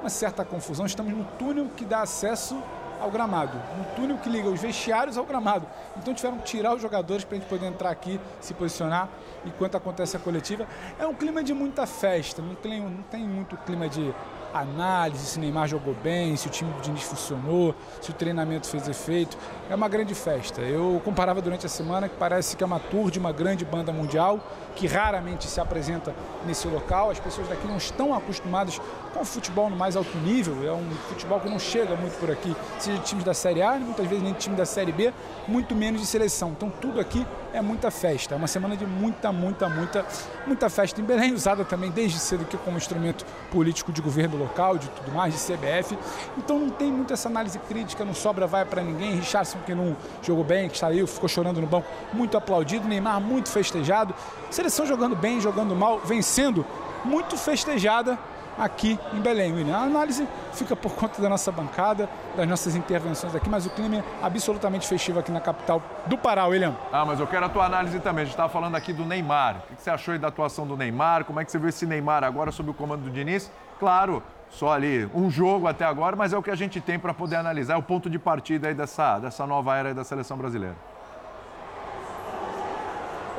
uma 0.00 0.08
certa 0.08 0.44
confusão. 0.44 0.86
Estamos 0.86 1.12
no 1.12 1.24
túnel 1.36 1.66
que 1.76 1.84
dá 1.84 2.02
acesso 2.02 2.62
ao 3.00 3.10
gramado, 3.10 3.60
no 3.76 3.84
túnel 3.96 4.18
que 4.18 4.28
liga 4.28 4.48
os 4.48 4.60
vestiários 4.60 5.16
ao 5.16 5.24
gramado. 5.24 5.66
Então 5.96 6.14
tiveram 6.14 6.38
que 6.38 6.44
tirar 6.44 6.74
os 6.74 6.82
jogadores 6.82 7.24
para 7.24 7.36
a 7.36 7.40
gente 7.40 7.48
poder 7.48 7.66
entrar 7.66 7.90
aqui, 7.90 8.20
se 8.40 8.54
posicionar 8.54 9.08
enquanto 9.44 9.76
acontece 9.76 10.16
a 10.16 10.20
coletiva. 10.20 10.66
É 10.98 11.06
um 11.06 11.14
clima 11.14 11.42
de 11.42 11.54
muita 11.54 11.86
festa, 11.86 12.42
não 12.42 12.54
tem, 12.54 12.80
não 12.80 13.02
tem 13.02 13.26
muito 13.26 13.56
clima 13.58 13.88
de 13.88 14.14
análise 14.52 15.24
se 15.26 15.38
Neymar 15.38 15.68
jogou 15.68 15.94
bem, 15.94 16.36
se 16.36 16.46
o 16.46 16.50
time 16.50 16.72
do 16.72 16.80
Diniz 16.80 17.02
funcionou, 17.02 17.74
se 18.00 18.10
o 18.10 18.14
treinamento 18.14 18.66
fez 18.66 18.88
efeito. 18.88 19.36
É 19.70 19.74
uma 19.74 19.88
grande 19.88 20.14
festa. 20.14 20.62
Eu 20.62 20.98
comparava 21.04 21.42
durante 21.42 21.66
a 21.66 21.68
semana 21.68 22.08
que 22.08 22.16
parece 22.16 22.56
que 22.56 22.64
é 22.64 22.66
uma 22.66 22.80
tour 22.80 23.10
de 23.10 23.18
uma 23.18 23.32
grande 23.32 23.66
banda 23.66 23.92
mundial 23.92 24.40
que 24.74 24.86
raramente 24.86 25.46
se 25.46 25.60
apresenta 25.60 26.14
nesse 26.46 26.66
local. 26.66 27.10
As 27.10 27.20
pessoas 27.20 27.48
daqui 27.48 27.66
não 27.66 27.76
estão 27.76 28.14
acostumadas 28.14 28.80
com 29.12 29.20
o 29.20 29.24
futebol 29.26 29.68
no 29.68 29.76
mais 29.76 29.94
alto 29.94 30.16
nível. 30.18 30.66
É 30.66 30.72
um 30.72 30.88
futebol 31.08 31.38
que 31.38 31.50
não 31.50 31.58
chega 31.58 31.94
muito 31.96 32.18
por 32.18 32.30
aqui, 32.30 32.56
seja 32.78 32.96
de 32.96 33.04
times 33.04 33.24
da 33.24 33.34
Série 33.34 33.60
A, 33.60 33.72
muitas 33.72 34.06
vezes 34.06 34.24
nem 34.24 34.32
de 34.32 34.38
time 34.38 34.56
da 34.56 34.64
Série 34.64 34.92
B, 34.92 35.12
muito 35.46 35.74
menos 35.74 36.00
de 36.00 36.06
seleção. 36.06 36.50
Então 36.50 36.70
tudo 36.70 36.98
aqui 36.98 37.26
é 37.52 37.60
muita 37.60 37.90
festa. 37.90 38.34
É 38.34 38.38
uma 38.38 38.46
semana 38.46 38.76
de 38.76 38.86
muita, 38.86 39.32
muita, 39.32 39.68
muita, 39.68 40.06
muita 40.46 40.70
festa 40.70 41.00
em 41.00 41.04
Belém, 41.04 41.34
usada 41.34 41.64
também 41.64 41.90
desde 41.90 42.18
cedo 42.18 42.42
aqui 42.42 42.56
como 42.58 42.78
instrumento 42.78 43.26
político 43.50 43.92
de 43.92 44.00
governo 44.00 44.38
local, 44.38 44.78
de 44.78 44.88
tudo 44.88 45.12
mais, 45.12 45.34
de 45.34 45.40
CBF. 45.40 45.98
Então 46.38 46.58
não 46.58 46.70
tem 46.70 46.90
muito 46.90 47.12
essa 47.12 47.28
análise 47.28 47.58
crítica, 47.58 48.04
não 48.04 48.14
sobra 48.14 48.46
vai 48.46 48.64
para 48.64 48.82
ninguém. 48.82 49.16
Richardson 49.16 49.57
que 49.64 49.74
não 49.74 49.96
jogou 50.22 50.44
bem, 50.44 50.68
que 50.68 50.78
saiu, 50.78 51.06
ficou 51.06 51.28
chorando 51.28 51.60
no 51.60 51.66
banco, 51.66 51.86
muito 52.12 52.36
aplaudido. 52.36 52.88
Neymar 52.88 53.20
muito 53.20 53.48
festejado. 53.50 54.14
Seleção 54.50 54.86
jogando 54.86 55.16
bem, 55.16 55.40
jogando 55.40 55.74
mal, 55.74 56.00
vencendo, 56.00 56.64
muito 57.04 57.36
festejada 57.36 58.18
aqui 58.58 58.98
em 59.12 59.20
Belém, 59.20 59.52
William. 59.52 59.76
A 59.76 59.82
análise 59.82 60.26
fica 60.52 60.74
por 60.74 60.92
conta 60.92 61.22
da 61.22 61.28
nossa 61.28 61.52
bancada, 61.52 62.08
das 62.36 62.46
nossas 62.48 62.74
intervenções 62.74 63.34
aqui, 63.34 63.48
mas 63.48 63.64
o 63.64 63.70
clima 63.70 63.96
é 63.96 64.04
absolutamente 64.20 64.86
festivo 64.86 65.20
aqui 65.20 65.30
na 65.30 65.40
capital 65.40 65.80
do 66.06 66.18
Pará, 66.18 66.46
William. 66.46 66.74
Ah, 66.92 67.04
mas 67.04 67.20
eu 67.20 67.26
quero 67.26 67.46
a 67.46 67.48
tua 67.48 67.64
análise 67.64 68.00
também. 68.00 68.22
A 68.22 68.24
gente 68.24 68.34
estava 68.34 68.48
falando 68.48 68.74
aqui 68.74 68.92
do 68.92 69.04
Neymar. 69.04 69.62
O 69.70 69.76
que 69.76 69.82
você 69.82 69.90
achou 69.90 70.12
aí 70.12 70.18
da 70.18 70.28
atuação 70.28 70.66
do 70.66 70.76
Neymar? 70.76 71.24
Como 71.24 71.38
é 71.38 71.44
que 71.44 71.52
você 71.52 71.58
viu 71.58 71.68
esse 71.68 71.86
Neymar 71.86 72.24
agora 72.24 72.50
sob 72.50 72.70
o 72.70 72.74
comando 72.74 73.04
do 73.04 73.10
Diniz? 73.10 73.50
Claro, 73.78 74.22
só 74.50 74.72
ali 74.72 75.08
um 75.14 75.30
jogo 75.30 75.66
até 75.66 75.84
agora, 75.84 76.16
mas 76.16 76.32
é 76.32 76.38
o 76.38 76.42
que 76.42 76.50
a 76.50 76.54
gente 76.54 76.80
tem 76.80 76.98
para 76.98 77.14
poder 77.14 77.36
analisar, 77.36 77.74
é 77.74 77.76
o 77.76 77.82
ponto 77.82 78.08
de 78.08 78.18
partida 78.18 78.68
aí 78.68 78.74
dessa, 78.74 79.18
dessa 79.18 79.46
nova 79.46 79.76
era 79.76 79.94
da 79.94 80.04
seleção 80.04 80.36
brasileira. 80.36 80.76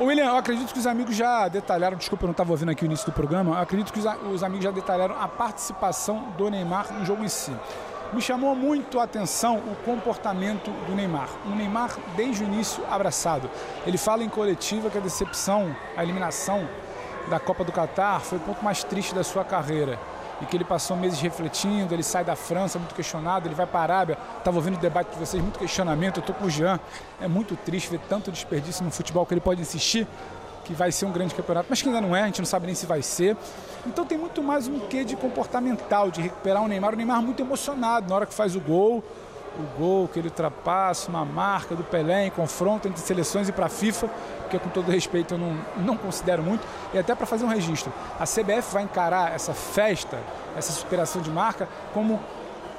William, 0.00 0.24
eu 0.24 0.36
acredito 0.36 0.72
que 0.72 0.78
os 0.78 0.86
amigos 0.86 1.14
já 1.14 1.46
detalharam, 1.48 1.94
desculpa, 1.98 2.24
eu 2.24 2.28
não 2.28 2.32
estava 2.32 2.50
ouvindo 2.50 2.70
aqui 2.70 2.84
o 2.84 2.86
início 2.86 3.04
do 3.04 3.12
programa, 3.12 3.56
eu 3.56 3.62
acredito 3.62 3.92
que 3.92 4.00
os 4.00 4.42
amigos 4.42 4.64
já 4.64 4.70
detalharam 4.70 5.14
a 5.20 5.28
participação 5.28 6.30
do 6.38 6.48
Neymar 6.48 6.90
no 6.94 7.04
jogo 7.04 7.22
em 7.22 7.28
si. 7.28 7.54
Me 8.12 8.20
chamou 8.20 8.56
muito 8.56 8.98
a 8.98 9.04
atenção 9.04 9.58
o 9.58 9.76
comportamento 9.84 10.70
do 10.86 10.96
Neymar. 10.96 11.28
Um 11.46 11.54
Neymar, 11.54 11.96
desde 12.16 12.42
o 12.42 12.46
início, 12.46 12.82
abraçado. 12.90 13.48
Ele 13.86 13.98
fala 13.98 14.24
em 14.24 14.28
coletiva 14.28 14.90
que 14.90 14.98
a 14.98 15.00
decepção, 15.00 15.76
a 15.96 16.02
eliminação 16.02 16.66
da 17.28 17.38
Copa 17.38 17.62
do 17.62 17.70
Catar 17.70 18.20
foi 18.20 18.38
o 18.38 18.40
ponto 18.40 18.64
mais 18.64 18.82
triste 18.82 19.14
da 19.14 19.22
sua 19.22 19.44
carreira. 19.44 19.96
E 20.40 20.46
que 20.46 20.56
ele 20.56 20.64
passou 20.64 20.96
meses 20.96 21.20
refletindo, 21.20 21.94
ele 21.94 22.02
sai 22.02 22.24
da 22.24 22.34
França 22.34 22.78
muito 22.78 22.94
questionado, 22.94 23.46
ele 23.46 23.54
vai 23.54 23.66
para 23.66 23.80
a 23.80 23.82
Arábia. 23.82 24.18
Estava 24.38 24.56
ouvindo 24.56 24.76
o 24.76 24.80
debate 24.80 25.10
de 25.10 25.18
vocês, 25.18 25.42
muito 25.42 25.58
questionamento. 25.58 26.18
Eu 26.18 26.20
estou 26.20 26.34
com 26.34 26.46
o 26.46 26.50
Jean. 26.50 26.80
É 27.20 27.28
muito 27.28 27.56
triste 27.56 27.90
ver 27.90 28.00
tanto 28.08 28.32
desperdício 28.32 28.84
no 28.84 28.90
futebol 28.90 29.26
que 29.26 29.34
ele 29.34 29.40
pode 29.40 29.60
insistir 29.60 30.06
que 30.70 30.74
vai 30.74 30.92
ser 30.92 31.04
um 31.04 31.10
grande 31.10 31.34
campeonato, 31.34 31.66
mas 31.68 31.82
que 31.82 31.88
ainda 31.88 32.00
não 32.00 32.14
é, 32.14 32.22
a 32.22 32.26
gente 32.26 32.38
não 32.38 32.46
sabe 32.46 32.66
nem 32.66 32.76
se 32.76 32.86
vai 32.86 33.02
ser. 33.02 33.36
Então 33.84 34.06
tem 34.06 34.16
muito 34.16 34.40
mais 34.40 34.68
um 34.68 34.78
quê 34.78 35.04
de 35.04 35.16
comportamental, 35.16 36.12
de 36.12 36.20
recuperar 36.20 36.62
o 36.62 36.68
Neymar. 36.68 36.92
O 36.94 36.96
Neymar 36.96 37.20
muito 37.22 37.42
emocionado 37.42 38.08
na 38.08 38.14
hora 38.14 38.26
que 38.26 38.32
faz 38.32 38.54
o 38.54 38.60
gol, 38.60 39.02
o 39.58 39.78
gol 39.78 40.06
que 40.06 40.20
ele 40.20 40.28
ultrapassa, 40.28 41.08
uma 41.08 41.24
marca 41.24 41.74
do 41.74 41.82
Pelé 41.82 42.26
em 42.26 42.30
confronto 42.30 42.86
entre 42.86 43.00
seleções 43.00 43.48
e 43.48 43.52
para 43.52 43.66
a 43.66 43.68
FIFA, 43.68 44.08
porque 44.50 44.58
com 44.58 44.68
todo 44.68 44.90
respeito 44.90 45.34
eu 45.34 45.38
não, 45.38 45.56
não 45.76 45.96
considero 45.96 46.42
muito, 46.42 46.66
e 46.92 46.98
até 46.98 47.14
para 47.14 47.24
fazer 47.24 47.44
um 47.44 47.48
registro. 47.48 47.92
A 48.18 48.24
CBF 48.24 48.72
vai 48.72 48.82
encarar 48.82 49.32
essa 49.32 49.54
festa, 49.54 50.18
essa 50.56 50.72
superação 50.72 51.22
de 51.22 51.30
marca, 51.30 51.68
como 51.94 52.20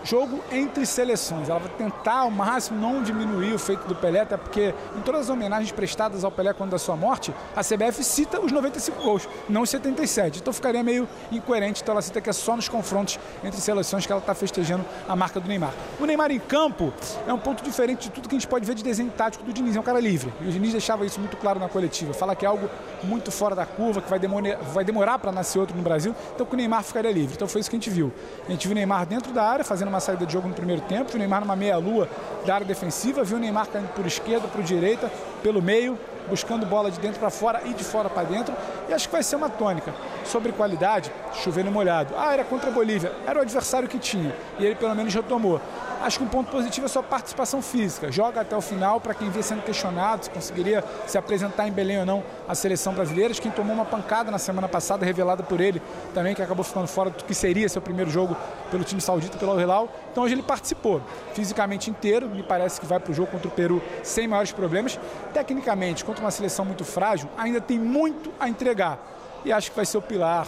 jogo 0.04 0.40
entre 0.52 0.86
seleções. 0.86 1.50
Ela 1.50 1.60
vai 1.60 1.70
tentar 1.70 2.20
ao 2.20 2.32
máximo 2.32 2.80
não 2.80 3.04
diminuir 3.04 3.54
o 3.54 3.60
feito 3.60 3.88
do 3.88 3.96
Pelé, 3.96 4.22
até 4.22 4.38
porque 4.38 4.74
em 4.98 5.02
todas 5.02 5.22
as 5.22 5.30
homenagens 5.30 5.72
prestadas 5.72 6.24
ao 6.24 6.32
Pelé 6.32 6.54
quando 6.54 6.72
da 6.72 6.80
sua 6.80 6.96
morte, 6.96 7.34
a 7.56 7.62
CBF 7.62 8.04
cita 8.04 8.40
os 8.40 8.52
95 8.52 9.02
gols, 9.02 9.30
não 9.50 9.62
os 9.62 9.70
77. 9.70 10.40
Então 10.40 10.54
ficaria 10.54 10.84
meio 10.84 11.08
incoerente, 11.32 11.82
então 11.82 11.94
ela 11.94 12.02
cita 12.02 12.22
que 12.22 12.30
é 12.30 12.34
só 12.34 12.56
nos 12.56 12.68
confrontos 12.68 13.20
entre 13.44 13.60
seleções 13.60 14.06
que 14.06 14.12
ela 14.12 14.22
está 14.22 14.34
festejando 14.34 14.86
a 15.08 15.16
marca 15.16 15.40
do 15.40 15.48
Neymar. 15.48 15.74
O 16.00 16.06
Neymar 16.06 16.32
em 16.32 16.40
campo 16.40 16.94
é 17.28 17.34
um 17.34 17.40
ponto 17.40 17.64
diferente 17.64 18.04
de 18.04 18.12
tudo 18.12 18.28
que 18.28 18.36
a 18.36 18.40
gente 18.40 18.48
pode 18.48 18.66
ver 18.66 18.76
de 18.76 18.84
desenho 18.84 19.12
tático 19.12 19.44
do 19.44 19.54
Diniz, 19.54 19.76
é 19.76 19.80
um 19.80 19.84
cara 19.84 20.00
livre. 20.00 20.34
E 20.42 20.48
o 20.48 20.52
Diniz 20.52 20.72
deixava 20.72 21.06
isso 21.06 21.20
muito 21.20 21.38
claro 21.38 21.60
na 21.60 21.70
coletiva, 21.70 22.14
fala 22.14 22.36
que 22.36 22.46
é 22.46 22.50
algo 22.50 22.70
muito 23.04 23.32
fora 23.32 23.56
da 23.56 23.66
curva, 23.66 24.02
que 24.02 24.10
vai 24.10 24.20
demorar, 24.20 24.58
vai 24.58 24.84
demorar 24.84 25.20
para 25.20 25.32
nascer 25.32 25.60
outro 25.60 25.76
no 25.76 25.84
Brasil, 25.84 26.16
então 26.34 26.46
que 26.46 26.54
o 26.54 26.58
Neymar 26.58 26.84
ficaria 26.84 27.12
livre. 27.12 27.36
Então 27.36 27.48
foi 27.48 27.62
isso 27.62 27.70
que 27.70 27.76
a 27.76 27.80
gente 27.80 27.90
viu. 27.90 28.12
A 28.48 28.52
gente 28.52 28.68
viu 28.68 28.72
o 28.72 28.76
Neymar 28.76 29.06
dentro 29.06 29.32
da 29.34 29.44
área, 29.44 29.64
fazendo 29.64 29.91
uma 29.92 30.00
saída 30.00 30.26
de 30.26 30.34
jogo 30.34 30.48
no 30.48 30.54
primeiro 30.54 30.82
tempo, 30.84 31.14
o 31.14 31.18
Neymar 31.18 31.42
numa 31.42 31.56
meia-lua 31.56 32.10
da 32.46 32.56
área 32.56 32.66
defensiva, 32.66 33.24
viu 33.24 33.38
o 33.38 33.40
Neymar 33.40 33.68
caindo 33.68 33.90
por 33.94 34.06
esquerda, 34.06 34.48
por 34.48 34.64
direita, 34.64 35.12
pelo 35.44 35.62
meio, 35.62 35.98
buscando 36.30 36.66
bola 36.66 36.90
de 36.90 37.00
dentro 37.00 37.20
para 37.20 37.30
fora 37.30 37.62
e 37.66 37.74
de 37.74 37.84
fora 37.84 38.10
para 38.10 38.24
dentro. 38.24 38.54
E 38.90 38.94
acho 38.94 39.08
que 39.08 39.12
vai 39.12 39.24
ser 39.24 39.36
uma 39.36 39.50
tônica. 39.50 39.94
Sobre 40.26 40.52
qualidade, 40.52 41.12
chovendo 41.34 41.72
molhado. 41.72 42.14
Ah, 42.18 42.34
era 42.34 42.44
contra 42.44 42.70
a 42.70 42.74
Bolívia. 42.74 43.12
Era 43.28 43.40
o 43.40 43.42
adversário 43.42 43.88
que 43.88 44.00
tinha. 44.00 44.34
E 44.60 44.66
ele 44.66 44.76
pelo 44.76 44.96
menos 44.96 45.14
retomou. 45.14 45.60
Acho 46.04 46.18
que 46.18 46.24
um 46.24 46.28
ponto 46.28 46.50
positivo 46.50 46.88
é 46.88 46.90
sua 46.90 47.04
participação 47.04 47.62
física. 47.62 48.12
Joga 48.12 48.42
até 48.42 48.58
o 48.58 48.62
final 48.62 49.00
para 49.00 49.14
quem 49.14 49.30
vê 49.30 49.44
sendo 49.44 49.62
questionado 49.62 50.24
se 50.24 50.32
conseguiria 50.32 50.84
se 51.06 51.16
apresentar 51.16 51.68
em 51.68 51.72
Belém 51.72 52.00
ou 52.00 52.06
não 52.08 52.24
a 52.48 52.56
seleção 52.56 52.92
brasileira. 52.92 53.32
Quem 53.36 53.52
tomou 53.52 53.76
uma 53.76 53.86
pancada 53.86 54.32
na 54.32 54.40
semana 54.40 54.68
passada, 54.68 55.06
revelada 55.06 55.44
por 55.44 55.62
ele 55.62 55.80
também, 56.12 56.34
que 56.34 56.42
acabou 56.42 56.64
ficando 56.64 56.88
fora 56.88 57.12
do 57.12 57.24
que 57.24 57.36
seria 57.36 57.70
seu 57.70 57.84
primeiro 57.84 58.10
jogo 58.10 58.36
pelo 58.72 58.84
time 58.84 59.00
saudita, 59.00 59.38
pelo 59.38 59.52
Al-Hilal. 59.52 59.90
Então 60.12 60.24
hoje 60.24 60.34
ele 60.34 60.42
participou 60.42 61.04
fisicamente 61.36 61.92
inteiro. 61.92 62.28
Me 62.28 62.42
parece 62.42 62.80
que 62.80 62.86
vai 62.88 63.00
para 63.00 63.12
o 63.12 63.14
jogo 63.14 63.30
contra 63.30 63.48
o 63.48 63.52
Peru 63.52 63.80
sem 64.02 64.28
maiores 64.28 64.52
problemas. 64.52 65.00
Tecnicamente, 65.32 66.04
contra 66.04 66.24
uma 66.24 66.32
seleção 66.32 66.66
muito 66.66 66.84
frágil, 66.84 67.30
ainda 67.38 67.62
tem 67.62 67.78
muito 67.78 68.34
a 68.40 68.50
entregar. 68.50 68.98
E 69.46 69.54
acho 69.54 69.70
que 69.70 69.76
vai 69.76 69.86
ser 69.86 70.00
o 70.00 70.02
pilar, 70.02 70.48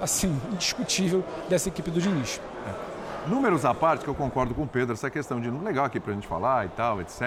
assim, 0.00 0.40
indiscutível 0.52 1.24
dessa 1.48 1.68
equipe 1.68 1.90
do 1.90 2.00
Diniz. 2.00 2.40
Números 3.28 3.64
à 3.64 3.72
parte, 3.72 4.02
que 4.02 4.10
eu 4.10 4.16
concordo 4.16 4.52
com 4.52 4.62
o 4.62 4.66
Pedro, 4.66 4.94
essa 4.94 5.08
questão 5.08 5.40
de 5.40 5.48
legal 5.48 5.84
aqui 5.84 6.00
pra 6.00 6.12
gente 6.12 6.26
falar 6.26 6.66
e 6.66 6.68
tal, 6.70 7.00
etc. 7.00 7.22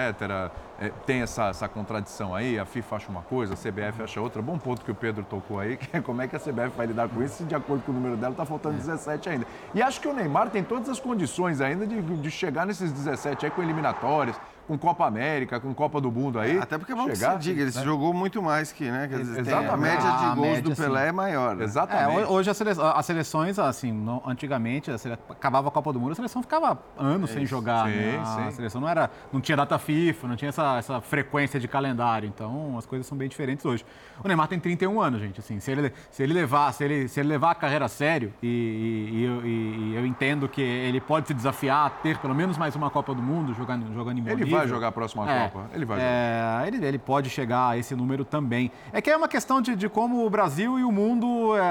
É, 0.78 0.90
tem 1.06 1.22
essa, 1.22 1.44
essa 1.44 1.66
contradição 1.68 2.34
aí, 2.34 2.58
a 2.58 2.66
FIFA 2.66 2.96
acha 2.96 3.08
uma 3.08 3.22
coisa, 3.22 3.54
a 3.54 3.56
CBF 3.56 4.02
acha 4.02 4.20
outra. 4.20 4.42
Bom 4.42 4.58
ponto 4.58 4.84
que 4.84 4.90
o 4.90 4.94
Pedro 4.94 5.24
tocou 5.24 5.58
aí, 5.58 5.76
que 5.78 5.96
é 5.96 6.02
como 6.02 6.20
é 6.20 6.28
que 6.28 6.36
a 6.36 6.38
CBF 6.38 6.76
vai 6.76 6.86
lidar 6.86 7.08
com 7.08 7.22
isso 7.22 7.36
se 7.36 7.44
de 7.44 7.54
acordo 7.54 7.82
com 7.82 7.92
o 7.92 7.94
número 7.94 8.14
dela 8.14 8.34
tá 8.34 8.44
faltando 8.44 8.76
17 8.76 9.28
ainda. 9.30 9.46
E 9.74 9.80
acho 9.80 9.98
que 9.98 10.06
o 10.06 10.12
Neymar 10.12 10.50
tem 10.50 10.62
todas 10.62 10.90
as 10.90 11.00
condições 11.00 11.62
ainda 11.62 11.86
de, 11.86 12.02
de 12.02 12.30
chegar 12.30 12.66
nesses 12.66 12.92
17 12.92 13.46
aí 13.46 13.50
com 13.50 13.62
eliminatórias, 13.62 14.38
com 14.66 14.76
Copa 14.76 15.06
América, 15.06 15.60
com 15.60 15.72
Copa 15.74 16.00
do 16.00 16.10
Mundo 16.10 16.38
aí. 16.38 16.58
Até 16.58 16.76
porque, 16.76 16.94
vamos 16.94 17.18
chegar, 17.18 17.36
que 17.38 17.44
se 17.44 17.50
diga, 17.50 17.62
ele 17.62 17.72
né? 17.74 17.82
jogou 17.84 18.12
muito 18.12 18.42
mais 18.42 18.72
que, 18.72 18.90
né? 18.90 19.06
Quer 19.08 19.18
dizer, 19.18 19.44
tem 19.44 19.54
a 19.54 19.58
Exatamente. 19.62 19.80
média 19.92 20.10
de 20.10 20.24
A 20.24 20.34
gols 20.34 20.48
média, 20.48 20.62
do 20.62 20.76
Pelé 20.76 21.02
sim. 21.02 21.08
é 21.08 21.12
maior. 21.12 21.54
né? 21.56 21.62
É, 21.62 21.64
Exatamente. 21.64 22.22
ho- 22.24 22.32
hoje 22.32 22.50
as, 22.50 22.56
sele- 22.56 22.70
as 22.80 23.06
seleções, 23.06 23.58
assim, 23.58 23.92
não- 23.92 24.22
antigamente, 24.26 24.90
a 24.90 24.98
sele- 24.98 25.18
acabava 25.30 25.68
a 25.68 25.70
Copa 25.70 25.92
do 25.92 26.00
Mundo, 26.00 26.12
a 26.12 26.14
seleção 26.16 26.42
ficava 26.42 26.78
anos 26.98 27.30
sem 27.30 27.46
jogar. 27.46 27.86
Sim, 27.88 27.96
né? 27.96 28.18
A 28.20 28.24
sim. 28.24 28.50
seleção 28.56 28.80
não 28.80 28.88
era, 28.88 29.10
não 29.32 29.40
tinha 29.40 29.56
data 29.56 29.78
FIFA, 29.78 30.28
não 30.28 30.36
tinha 30.36 30.48
essa, 30.48 30.76
essa 30.78 31.00
frequência 31.00 31.60
de 31.60 31.68
calendário. 31.68 32.26
Então, 32.28 32.76
as 32.76 32.86
coisas 32.86 33.06
são 33.06 33.16
bem 33.16 33.28
diferentes 33.28 33.64
hoje. 33.64 33.84
O 34.22 34.26
Neymar 34.28 34.48
tem 34.48 34.58
31 34.58 35.00
anos, 35.00 35.20
gente. 35.20 35.38
Assim, 35.40 35.60
se 35.60 35.70
ele, 35.70 35.92
se 36.10 36.22
ele 36.22 36.32
levar, 36.34 36.72
se 36.72 36.82
ele, 36.84 37.08
se 37.08 37.20
ele 37.20 37.28
levar 37.28 37.52
a 37.52 37.54
carreira 37.54 37.84
a 37.84 37.88
sério 37.88 38.32
e, 38.42 38.46
e- 38.48 39.16
e 39.16 39.24
eu, 39.24 39.46
e- 39.46 39.94
eu 39.96 40.06
entendo 40.06 40.48
que 40.48 40.60
ele 40.60 41.00
pode 41.00 41.28
se 41.28 41.34
desafiar 41.34 41.86
a 41.86 41.90
ter 41.90 42.18
pelo 42.18 42.34
menos 42.34 42.58
mais 42.58 42.74
uma 42.74 42.90
Copa 42.90 43.14
do 43.14 43.22
Mundo 43.22 43.54
jogando, 43.54 43.92
jogando 43.94 44.18
em 44.18 44.22
nível. 44.22 44.55
Vai 44.58 44.68
jogar 44.68 44.88
a 44.88 44.92
próxima 44.92 45.30
É, 45.30 45.48
Copa. 45.48 45.66
Ele 45.74 45.84
vai 45.84 45.98
é, 46.00 46.64
ele, 46.66 46.84
ele 46.84 46.98
pode 46.98 47.30
chegar 47.30 47.68
a 47.70 47.76
esse 47.78 47.94
número 47.94 48.24
também. 48.24 48.70
É 48.92 49.00
que 49.00 49.10
é 49.10 49.16
uma 49.16 49.28
questão 49.28 49.60
de, 49.60 49.74
de 49.76 49.88
como 49.88 50.24
o 50.24 50.30
Brasil 50.30 50.78
e 50.78 50.84
o 50.84 50.92
mundo 50.92 51.56
é, 51.56 51.60
é, 51.60 51.62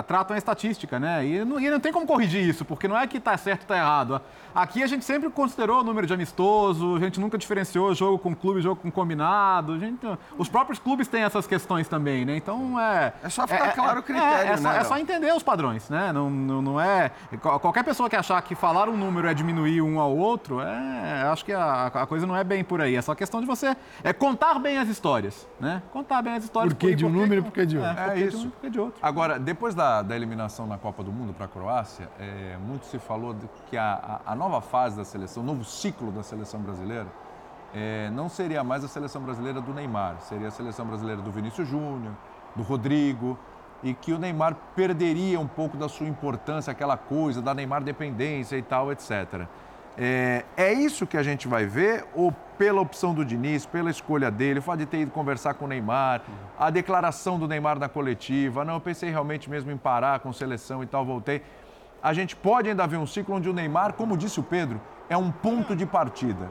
é, 0.00 0.02
tratam 0.02 0.34
a 0.34 0.38
estatística, 0.38 0.98
né? 0.98 1.24
E 1.26 1.44
não, 1.44 1.60
e 1.60 1.70
não 1.70 1.80
tem 1.80 1.92
como 1.92 2.06
corrigir 2.06 2.42
isso, 2.48 2.64
porque 2.64 2.86
não 2.88 2.96
é 2.98 3.06
que 3.06 3.18
está 3.18 3.36
certo 3.36 3.60
ou 3.60 3.64
está 3.64 3.76
errado. 3.76 4.20
Aqui 4.54 4.82
a 4.82 4.86
gente 4.86 5.04
sempre 5.04 5.30
considerou 5.30 5.80
o 5.80 5.84
número 5.84 6.06
de 6.06 6.12
amistoso, 6.14 6.96
a 6.96 7.00
gente 7.00 7.20
nunca 7.20 7.38
diferenciou 7.38 7.94
jogo 7.94 8.18
com 8.18 8.34
clube, 8.34 8.60
jogo 8.60 8.80
com 8.80 8.90
combinado. 8.90 9.72
A 9.74 9.78
gente, 9.78 10.00
os 10.36 10.48
próprios 10.48 10.78
clubes 10.78 11.06
têm 11.08 11.22
essas 11.22 11.46
questões 11.46 11.86
também, 11.88 12.24
né? 12.24 12.36
Então 12.36 12.78
é. 12.80 13.12
É 13.22 13.28
só 13.28 13.46
ficar 13.46 13.72
claro 13.74 14.00
o 14.00 14.02
critério, 14.02 14.50
é, 14.50 14.52
é 14.54 14.56
só, 14.56 14.68
né, 14.72 14.78
É 14.80 14.84
só 14.84 14.98
entender 14.98 15.32
os 15.34 15.42
padrões, 15.42 15.88
né? 15.88 16.12
Não, 16.12 16.28
não, 16.30 16.62
não 16.62 16.80
é. 16.80 17.10
qual- 17.40 17.58
Qualquer 17.60 17.84
pessoa 17.84 18.08
que 18.08 18.16
achar 18.16 18.40
que 18.42 18.54
falar 18.54 18.88
um 18.88 18.96
número 18.96 19.28
é 19.28 19.34
diminuir 19.34 19.82
um 19.82 20.00
ao 20.00 20.16
outro, 20.16 20.60
é, 20.60 21.22
acho 21.30 21.44
que 21.44 21.52
a, 21.52 21.60
a 21.86 22.06
coisa 22.06 22.26
não 22.26 22.36
é 22.36 22.42
bem 22.42 22.62
por 22.64 22.80
aí. 22.80 22.96
É 22.96 23.02
só 23.02 23.14
questão 23.14 23.40
de 23.40 23.46
você 23.46 23.76
é 24.02 24.12
contar 24.12 24.58
bem 24.58 24.78
as 24.78 24.88
histórias, 24.88 25.46
né? 25.60 25.82
Contar 25.92 26.20
bem 26.22 26.34
as 26.34 26.44
histórias. 26.44 26.72
Por 26.74 26.78
que 26.80 26.94
de 26.94 27.04
um 27.06 27.08
número 27.08 27.40
e 27.40 27.44
por 27.44 27.52
que 27.52 27.64
de 27.64 27.78
outro? 27.78 27.98
É, 28.00 28.06
É 28.06 28.14
que 28.14 28.22
de 28.22 28.28
isso. 28.28 28.38
um 28.38 28.46
e 28.46 28.50
por 28.50 28.60
que 28.60 28.70
de 28.70 28.80
outro. 28.80 28.98
Agora, 29.02 29.38
depois 29.38 29.74
da, 29.74 30.02
da 30.02 30.16
eliminação 30.16 30.66
na 30.66 30.76
Copa 30.78 31.02
do 31.02 31.12
Mundo 31.12 31.32
para 31.32 31.44
a 31.46 31.48
Croácia, 31.48 32.08
é, 32.18 32.56
muito 32.66 32.86
se 32.86 32.98
falou 32.98 33.32
de 33.34 33.48
que 33.70 33.76
a, 33.76 34.20
a- 34.26 34.32
a 34.32 34.34
nova 34.34 34.60
fase 34.60 34.96
da 34.96 35.04
seleção, 35.04 35.42
o 35.42 35.46
novo 35.46 35.64
ciclo 35.64 36.10
da 36.10 36.22
seleção 36.22 36.60
brasileira, 36.60 37.06
é, 37.74 38.10
não 38.10 38.28
seria 38.28 38.64
mais 38.64 38.82
a 38.84 38.88
seleção 38.88 39.20
brasileira 39.22 39.60
do 39.60 39.72
Neymar, 39.74 40.16
seria 40.20 40.48
a 40.48 40.50
seleção 40.50 40.86
brasileira 40.86 41.20
do 41.20 41.30
Vinícius 41.30 41.68
Júnior, 41.68 42.12
do 42.56 42.62
Rodrigo, 42.62 43.38
e 43.82 43.94
que 43.94 44.12
o 44.12 44.18
Neymar 44.18 44.56
perderia 44.74 45.38
um 45.38 45.46
pouco 45.46 45.76
da 45.76 45.88
sua 45.88 46.06
importância, 46.08 46.70
aquela 46.70 46.96
coisa 46.96 47.40
da 47.42 47.54
Neymar 47.54 47.82
dependência 47.84 48.56
e 48.56 48.62
tal, 48.62 48.90
etc. 48.90 49.46
É, 50.00 50.44
é 50.56 50.72
isso 50.72 51.06
que 51.06 51.16
a 51.16 51.22
gente 51.24 51.48
vai 51.48 51.66
ver 51.66 52.04
ou 52.14 52.30
pela 52.56 52.80
opção 52.80 53.12
do 53.12 53.24
Diniz, 53.24 53.66
pela 53.66 53.90
escolha 53.90 54.30
dele, 54.30 54.60
o 54.60 54.62
fato 54.62 54.78
de 54.78 54.86
ter 54.86 54.98
ido 55.00 55.10
conversar 55.10 55.54
com 55.54 55.64
o 55.64 55.68
Neymar, 55.68 56.22
a 56.58 56.70
declaração 56.70 57.38
do 57.38 57.48
Neymar 57.48 57.78
na 57.78 57.88
coletiva, 57.88 58.64
não, 58.64 58.74
eu 58.74 58.80
pensei 58.80 59.10
realmente 59.10 59.50
mesmo 59.50 59.70
em 59.72 59.76
parar 59.76 60.20
com 60.20 60.32
seleção 60.32 60.82
e 60.82 60.86
tal, 60.86 61.04
voltei. 61.04 61.42
A 62.00 62.12
gente 62.12 62.36
pode 62.36 62.68
ainda 62.68 62.86
ver 62.86 62.96
um 62.96 63.06
ciclo 63.06 63.34
onde 63.34 63.48
o 63.48 63.52
Neymar, 63.52 63.92
como 63.94 64.16
disse 64.16 64.38
o 64.38 64.42
Pedro, 64.42 64.80
é 65.08 65.16
um 65.16 65.30
ponto 65.32 65.74
de 65.74 65.84
partida. 65.84 66.48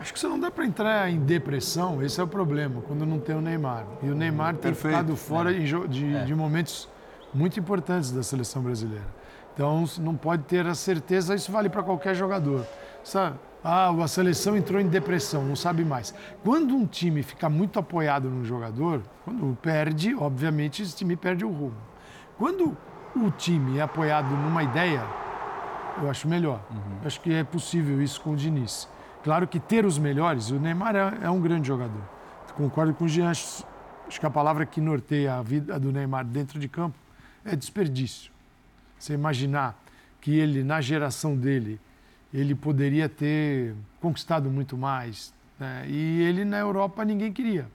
Acho 0.00 0.12
que 0.12 0.18
você 0.18 0.26
não 0.26 0.38
dá 0.38 0.50
para 0.50 0.64
entrar 0.64 1.08
em 1.10 1.18
depressão, 1.20 2.02
esse 2.02 2.20
é 2.20 2.22
o 2.24 2.26
problema, 2.28 2.80
quando 2.82 3.06
não 3.06 3.18
tem 3.20 3.34
o 3.36 3.40
Neymar. 3.40 3.84
E 4.02 4.08
o 4.10 4.14
Neymar 4.14 4.52
tem 4.54 4.72
Perfeito. 4.72 4.96
ficado 4.96 5.16
fora 5.16 5.52
em 5.52 5.64
jo- 5.64 5.86
de, 5.86 6.14
É. 6.16 6.24
de 6.24 6.34
momentos 6.34 6.88
muito 7.32 7.58
importantes 7.58 8.10
da 8.10 8.22
seleção 8.22 8.62
brasileira. 8.62 9.06
Então, 9.54 9.84
não 10.00 10.16
pode 10.16 10.42
ter 10.42 10.66
a 10.66 10.74
certeza, 10.74 11.34
isso 11.34 11.50
vale 11.52 11.68
para 11.68 11.82
qualquer 11.82 12.14
jogador. 12.14 12.66
Sabe? 13.04 13.38
Ah, 13.62 13.88
a 13.88 14.08
seleção 14.08 14.56
entrou 14.56 14.80
em 14.80 14.88
depressão, 14.88 15.42
não 15.42 15.56
sabe 15.56 15.84
mais. 15.84 16.12
Quando 16.42 16.74
um 16.74 16.84
time 16.84 17.22
fica 17.22 17.48
muito 17.48 17.78
apoiado 17.78 18.28
num 18.28 18.44
jogador, 18.44 19.00
quando 19.24 19.56
perde, 19.62 20.14
obviamente 20.14 20.82
esse 20.82 20.94
time 20.94 21.16
perde 21.16 21.44
o 21.46 21.50
rumo. 21.50 21.76
Quando 22.36 22.76
o 23.16 23.30
time 23.30 23.78
é 23.78 23.82
apoiado 23.82 24.28
numa 24.28 24.62
ideia, 24.62 25.02
eu 26.02 26.10
acho 26.10 26.28
melhor. 26.28 26.60
Eu 27.00 27.06
acho 27.06 27.20
que 27.20 27.32
é 27.32 27.44
possível 27.44 28.02
isso 28.02 28.20
com 28.20 28.32
o 28.32 28.36
Diniz. 28.36 28.88
Claro 29.22 29.48
que 29.48 29.58
ter 29.58 29.86
os 29.86 29.98
melhores, 29.98 30.50
o 30.50 30.58
Neymar 30.58 30.94
é, 30.96 31.18
é 31.22 31.30
um 31.30 31.40
grande 31.40 31.68
jogador. 31.68 32.02
Concordo 32.56 32.92
com 32.92 33.04
o 33.04 33.08
Jean, 33.08 33.30
acho 33.30 33.64
que 34.20 34.26
a 34.26 34.30
palavra 34.30 34.66
que 34.66 34.80
norteia 34.80 35.36
a 35.36 35.42
vida 35.42 35.78
do 35.80 35.90
Neymar 35.90 36.24
dentro 36.24 36.58
de 36.58 36.68
campo 36.68 36.98
é 37.44 37.56
desperdício. 37.56 38.33
Você 39.04 39.12
imaginar 39.12 39.78
que 40.18 40.34
ele, 40.34 40.64
na 40.64 40.80
geração 40.80 41.36
dele, 41.36 41.78
ele 42.32 42.54
poderia 42.54 43.06
ter 43.06 43.74
conquistado 44.00 44.50
muito 44.50 44.78
mais. 44.78 45.30
né? 45.60 45.84
E 45.86 46.22
ele, 46.22 46.42
na 46.42 46.56
Europa, 46.58 47.04
ninguém 47.04 47.30
queria. 47.30 47.66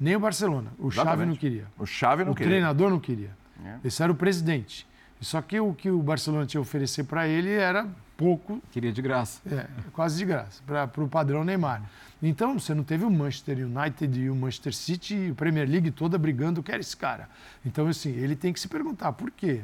Nem 0.00 0.16
o 0.16 0.20
Barcelona. 0.20 0.72
O 0.78 0.90
Xavi 0.90 1.08
Exatamente. 1.08 1.28
não 1.28 1.36
queria. 1.36 1.66
O 1.78 1.84
Xavi 1.84 2.24
não 2.24 2.32
o 2.32 2.34
queria. 2.34 2.50
treinador 2.50 2.88
não 2.88 2.98
queria. 2.98 3.30
É. 3.62 3.76
Esse 3.84 4.02
era 4.02 4.10
o 4.10 4.14
presidente. 4.14 4.86
Só 5.20 5.42
que 5.42 5.60
o 5.60 5.74
que 5.74 5.90
o 5.90 6.02
Barcelona 6.02 6.46
tinha 6.46 6.58
a 6.60 6.62
oferecer 6.62 7.04
para 7.04 7.28
ele 7.28 7.50
era 7.52 7.86
pouco, 8.16 8.58
Queria 8.72 8.90
de 8.90 9.02
graça. 9.02 9.42
é, 9.54 9.66
quase 9.92 10.16
de 10.16 10.24
graça, 10.24 10.62
para 10.66 11.04
o 11.04 11.08
padrão 11.08 11.44
Neymar. 11.44 11.82
Então, 12.22 12.58
você 12.58 12.72
não 12.72 12.82
teve 12.84 13.04
o 13.04 13.10
Manchester 13.10 13.58
United 13.66 14.18
e 14.18 14.30
o 14.30 14.34
Manchester 14.34 14.74
City 14.74 15.14
e 15.14 15.30
a 15.30 15.34
Premier 15.34 15.68
League 15.68 15.90
toda 15.90 16.16
brigando, 16.18 16.62
quer 16.62 16.80
esse 16.80 16.96
cara. 16.96 17.28
Então, 17.66 17.86
assim, 17.86 18.10
ele 18.10 18.34
tem 18.34 18.50
que 18.50 18.60
se 18.60 18.66
perguntar 18.68 19.12
por 19.12 19.30
quê? 19.30 19.60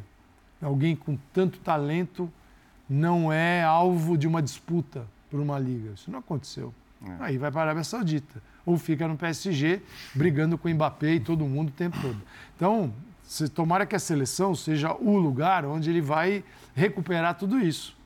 Alguém 0.60 0.96
com 0.96 1.18
tanto 1.32 1.58
talento 1.58 2.30
não 2.88 3.32
é 3.32 3.62
alvo 3.62 4.16
de 4.16 4.26
uma 4.26 4.42
disputa 4.42 5.06
por 5.30 5.40
uma 5.40 5.58
liga. 5.58 5.92
Isso 5.94 6.10
não 6.10 6.20
aconteceu. 6.20 6.72
Aí 7.20 7.36
vai 7.36 7.50
para 7.50 7.60
a 7.60 7.64
Arábia 7.64 7.84
Saudita. 7.84 8.42
Ou 8.64 8.76
fica 8.78 9.06
no 9.06 9.16
PSG 9.16 9.82
brigando 10.14 10.56
com 10.58 10.68
o 10.68 10.74
Mbappé 10.74 11.14
e 11.14 11.20
todo 11.20 11.44
mundo 11.44 11.68
o 11.68 11.72
tempo 11.72 11.96
todo. 12.00 12.20
Então, 12.56 12.92
se, 13.22 13.48
tomara 13.48 13.86
que 13.86 13.94
a 13.94 13.98
seleção 13.98 14.54
seja 14.54 14.94
o 14.94 15.16
lugar 15.16 15.64
onde 15.64 15.90
ele 15.90 16.00
vai 16.00 16.42
recuperar 16.74 17.34
tudo 17.36 17.58
isso. 17.58 17.96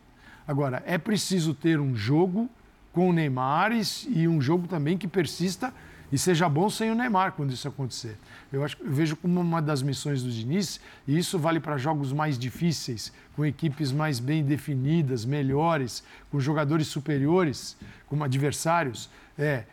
Agora, 0.47 0.83
é 0.87 0.99
preciso 0.99 1.55
ter 1.55 1.79
um 1.79 1.95
jogo 1.95 2.49
com 2.93 3.09
o 3.09 3.13
Neymar 3.13 3.73
e 4.09 4.27
um 4.27 4.41
jogo 4.41 4.67
também 4.67 4.99
que 4.99 5.07
persista 5.07 5.73
e 6.13 6.19
seja 6.19 6.49
bom 6.49 6.69
sem 6.69 6.91
o 6.91 6.95
Neymar 6.95 7.33
quando 7.33 7.53
isso 7.53 7.69
acontecer. 7.69 8.17
Eu, 8.53 8.65
acho, 8.65 8.77
eu 8.81 8.93
vejo 8.93 9.17
como 9.17 9.41
uma 9.41 9.63
das 9.63 9.83
missões 9.83 10.23
do 10.23 10.31
Diniz, 10.31 10.81
e 11.07 11.17
isso 11.17 11.39
vale 11.39 11.61
para 11.61 11.79
jogos 11.79 12.13
mais 12.13 12.39
difíceis, 12.39 13.13
com 13.37 13.47
equipes 13.47 13.93
mais 13.93 14.19
bem 14.19 14.45
definidas, 14.45 15.25
melhores, 15.25 16.03
com 16.31 16.41
jogadores 16.41 16.89
superiores, 16.89 17.77
como 18.09 18.25
adversários, 18.25 19.09
é 19.39 19.65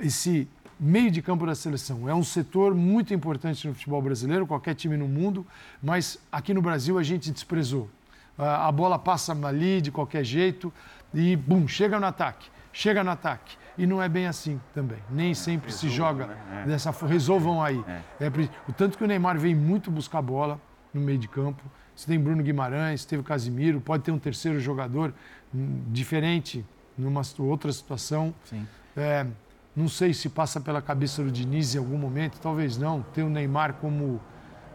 esse 0.00 0.48
meio 0.78 1.10
de 1.10 1.22
campo 1.22 1.46
da 1.46 1.54
seleção. 1.54 2.08
É 2.08 2.14
um 2.14 2.24
setor 2.24 2.74
muito 2.74 3.14
importante 3.14 3.66
no 3.66 3.74
futebol 3.74 4.02
brasileiro, 4.02 4.46
qualquer 4.46 4.74
time 4.74 4.96
no 4.96 5.06
mundo, 5.06 5.46
mas 5.82 6.18
aqui 6.30 6.52
no 6.52 6.60
Brasil 6.60 6.98
a 6.98 7.02
gente 7.02 7.30
desprezou. 7.30 7.88
A 8.36 8.70
bola 8.72 8.98
passa 8.98 9.32
ali 9.46 9.80
de 9.80 9.92
qualquer 9.92 10.24
jeito 10.24 10.72
e, 11.12 11.36
bum, 11.36 11.68
chega 11.68 12.00
no 12.00 12.06
ataque, 12.06 12.48
chega 12.72 13.04
no 13.04 13.10
ataque. 13.10 13.56
E 13.76 13.86
não 13.86 14.00
é 14.00 14.08
bem 14.08 14.26
assim 14.26 14.60
também. 14.72 14.98
Nem 15.10 15.34
sempre 15.34 15.72
se 15.72 15.88
joga 15.88 16.26
né? 16.26 16.64
dessa 16.66 16.92
forma. 16.92 17.12
Resolvam 17.12 17.62
aí. 17.62 17.82
É. 17.88 18.28
o 18.68 18.72
tanto 18.72 18.96
que 18.96 19.04
o 19.04 19.06
Neymar 19.06 19.38
vem 19.38 19.54
muito 19.54 19.90
buscar 19.90 20.22
bola 20.22 20.60
no 20.92 21.00
meio 21.00 21.18
de 21.18 21.28
campo. 21.28 21.62
Você 21.94 22.06
tem 22.06 22.18
Bruno 22.18 22.42
Guimarães, 22.42 23.04
teve 23.04 23.22
Casimiro, 23.22 23.80
pode 23.80 24.02
ter 24.02 24.10
um 24.10 24.18
terceiro 24.18 24.58
jogador 24.58 25.12
hum, 25.54 25.82
diferente 25.88 26.64
numa 26.96 27.22
outra 27.38 27.72
situação. 27.72 28.34
Sim. 28.44 28.66
É, 28.96 29.26
não 29.74 29.88
sei 29.88 30.14
se 30.14 30.28
passa 30.28 30.60
pela 30.60 30.80
cabeça 30.80 31.22
do 31.22 31.30
Diniz 31.30 31.74
em 31.74 31.78
algum 31.78 31.98
momento, 31.98 32.38
talvez 32.40 32.76
não, 32.76 33.02
ter 33.02 33.22
o 33.22 33.28
Neymar 33.28 33.74
como 33.74 34.20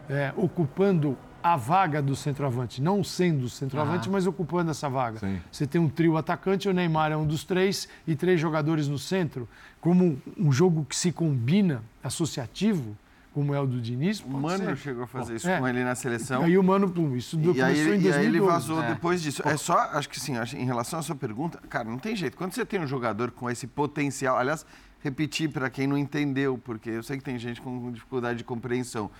é, 0.08 0.32
ocupando 0.36 1.16
a 1.42 1.56
vaga 1.56 2.02
do 2.02 2.14
centroavante, 2.14 2.80
não 2.82 3.02
sendo 3.02 3.48
centroavante, 3.48 4.08
ah. 4.08 4.12
mas 4.12 4.26
ocupando 4.26 4.70
essa 4.70 4.88
vaga. 4.88 5.18
Sim. 5.18 5.40
Você 5.50 5.66
tem 5.66 5.80
um 5.80 5.88
trio 5.88 6.16
atacante, 6.16 6.68
o 6.68 6.72
Neymar 6.72 7.12
é 7.12 7.16
um 7.16 7.26
dos 7.26 7.44
três 7.44 7.88
e 8.06 8.14
três 8.14 8.40
jogadores 8.40 8.88
no 8.88 8.98
centro, 8.98 9.48
como 9.80 10.20
um 10.36 10.52
jogo 10.52 10.84
que 10.84 10.96
se 10.96 11.12
combina, 11.12 11.82
associativo, 12.02 12.96
como 13.32 13.54
é 13.54 13.60
o 13.60 13.66
do 13.66 13.80
Diniz. 13.80 14.20
O 14.20 14.28
Mano 14.28 14.64
ser. 14.64 14.76
chegou 14.76 15.04
a 15.04 15.06
fazer 15.06 15.36
isso 15.36 15.48
é. 15.48 15.58
com 15.58 15.68
ele 15.68 15.84
na 15.84 15.94
seleção. 15.94 16.42
E 16.42 16.46
aí 16.46 16.58
o 16.58 16.62
Mano, 16.62 16.90
pum, 16.90 17.16
isso 17.16 17.38
e 17.38 17.42
começou 17.42 17.64
aí, 17.64 17.80
em 17.80 17.84
2012. 17.84 18.08
E 18.08 18.12
aí 18.12 18.26
ele 18.26 18.40
vazou 18.40 18.82
é. 18.82 18.88
depois 18.88 19.22
disso. 19.22 19.42
É 19.46 19.56
só, 19.56 19.78
acho 19.92 20.08
que 20.08 20.18
sim, 20.18 20.34
em 20.56 20.64
relação 20.64 20.98
à 20.98 21.02
sua 21.02 21.16
pergunta, 21.16 21.58
cara, 21.68 21.88
não 21.88 21.98
tem 21.98 22.14
jeito. 22.16 22.36
Quando 22.36 22.52
você 22.52 22.64
tem 22.66 22.80
um 22.80 22.86
jogador 22.86 23.30
com 23.30 23.48
esse 23.48 23.66
potencial, 23.66 24.36
aliás, 24.36 24.66
repetir 25.00 25.50
para 25.50 25.70
quem 25.70 25.86
não 25.86 25.96
entendeu, 25.96 26.58
porque 26.58 26.90
eu 26.90 27.02
sei 27.02 27.18
que 27.18 27.24
tem 27.24 27.38
gente 27.38 27.60
com 27.60 27.90
dificuldade 27.92 28.38
de 28.38 28.44
compreensão. 28.44 29.10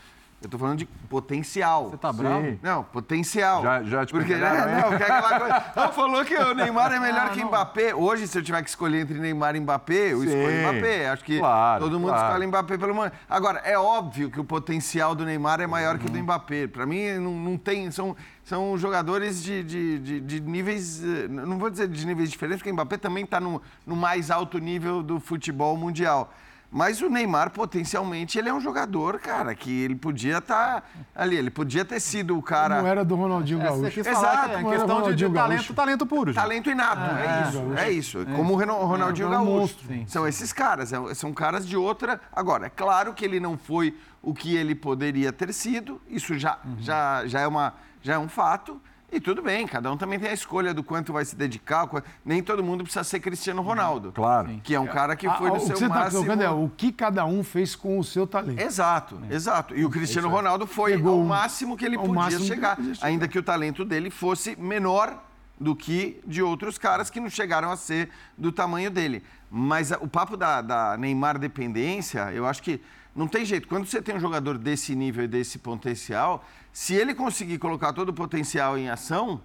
Eu 0.43 0.49
tô 0.49 0.57
falando 0.57 0.79
de 0.79 0.87
potencial. 0.87 1.91
Você 1.91 1.99
tá 1.99 2.11
bravo? 2.11 2.59
Não, 2.63 2.83
potencial. 2.83 3.63
Já, 3.63 3.83
já 3.83 4.07
te 4.07 4.13
Porque, 4.13 4.35
né, 4.35 4.81
não, 4.81 4.97
que 4.97 5.03
é 5.03 5.07
aquela 5.07 5.39
coisa. 5.39 5.65
Não, 5.77 5.93
falou 5.93 6.25
que 6.25 6.35
o 6.35 6.55
Neymar 6.55 6.93
é 6.93 6.99
melhor 6.99 7.27
não, 7.27 7.35
que 7.35 7.45
Mbappé. 7.45 7.95
Hoje, 7.95 8.27
se 8.27 8.39
eu 8.39 8.43
tiver 8.43 8.63
que 8.63 8.69
escolher 8.71 9.01
entre 9.01 9.19
Neymar 9.19 9.55
e 9.55 9.61
Mbappé, 9.61 10.13
eu 10.13 10.21
Sim, 10.21 10.29
escolho 10.29 10.61
Mbappé. 10.63 11.09
Acho 11.11 11.25
que 11.25 11.39
claro, 11.39 11.85
todo 11.85 12.01
mundo 12.01 12.11
claro. 12.11 12.29
escolhe 12.29 12.47
Mbappé 12.47 12.79
pelo 12.79 12.95
mundo. 12.95 13.13
Agora, 13.29 13.59
é 13.61 13.79
óbvio 13.79 14.31
que 14.31 14.41
o 14.41 14.45
potencial 14.45 15.15
do 15.15 15.25
Neymar 15.25 15.61
é 15.61 15.67
maior 15.67 15.95
uhum. 15.95 16.01
que 16.01 16.07
o 16.07 16.11
do 16.11 16.17
uhum. 16.17 16.25
Mbappé. 16.25 16.67
Para 16.67 16.87
mim, 16.87 17.11
não, 17.19 17.33
não 17.33 17.59
tem. 17.59 17.91
São, 17.91 18.17
são 18.43 18.79
jogadores 18.79 19.43
de, 19.43 19.63
de, 19.63 19.99
de, 19.99 20.21
de, 20.21 20.41
níveis. 20.41 21.03
Não 21.29 21.59
vou 21.59 21.69
dizer 21.69 21.87
de 21.87 22.07
níveis 22.07 22.31
diferentes, 22.31 22.61
porque 22.61 22.71
o 22.71 22.75
Mbappé 22.75 22.97
também 22.97 23.25
está 23.25 23.39
no, 23.41 23.61
no 23.87 23.95
mais 23.95 24.31
alto 24.31 24.59
nível 24.59 25.03
do 25.03 25.21
futebol 25.21 25.77
mundial. 25.77 26.33
Mas 26.73 27.03
o 27.03 27.11
Neymar, 27.11 27.51
potencialmente, 27.51 28.39
ele 28.39 28.49
é 28.49 28.55
um 28.55 28.61
jogador, 28.61 29.19
cara, 29.19 29.55
que 29.57 29.83
ele 29.83 29.97
podia 29.97 30.39
estar 30.39 30.81
tá 30.81 30.83
ali, 31.17 31.35
ele 31.35 31.51
podia 31.51 31.85
ter 31.85 31.99
sido 31.99 32.39
o 32.39 32.43
cara. 32.43 32.81
Não 32.81 32.87
era 32.87 33.05
do 33.05 33.17
Ronaldinho 33.17 33.61
é, 33.61 33.65
Gaúcho. 33.65 34.01
Exato, 34.01 34.55
é 34.55 34.65
questão 34.65 35.03
de, 35.03 35.15
de 35.17 35.29
talento, 35.31 35.75
talento 35.75 36.07
puro. 36.07 36.33
Gente. 36.33 36.41
Talento 36.41 36.71
inato, 36.71 37.17
é, 37.17 37.27
é 37.27 37.49
isso, 37.49 37.73
é, 37.77 37.91
isso. 37.91 38.19
É. 38.21 38.25
Como 38.37 38.55
o 38.55 38.85
Ronaldinho 38.87 39.29
é, 39.29 39.31
Gaúcho. 39.33 39.77
Um 39.91 40.07
são 40.07 40.29
esses 40.29 40.53
caras, 40.53 40.93
é, 40.93 41.15
são 41.15 41.33
caras 41.33 41.67
de 41.67 41.77
outra. 41.77 42.21
Agora, 42.33 42.67
é 42.67 42.71
claro 42.71 43.15
que 43.15 43.25
ele 43.25 43.41
não 43.41 43.59
foi 43.59 43.97
o 44.23 44.33
que 44.33 44.55
ele 44.55 44.75
poderia 44.75 45.33
ter 45.33 45.53
sido, 45.53 46.01
isso 46.09 46.39
já, 46.39 46.59
uhum. 46.65 46.77
já, 46.79 47.27
já, 47.27 47.41
é, 47.41 47.49
uma, 47.49 47.75
já 48.01 48.15
é 48.15 48.19
um 48.19 48.29
fato. 48.29 48.81
E 49.13 49.19
tudo 49.19 49.43
bem, 49.43 49.67
cada 49.67 49.91
um 49.91 49.97
também 49.97 50.19
tem 50.19 50.31
a 50.31 50.33
escolha 50.33 50.73
do 50.73 50.85
quanto 50.85 51.13
vai 51.13 51.25
se 51.25 51.35
dedicar. 51.35 51.89
Nem 52.25 52.43
todo 52.43 52.63
mundo 52.63 52.85
precisa 52.85 53.03
ser 53.03 53.19
Cristiano 53.19 53.61
Ronaldo. 53.61 54.13
Claro. 54.13 54.61
Que 54.63 54.75
é 54.75 54.81
um 54.81 54.87
cara 54.87 55.17
que 55.17 55.29
foi 55.29 55.49
ah, 55.49 55.55
do 55.55 55.61
seu 55.61 55.75
que 55.75 55.79
você 55.81 55.89
tá 55.89 55.95
máximo... 55.95 56.37
Tá 56.37 56.45
é 56.45 56.51
o 56.51 56.71
que 56.77 56.93
cada 56.93 57.25
um 57.27 57.43
fez 57.43 57.75
com 57.75 57.99
o 57.99 58.05
seu 58.05 58.27
talento. 58.27 58.61
Exato, 58.61 59.21
é. 59.29 59.35
exato. 59.35 59.77
E 59.77 59.85
o 59.85 59.91
Cristiano 59.91 60.29
Ronaldo 60.29 60.67
foi 60.67 60.93
Pegou 60.93 61.21
ao 61.21 61.25
máximo 61.25 61.77
que 61.77 61.85
ele 61.85 61.99
podia 61.99 62.39
chegar, 62.39 62.77
que 62.77 62.95
chegar, 62.95 63.07
ainda 63.07 63.27
que 63.27 63.39
o 63.39 63.43
talento 63.43 63.85
dele 63.85 64.11
fosse 64.11 64.55
menor 64.57 65.21
do 65.59 65.75
que 65.75 66.21
de 66.27 66.43
outros 66.43 66.79
caras 66.79 67.11
que 67.11 67.21
não 67.21 67.29
chegaram 67.29 67.71
a 67.71 67.77
ser 67.77 68.09
do 68.39 68.53
tamanho 68.53 68.91
dele. 68.91 69.23
Mas 69.51 69.91
o 69.91 70.07
papo 70.07 70.37
da, 70.37 70.63
da 70.63 70.97
Neymar 70.97 71.39
dependência, 71.39 72.33
eu 72.33 72.47
acho 72.47 72.63
que 72.63 72.81
não 73.15 73.27
tem 73.27 73.45
jeito. 73.45 73.69
Quando 73.69 73.87
você 73.87 74.01
tem 74.01 74.15
um 74.17 74.21
jogador 74.21 74.57
desse 74.57 74.95
nível 74.95 75.25
e 75.25 75.29
desse 75.29 75.59
potencial, 75.59 76.45
se 76.73 76.95
ele 76.95 77.15
conseguir 77.15 77.59
colocar 77.59 77.93
todo 77.93 78.11
o 78.11 78.15
potencial 78.15 78.79
em 78.79 78.89
ação, 78.89 79.41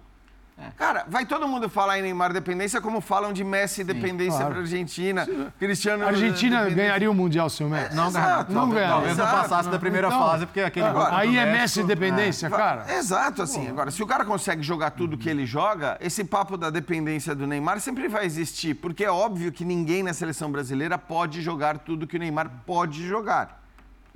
é. 0.58 0.70
Cara, 0.74 1.04
vai 1.06 1.26
todo 1.26 1.46
mundo 1.46 1.68
falar 1.68 1.98
em 1.98 2.02
Neymar 2.02 2.32
dependência 2.32 2.80
como 2.80 3.02
falam 3.02 3.30
de 3.30 3.44
Messi 3.44 3.84
dependência 3.84 4.38
claro. 4.38 4.54
para 4.54 4.62
Argentina, 4.62 5.26
Sim. 5.26 5.48
Cristiano. 5.58 6.04
A 6.04 6.06
Argentina 6.08 6.70
ganharia 6.70 7.10
o 7.10 7.14
mundial 7.14 7.50
se 7.50 7.62
o 7.62 7.68
Messi. 7.68 7.94
não, 7.94 8.08
exato, 8.08 8.52
não, 8.52 8.70
ganharia. 8.70 8.94
Talvez 8.94 9.16
não 9.18 9.26
passasse 9.26 9.68
da 9.68 9.78
primeira 9.78 10.06
então, 10.06 10.18
fase 10.18 10.46
porque 10.46 10.62
aquele 10.62 10.86
agora, 10.86 11.14
Aí 11.14 11.36
é 11.36 11.44
Messi 11.44 11.84
dependência, 11.84 12.46
é. 12.46 12.50
cara. 12.50 12.86
Exato, 12.96 13.42
assim. 13.42 13.68
Agora, 13.68 13.90
se 13.90 14.02
o 14.02 14.06
cara 14.06 14.24
consegue 14.24 14.62
jogar 14.62 14.92
tudo 14.92 15.18
que 15.18 15.28
ele 15.28 15.44
joga, 15.44 15.98
esse 16.00 16.24
papo 16.24 16.56
da 16.56 16.70
dependência 16.70 17.34
do 17.34 17.46
Neymar 17.46 17.78
sempre 17.80 18.08
vai 18.08 18.24
existir, 18.24 18.74
porque 18.76 19.04
é 19.04 19.10
óbvio 19.10 19.52
que 19.52 19.64
ninguém 19.64 20.02
na 20.02 20.14
seleção 20.14 20.50
brasileira 20.50 20.96
pode 20.96 21.42
jogar 21.42 21.78
tudo 21.78 22.06
que 22.06 22.16
o 22.16 22.18
Neymar 22.18 22.50
pode 22.64 23.06
jogar. 23.06 23.65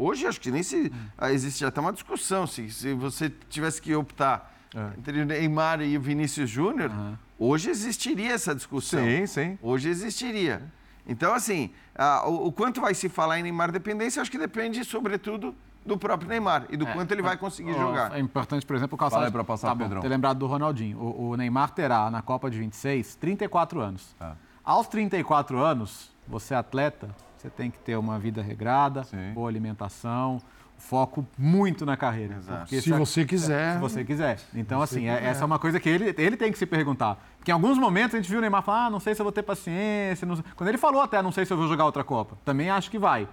Hoje 0.00 0.26
acho 0.26 0.40
que 0.40 0.50
nem 0.50 0.62
se 0.62 0.90
ah, 1.18 1.30
existe 1.30 1.62
até 1.62 1.78
uma 1.78 1.92
discussão 1.92 2.46
se, 2.46 2.70
se 2.70 2.94
você 2.94 3.30
tivesse 3.50 3.82
que 3.82 3.94
optar 3.94 4.50
é. 4.74 4.98
entre 4.98 5.20
o 5.20 5.26
Neymar 5.26 5.82
e 5.82 5.94
o 5.98 6.00
Vinícius 6.00 6.48
Júnior, 6.48 6.90
uhum. 6.90 7.16
hoje 7.38 7.68
existiria 7.68 8.32
essa 8.32 8.54
discussão. 8.54 9.04
Sim, 9.04 9.26
sim. 9.26 9.58
Hoje 9.60 9.90
existiria. 9.90 10.62
Então, 11.06 11.34
assim, 11.34 11.70
a, 11.94 12.26
o, 12.26 12.46
o, 12.46 12.52
quanto 12.52 12.80
vai 12.80 12.94
se 12.94 13.10
falar 13.10 13.40
em 13.40 13.42
Neymar 13.42 13.70
dependência, 13.70 14.22
acho 14.22 14.30
que 14.30 14.38
depende, 14.38 14.82
sobretudo, 14.84 15.54
do 15.84 15.98
próprio 15.98 16.30
Neymar 16.30 16.64
e 16.70 16.78
do 16.78 16.86
é, 16.88 16.92
quanto 16.94 17.12
ele 17.12 17.20
vai 17.22 17.36
conseguir 17.36 17.74
jogar. 17.74 18.16
É 18.16 18.20
importante, 18.20 18.64
por 18.64 18.76
exemplo, 18.76 18.94
o 18.94 18.98
Calçado 18.98 19.30
para 19.30 19.44
passar, 19.44 19.68
tá 19.68 19.76
Pedrão. 19.76 20.00
ter 20.00 20.08
lembrado 20.08 20.38
do 20.38 20.46
Ronaldinho. 20.46 20.98
O, 20.98 21.30
o, 21.30 21.36
Neymar 21.36 21.72
terá, 21.72 22.10
na 22.10 22.22
Copa 22.22 22.50
de 22.50 22.58
26, 22.58 23.16
34 23.16 23.80
anos. 23.80 24.16
Ah. 24.18 24.34
Aos 24.64 24.88
34 24.88 25.58
anos, 25.58 26.10
você 26.26 26.54
é 26.54 26.56
atleta, 26.56 27.14
você 27.40 27.48
tem 27.48 27.70
que 27.70 27.78
ter 27.78 27.96
uma 27.96 28.18
vida 28.18 28.42
regrada, 28.42 29.02
Sim. 29.02 29.32
boa 29.32 29.48
alimentação, 29.48 30.42
foco 30.76 31.26
muito 31.38 31.86
na 31.86 31.96
carreira. 31.96 32.38
Se 32.66 32.90
você 32.90 33.24
quiser. 33.24 33.74
Se 33.74 33.78
você 33.80 34.04
quiser. 34.04 34.38
Então, 34.54 34.82
assim, 34.82 35.08
é, 35.08 35.24
essa 35.24 35.42
é 35.42 35.46
uma 35.46 35.58
coisa 35.58 35.80
que 35.80 35.88
ele, 35.88 36.14
ele 36.18 36.36
tem 36.36 36.52
que 36.52 36.58
se 36.58 36.66
perguntar. 36.66 37.18
Porque 37.38 37.50
em 37.50 37.54
alguns 37.54 37.78
momentos 37.78 38.14
a 38.14 38.18
gente 38.18 38.28
viu 38.28 38.38
o 38.38 38.40
Neymar 38.42 38.62
falar, 38.62 38.86
ah, 38.86 38.90
não 38.90 39.00
sei 39.00 39.14
se 39.14 39.22
eu 39.22 39.24
vou 39.24 39.32
ter 39.32 39.42
paciência. 39.42 40.28
Quando 40.54 40.68
ele 40.68 40.76
falou 40.76 41.00
até, 41.00 41.22
não 41.22 41.32
sei 41.32 41.46
se 41.46 41.52
eu 41.52 41.56
vou 41.56 41.66
jogar 41.66 41.86
outra 41.86 42.04
Copa. 42.04 42.36
Também 42.44 42.68
acho 42.68 42.90
que 42.90 42.98
vai. 42.98 43.26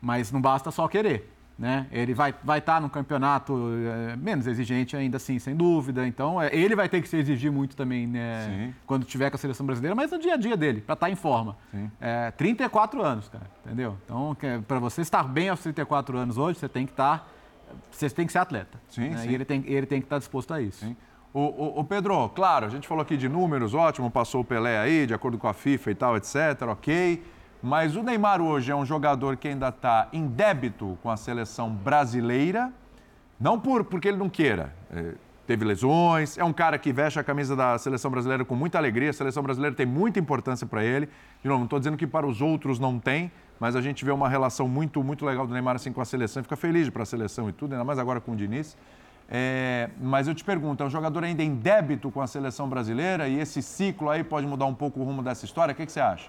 Mas 0.00 0.32
não 0.32 0.40
basta 0.40 0.72
só 0.72 0.88
querer. 0.88 1.32
Né? 1.62 1.86
Ele 1.92 2.12
vai 2.12 2.30
estar 2.30 2.42
vai 2.42 2.60
tá 2.60 2.80
no 2.80 2.90
campeonato 2.90 3.70
é, 3.86 4.16
menos 4.16 4.48
exigente 4.48 4.96
ainda 4.96 5.16
assim, 5.16 5.38
sem 5.38 5.54
dúvida. 5.54 6.04
Então, 6.04 6.42
é, 6.42 6.52
ele 6.52 6.74
vai 6.74 6.88
ter 6.88 7.00
que 7.00 7.08
se 7.08 7.16
exigir 7.16 7.52
muito 7.52 7.76
também 7.76 8.04
né, 8.04 8.74
quando 8.84 9.04
tiver 9.04 9.30
com 9.30 9.36
a 9.36 9.38
seleção 9.38 9.64
brasileira, 9.64 9.94
mas 9.94 10.10
no 10.10 10.18
dia 10.18 10.34
a 10.34 10.36
dia 10.36 10.56
dele, 10.56 10.80
para 10.80 10.94
estar 10.94 11.06
tá 11.06 11.12
em 11.12 11.14
forma. 11.14 11.56
É, 12.00 12.32
34 12.32 13.00
anos, 13.00 13.28
cara, 13.28 13.46
entendeu? 13.64 13.96
Então, 14.04 14.36
para 14.66 14.80
você 14.80 15.02
estar 15.02 15.22
bem 15.22 15.50
aos 15.50 15.60
34 15.60 16.18
anos 16.18 16.36
hoje, 16.36 16.58
você 16.58 16.68
tem 16.68 16.84
que 16.84 16.90
estar. 16.92 17.20
Tá, 17.20 17.26
você 17.92 18.10
tem 18.10 18.26
que 18.26 18.32
ser 18.32 18.38
atleta. 18.38 18.80
Sim, 18.88 19.10
né? 19.10 19.18
sim. 19.18 19.30
E 19.30 19.34
ele 19.36 19.44
tem, 19.44 19.62
ele 19.64 19.86
tem 19.86 20.00
que 20.00 20.06
estar 20.06 20.16
tá 20.16 20.18
disposto 20.18 20.52
a 20.52 20.60
isso. 20.60 20.84
Sim. 20.84 20.96
O, 21.32 21.42
o, 21.42 21.78
o, 21.78 21.84
Pedro, 21.84 22.28
claro, 22.30 22.66
a 22.66 22.68
gente 22.70 22.88
falou 22.88 23.02
aqui 23.02 23.16
de 23.16 23.28
números, 23.28 23.72
ótimo, 23.72 24.10
passou 24.10 24.40
o 24.40 24.44
Pelé 24.44 24.80
aí, 24.80 25.06
de 25.06 25.14
acordo 25.14 25.38
com 25.38 25.46
a 25.46 25.54
FIFA 25.54 25.90
e 25.92 25.94
tal, 25.94 26.16
etc, 26.16 26.34
ok. 26.68 27.22
Mas 27.62 27.94
o 27.94 28.02
Neymar 28.02 28.40
hoje 28.40 28.72
é 28.72 28.74
um 28.74 28.84
jogador 28.84 29.36
que 29.36 29.46
ainda 29.46 29.68
está 29.68 30.08
em 30.12 30.26
débito 30.26 30.98
com 31.00 31.08
a 31.08 31.16
seleção 31.16 31.70
brasileira, 31.70 32.72
não 33.38 33.58
por, 33.60 33.84
porque 33.84 34.08
ele 34.08 34.16
não 34.16 34.28
queira. 34.28 34.74
É, 34.90 35.14
teve 35.46 35.64
lesões, 35.64 36.36
é 36.36 36.42
um 36.42 36.52
cara 36.52 36.76
que 36.76 36.92
veste 36.92 37.20
a 37.20 37.24
camisa 37.24 37.54
da 37.54 37.78
seleção 37.78 38.10
brasileira 38.10 38.44
com 38.44 38.56
muita 38.56 38.78
alegria. 38.78 39.10
A 39.10 39.12
seleção 39.12 39.44
brasileira 39.44 39.76
tem 39.76 39.86
muita 39.86 40.18
importância 40.18 40.66
para 40.66 40.82
ele. 40.82 41.08
De 41.40 41.48
novo, 41.48 41.60
não 41.60 41.66
estou 41.66 41.78
dizendo 41.78 41.96
que 41.96 42.06
para 42.06 42.26
os 42.26 42.42
outros 42.42 42.80
não 42.80 42.98
tem, 42.98 43.30
mas 43.60 43.76
a 43.76 43.80
gente 43.80 44.04
vê 44.04 44.10
uma 44.10 44.28
relação 44.28 44.66
muito, 44.66 45.04
muito 45.04 45.24
legal 45.24 45.46
do 45.46 45.52
Neymar 45.52 45.76
assim 45.76 45.92
com 45.92 46.00
a 46.00 46.04
seleção 46.04 46.42
fica 46.42 46.56
feliz 46.56 46.90
para 46.90 47.04
a 47.04 47.06
seleção 47.06 47.48
e 47.48 47.52
tudo, 47.52 47.74
ainda 47.74 47.84
mais 47.84 47.98
agora 47.98 48.20
com 48.20 48.32
o 48.32 48.36
Diniz. 48.36 48.76
É, 49.30 49.88
mas 50.00 50.26
eu 50.26 50.34
te 50.34 50.42
pergunto, 50.42 50.82
é 50.82 50.86
um 50.86 50.90
jogador 50.90 51.22
ainda 51.22 51.44
em 51.44 51.54
débito 51.54 52.10
com 52.10 52.20
a 52.20 52.26
seleção 52.26 52.68
brasileira 52.68 53.28
e 53.28 53.38
esse 53.38 53.62
ciclo 53.62 54.10
aí 54.10 54.24
pode 54.24 54.48
mudar 54.48 54.66
um 54.66 54.74
pouco 54.74 54.98
o 54.98 55.04
rumo 55.04 55.22
dessa 55.22 55.44
história? 55.44 55.72
O 55.72 55.76
que, 55.76 55.86
que 55.86 55.92
você 55.92 56.00
acha? 56.00 56.28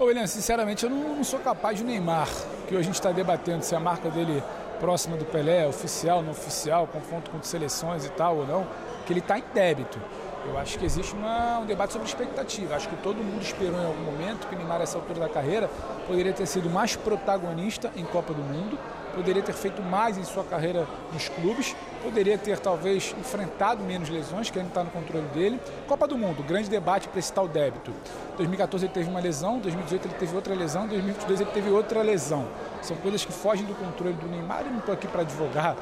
Ô, 0.00 0.06
William, 0.06 0.26
sinceramente, 0.26 0.84
eu 0.84 0.88
não, 0.88 1.22
sou 1.22 1.38
capaz 1.40 1.76
de 1.76 1.84
Neymar, 1.84 2.26
que 2.66 2.74
a 2.74 2.80
gente 2.80 2.94
está 2.94 3.12
debatendo 3.12 3.62
se 3.62 3.74
a 3.74 3.78
marca 3.78 4.08
dele 4.08 4.42
próxima 4.80 5.14
do 5.14 5.26
Pelé, 5.26 5.66
oficial, 5.66 6.22
não 6.22 6.30
oficial, 6.30 6.86
confronto 6.86 7.30
com 7.30 7.42
seleções 7.42 8.06
e 8.06 8.08
tal 8.08 8.38
ou 8.38 8.46
não, 8.46 8.66
que 9.04 9.12
ele 9.12 9.20
está 9.20 9.38
em 9.38 9.44
débito. 9.52 10.00
Eu 10.46 10.56
acho 10.56 10.78
que 10.78 10.86
existe 10.86 11.14
uma, 11.14 11.58
um 11.58 11.66
debate 11.66 11.92
sobre 11.92 12.08
expectativa. 12.08 12.76
Acho 12.76 12.88
que 12.88 12.96
todo 12.96 13.22
mundo 13.22 13.42
esperou 13.42 13.78
em 13.78 13.84
algum 13.84 14.04
momento 14.04 14.48
que 14.48 14.54
o 14.54 14.58
Neymar, 14.58 14.80
essa 14.80 14.96
altura 14.96 15.20
da 15.20 15.28
carreira, 15.28 15.68
poderia 16.06 16.32
ter 16.32 16.46
sido 16.46 16.70
mais 16.70 16.96
protagonista 16.96 17.92
em 17.94 18.06
Copa 18.06 18.32
do 18.32 18.40
Mundo, 18.40 18.78
poderia 19.14 19.42
ter 19.42 19.52
feito 19.52 19.82
mais 19.82 20.16
em 20.16 20.24
sua 20.24 20.44
carreira 20.44 20.86
nos 21.12 21.28
clubes, 21.28 21.76
poderia 22.02 22.38
ter 22.38 22.58
talvez 22.58 23.14
enfrentado 23.18 23.82
menos 23.82 24.08
lesões, 24.08 24.50
que 24.50 24.58
ainda 24.58 24.70
está 24.70 24.84
no 24.84 24.90
controle 24.90 25.26
dele. 25.28 25.60
Copa 25.86 26.06
do 26.06 26.16
Mundo, 26.16 26.42
grande 26.42 26.68
debate 26.68 27.08
para 27.08 27.18
esse 27.18 27.32
tal 27.32 27.46
débito. 27.46 27.92
2014 28.36 28.86
ele 28.86 28.92
teve 28.92 29.10
uma 29.10 29.20
lesão, 29.20 29.58
2018 29.58 30.06
ele 30.06 30.14
teve 30.14 30.34
outra 30.34 30.54
lesão, 30.54 30.86
2022 30.86 31.40
ele 31.40 31.50
teve 31.50 31.70
outra 31.70 32.02
lesão. 32.02 32.48
São 32.82 32.96
coisas 32.96 33.24
que 33.24 33.32
fogem 33.32 33.64
do 33.64 33.74
controle 33.74 34.14
do 34.14 34.26
Neymar 34.26 34.64
e 34.66 34.70
não 34.70 34.78
estou 34.78 34.94
aqui 34.94 35.06
para 35.06 35.22
advogar 35.22 35.76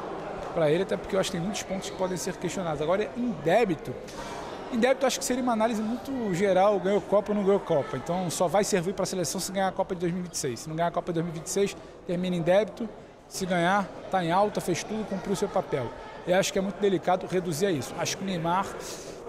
para 0.54 0.70
ele, 0.70 0.82
até 0.82 0.96
porque 0.96 1.14
eu 1.14 1.20
acho 1.20 1.30
que 1.30 1.36
tem 1.36 1.44
muitos 1.44 1.62
pontos 1.62 1.90
que 1.90 1.96
podem 1.96 2.16
ser 2.16 2.36
questionados. 2.36 2.82
Agora, 2.82 3.08
em 3.16 3.30
débito, 3.44 3.94
em 4.70 4.78
débito, 4.78 5.06
acho 5.06 5.18
que 5.18 5.24
seria 5.24 5.42
uma 5.42 5.52
análise 5.52 5.80
muito 5.80 6.34
geral, 6.34 6.78
ganhou 6.78 7.00
Copa 7.00 7.32
ou 7.32 7.34
não 7.34 7.42
ganhou 7.42 7.60
Copa. 7.60 7.96
Então, 7.96 8.28
só 8.28 8.46
vai 8.46 8.62
servir 8.64 8.92
para 8.92 9.04
a 9.04 9.06
seleção 9.06 9.40
se 9.40 9.50
ganhar 9.50 9.68
a 9.68 9.72
Copa 9.72 9.94
de 9.94 10.02
2026. 10.02 10.60
Se 10.60 10.68
não 10.68 10.76
ganhar 10.76 10.88
a 10.88 10.90
Copa 10.90 11.10
de 11.10 11.22
2026, 11.22 11.74
termina 12.06 12.36
em 12.36 12.42
débito. 12.42 12.86
Se 13.28 13.44
ganhar, 13.46 13.88
está 14.04 14.24
em 14.24 14.32
alta, 14.32 14.60
fez 14.60 14.82
tudo, 14.82 15.06
cumpriu 15.08 15.36
seu 15.36 15.48
papel. 15.48 15.90
Eu 16.26 16.36
acho 16.36 16.52
que 16.52 16.58
é 16.58 16.62
muito 16.62 16.80
delicado 16.80 17.26
reduzir 17.26 17.66
a 17.66 17.70
isso. 17.70 17.94
Acho 17.98 18.16
que 18.16 18.22
o 18.22 18.26
Neymar 18.26 18.66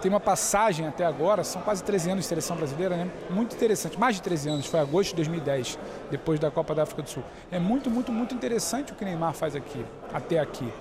tem 0.01 0.09
uma 0.09 0.19
passagem 0.19 0.87
até 0.87 1.05
agora, 1.05 1.43
são 1.43 1.61
quase 1.61 1.83
13 1.83 2.11
anos 2.11 2.23
de 2.23 2.29
seleção 2.29 2.55
brasileira, 2.55 2.95
né? 2.95 3.11
Muito 3.29 3.55
interessante, 3.55 3.99
mais 3.99 4.15
de 4.15 4.21
13 4.21 4.49
anos, 4.49 4.65
foi 4.65 4.79
agosto 4.79 5.09
de 5.09 5.17
2010, 5.17 5.77
depois 6.09 6.39
da 6.39 6.49
Copa 6.49 6.73
da 6.73 6.83
África 6.83 7.01
do 7.01 7.09
Sul. 7.09 7.23
É 7.51 7.59
muito, 7.59 7.89
muito, 7.89 8.11
muito 8.11 8.33
interessante 8.33 8.93
o 8.93 8.95
que 8.95 9.03
o 9.03 9.05
Neymar 9.05 9.33
faz 9.33 9.55
aqui, 9.55 9.85
até 10.13 10.39
aqui 10.39 10.71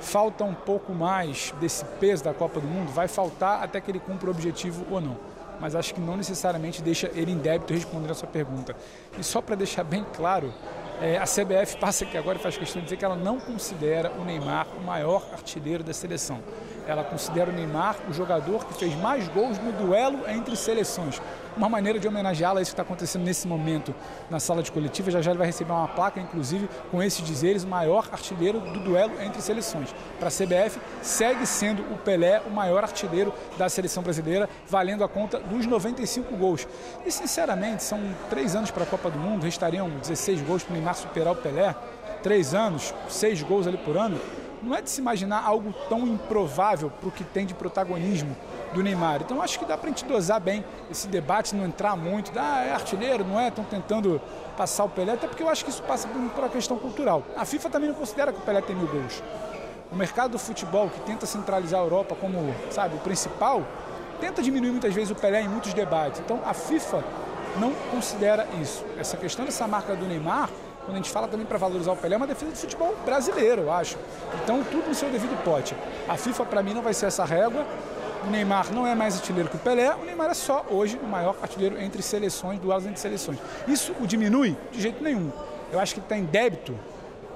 falta 0.00 0.44
um 0.44 0.54
pouco 0.54 0.92
mais 0.92 1.52
desse 1.60 1.84
peso 2.00 2.24
da 2.24 2.32
Copa 2.32 2.60
do 2.60 2.66
Mundo, 2.66 2.90
vai 2.92 3.08
faltar 3.08 3.62
até 3.62 3.80
que 3.80 3.90
ele 3.90 4.00
cumpra 4.00 4.28
o 4.28 4.30
objetivo 4.30 4.86
ou 4.90 5.00
não. 5.00 5.16
Mas 5.60 5.74
acho 5.74 5.92
que 5.92 6.00
não 6.00 6.16
necessariamente 6.16 6.80
deixa 6.80 7.10
ele 7.14 7.32
em 7.32 7.38
débito 7.38 7.72
responder 7.72 8.10
a 8.10 8.14
sua 8.14 8.28
pergunta. 8.28 8.76
E 9.18 9.24
só 9.24 9.40
para 9.40 9.56
deixar 9.56 9.82
bem 9.82 10.06
claro, 10.14 10.54
é, 11.00 11.16
a 11.16 11.24
CBF 11.24 11.76
passa 11.78 12.04
aqui 12.04 12.16
agora 12.16 12.38
e 12.38 12.40
faz 12.40 12.56
questão 12.56 12.80
de 12.80 12.86
dizer 12.86 12.96
que 12.96 13.04
ela 13.04 13.16
não 13.16 13.38
considera 13.38 14.10
o 14.18 14.24
Neymar 14.24 14.66
o 14.76 14.80
maior 14.84 15.24
artilheiro 15.32 15.84
da 15.84 15.92
seleção. 15.92 16.40
Ela 16.88 17.04
considera 17.04 17.50
o 17.50 17.52
Neymar 17.52 17.96
o 18.08 18.14
jogador 18.14 18.64
que 18.64 18.72
fez 18.72 18.94
mais 18.94 19.28
gols 19.28 19.58
no 19.58 19.72
duelo 19.72 20.20
entre 20.26 20.56
seleções. 20.56 21.20
Uma 21.54 21.68
maneira 21.68 21.98
de 21.98 22.08
homenageá-la, 22.08 22.62
isso 22.62 22.70
que 22.70 22.72
está 22.72 22.82
acontecendo 22.82 23.24
nesse 23.24 23.46
momento 23.46 23.94
na 24.30 24.40
sala 24.40 24.62
de 24.62 24.72
coletiva. 24.72 25.10
Já 25.10 25.20
já 25.20 25.32
ele 25.32 25.38
vai 25.38 25.48
receber 25.48 25.70
uma 25.70 25.86
placa, 25.86 26.18
inclusive, 26.18 26.66
com 26.90 27.02
esses 27.02 27.22
dizeres, 27.22 27.62
o 27.62 27.68
maior 27.68 28.08
artilheiro 28.10 28.58
do 28.60 28.80
duelo 28.80 29.20
entre 29.20 29.42
seleções. 29.42 29.94
Para 30.18 30.28
a 30.28 30.30
CBF, 30.30 30.80
segue 31.02 31.44
sendo 31.44 31.82
o 31.92 31.98
Pelé 31.98 32.40
o 32.46 32.50
maior 32.50 32.82
artilheiro 32.82 33.34
da 33.58 33.68
seleção 33.68 34.02
brasileira, 34.02 34.48
valendo 34.66 35.04
a 35.04 35.08
conta 35.08 35.38
dos 35.38 35.66
95 35.66 36.34
gols. 36.36 36.66
E, 37.04 37.12
sinceramente, 37.12 37.82
são 37.82 38.00
três 38.30 38.56
anos 38.56 38.70
para 38.70 38.84
a 38.84 38.86
Copa 38.86 39.10
do 39.10 39.18
Mundo, 39.18 39.44
restariam 39.44 39.90
16 39.90 40.40
gols 40.40 40.62
para 40.62 40.70
o 40.70 40.74
Neymar 40.74 40.94
superar 40.94 41.34
o 41.34 41.36
Pelé. 41.36 41.74
Três 42.22 42.54
anos, 42.54 42.94
seis 43.10 43.42
gols 43.42 43.66
ali 43.66 43.76
por 43.76 43.94
ano 43.94 44.18
não 44.62 44.74
é 44.74 44.82
de 44.82 44.90
se 44.90 45.00
imaginar 45.00 45.42
algo 45.44 45.72
tão 45.88 46.06
improvável 46.06 46.90
para 46.90 47.08
o 47.08 47.12
que 47.12 47.24
tem 47.24 47.46
de 47.46 47.54
protagonismo 47.54 48.36
do 48.74 48.82
Neymar. 48.82 49.22
Então 49.22 49.40
acho 49.40 49.58
que 49.58 49.64
dá 49.64 49.76
para 49.76 49.86
a 49.86 49.90
gente 49.90 50.04
dosar 50.04 50.40
bem 50.40 50.64
esse 50.90 51.08
debate, 51.08 51.54
não 51.54 51.64
entrar 51.64 51.96
muito, 51.96 52.32
ah, 52.36 52.64
é 52.64 52.72
artilheiro, 52.72 53.24
não 53.24 53.38
é? 53.38 53.48
Estão 53.48 53.64
tentando 53.64 54.20
passar 54.56 54.84
o 54.84 54.88
Pelé, 54.88 55.12
até 55.12 55.26
porque 55.26 55.42
eu 55.42 55.48
acho 55.48 55.64
que 55.64 55.70
isso 55.70 55.82
passa 55.82 56.08
por, 56.08 56.18
uma 56.18 56.48
questão 56.48 56.78
cultural. 56.78 57.22
A 57.36 57.44
FIFA 57.44 57.70
também 57.70 57.88
não 57.88 57.96
considera 57.96 58.32
que 58.32 58.38
o 58.38 58.42
Pelé 58.42 58.60
tem 58.60 58.76
mil 58.76 58.88
gols. 58.88 59.22
O 59.90 59.96
mercado 59.96 60.32
do 60.32 60.38
futebol, 60.38 60.90
que 60.90 61.00
tenta 61.00 61.24
centralizar 61.24 61.80
a 61.80 61.82
Europa 61.82 62.14
como, 62.20 62.54
sabe, 62.70 62.96
o 62.96 62.98
principal, 62.98 63.62
tenta 64.20 64.42
diminuir 64.42 64.70
muitas 64.70 64.92
vezes 64.92 65.10
o 65.10 65.14
Pelé 65.14 65.42
em 65.42 65.48
muitos 65.48 65.72
debates. 65.72 66.20
Então 66.20 66.40
a 66.44 66.52
FIFA 66.52 67.02
não 67.58 67.72
considera 67.90 68.46
isso. 68.60 68.84
Essa 68.98 69.16
questão 69.16 69.44
dessa 69.44 69.66
marca 69.66 69.96
do 69.96 70.04
Neymar 70.04 70.50
quando 70.88 70.94
a 70.94 71.00
gente 71.02 71.10
fala 71.10 71.28
também 71.28 71.44
para 71.44 71.58
valorizar 71.58 71.92
o 71.92 71.96
Pelé, 71.96 72.14
é 72.14 72.16
uma 72.16 72.26
defesa 72.26 72.50
do 72.50 72.56
futebol 72.56 72.96
brasileiro, 73.04 73.60
eu 73.60 73.70
acho. 73.70 73.98
Então, 74.42 74.64
tudo 74.64 74.88
no 74.88 74.94
seu 74.94 75.10
devido 75.10 75.36
pote. 75.44 75.76
A 76.08 76.16
FIFA, 76.16 76.46
para 76.46 76.62
mim, 76.62 76.72
não 76.72 76.80
vai 76.80 76.94
ser 76.94 77.04
essa 77.04 77.26
régua. 77.26 77.66
O 78.26 78.30
Neymar 78.30 78.72
não 78.72 78.86
é 78.86 78.94
mais 78.94 79.14
artilheiro 79.16 79.50
que 79.50 79.56
o 79.56 79.58
Pelé, 79.58 79.94
o 79.94 80.06
Neymar 80.06 80.30
é 80.30 80.34
só 80.34 80.64
hoje 80.70 80.98
o 81.02 81.06
maior 81.06 81.36
artilheiro 81.42 81.78
entre 81.78 82.00
seleções, 82.00 82.58
duelos 82.58 82.86
entre 82.86 82.98
seleções. 82.98 83.38
Isso 83.66 83.94
o 84.00 84.06
diminui? 84.06 84.56
De 84.72 84.80
jeito 84.80 85.04
nenhum. 85.04 85.30
Eu 85.70 85.78
acho 85.78 85.92
que 85.92 86.00
ele 86.00 86.06
está 86.06 86.16
em 86.16 86.24
débito 86.24 86.74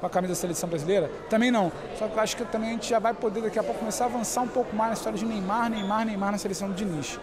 com 0.00 0.06
a 0.06 0.08
camisa 0.08 0.32
da 0.32 0.40
seleção 0.40 0.66
brasileira? 0.66 1.10
Também 1.28 1.50
não. 1.50 1.70
Só 1.98 2.08
que 2.08 2.16
eu 2.16 2.22
acho 2.22 2.34
que 2.34 2.46
também 2.46 2.70
a 2.70 2.72
gente 2.72 2.88
já 2.88 2.98
vai 2.98 3.12
poder 3.12 3.42
daqui 3.42 3.58
a 3.58 3.62
pouco 3.62 3.80
começar 3.80 4.04
a 4.04 4.06
avançar 4.06 4.40
um 4.40 4.48
pouco 4.48 4.74
mais 4.74 4.92
na 4.92 4.94
história 4.94 5.18
de 5.18 5.26
Neymar, 5.26 5.68
Neymar, 5.68 6.06
Neymar 6.06 6.32
na 6.32 6.38
seleção 6.38 6.68
do 6.68 6.74
Diniz. 6.74 7.20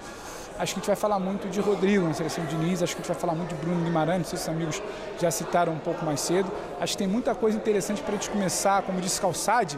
Acho 0.59 0.73
que 0.73 0.79
a 0.79 0.81
gente 0.81 0.87
vai 0.87 0.95
falar 0.97 1.19
muito 1.19 1.47
de 1.47 1.61
Rodrigo 1.61 2.05
na 2.05 2.13
seleção 2.13 2.43
de 2.43 2.53
Diniz, 2.53 2.83
acho 2.83 2.93
que 2.93 3.01
a 3.01 3.03
gente 3.03 3.13
vai 3.13 3.19
falar 3.19 3.33
muito 3.33 3.55
de 3.55 3.61
Bruno 3.61 3.81
Guimarães, 3.81 4.31
os 4.33 4.49
amigos 4.49 4.83
já 5.17 5.31
citaram 5.31 5.71
um 5.71 5.79
pouco 5.79 6.03
mais 6.05 6.19
cedo. 6.19 6.51
Acho 6.81 6.91
que 6.91 6.97
tem 6.97 7.07
muita 7.07 7.33
coisa 7.33 7.57
interessante 7.57 8.01
para 8.01 8.11
a 8.11 8.17
gente 8.17 8.29
começar, 8.29 8.81
como 8.81 8.99
disse 8.99 9.21
Calçade, 9.21 9.77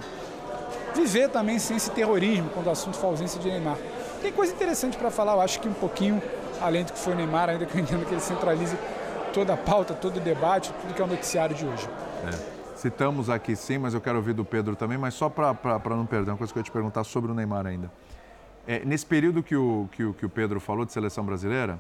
viver 0.96 1.30
também 1.30 1.60
sem 1.60 1.78
esse 1.78 1.92
terrorismo 1.92 2.50
quando 2.50 2.66
o 2.66 2.72
assunto 2.72 2.98
for 2.98 3.08
ausência 3.08 3.40
de 3.40 3.48
Neymar. 3.48 3.78
Tem 4.24 4.32
coisa 4.32 4.52
interessante 4.52 4.98
para 4.98 5.12
falar, 5.12 5.34
eu 5.34 5.42
acho 5.42 5.60
que 5.60 5.70
um 5.70 5.74
pouquinho, 5.74 6.20
além 6.60 6.84
do 6.84 6.94
que 6.94 7.00
foi 7.00 7.14
o 7.14 7.16
Neymar, 7.16 7.50
ainda 7.50 7.66
que 7.68 7.78
eu 7.78 7.82
entendo 7.82 8.04
que 8.04 8.16
ele 8.16 8.22
centralize 8.22 8.76
toda 9.32 9.54
a 9.54 9.58
pauta, 9.58 9.94
todo 9.94 10.18
o 10.18 10.20
debate, 10.20 10.74
tudo 10.82 10.96
que 10.96 11.02
é 11.02 11.06
o 11.06 11.08
noticiário 11.08 11.56
de 11.56 11.64
hoje. 11.64 11.88
É. 12.26 12.76
Citamos 12.76 13.30
aqui 13.30 13.56
sim, 13.56 13.78
mas 13.78 13.94
eu 13.94 14.02
quero 14.02 14.18
ouvir 14.18 14.34
do 14.34 14.44
Pedro 14.44 14.76
também, 14.76 14.98
mas 14.98 15.14
só 15.14 15.30
para 15.30 15.56
não 15.92 16.08
perder, 16.08 16.32
uma 16.32 16.38
coisa 16.38 16.52
que 16.52 16.58
eu 16.58 16.62
ia 16.62 16.66
te 16.66 16.72
perguntar 16.72 17.04
sobre 17.04 17.32
o 17.32 17.36
Neymar 17.36 17.68
ainda. 17.68 17.92
É, 18.68 18.86
nesse 18.86 19.06
período 19.06 19.42
que 19.42 19.56
o, 19.56 19.90
que, 19.92 20.04
o, 20.04 20.14
que 20.14 20.26
o 20.26 20.30
Pedro 20.30 20.60
falou 20.60 20.86
de 20.86 20.92
seleção 20.92 21.26
brasileira, 21.26 21.80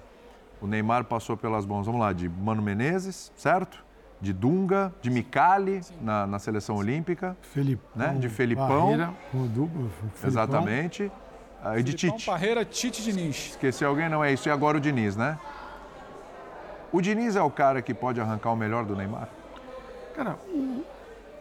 o 0.61 0.67
Neymar 0.67 1.05
passou 1.05 1.37
pelas 1.37 1.65
mãos, 1.65 1.85
vamos 1.85 2.01
lá, 2.01 2.13
de 2.13 2.27
Mano 2.27 2.61
Menezes, 2.61 3.31
certo? 3.35 3.83
De 4.19 4.31
Dunga, 4.31 4.93
de 5.01 5.09
Micali 5.09 5.81
na, 5.99 6.27
na 6.27 6.37
seleção 6.37 6.75
olímpica. 6.75 7.35
Felipão. 7.41 7.89
Né? 7.95 8.15
De 8.19 8.29
Felipão. 8.29 8.67
Barreira, 8.67 9.13
duplo, 9.33 9.89
Felipão. 9.89 10.29
Exatamente. 10.29 11.11
Ah, 11.63 11.77
e 11.77 11.83
de 11.83 11.93
Tite. 11.93 12.25
Parreira, 12.25 12.63
Tite 12.65 13.03
Diniz. 13.03 13.51
Esqueceu 13.51 13.89
alguém? 13.89 14.09
Não 14.09 14.23
é 14.23 14.33
isso. 14.33 14.47
E 14.47 14.51
agora 14.51 14.77
o 14.77 14.81
Diniz, 14.81 15.15
né? 15.15 15.37
O 16.91 17.01
Diniz 17.01 17.35
é 17.35 17.41
o 17.41 17.49
cara 17.49 17.81
que 17.81 17.93
pode 17.93 18.19
arrancar 18.19 18.51
o 18.51 18.55
melhor 18.55 18.83
do 18.83 18.95
Neymar? 18.95 19.29
Cara, 20.15 20.37
o, 20.49 20.83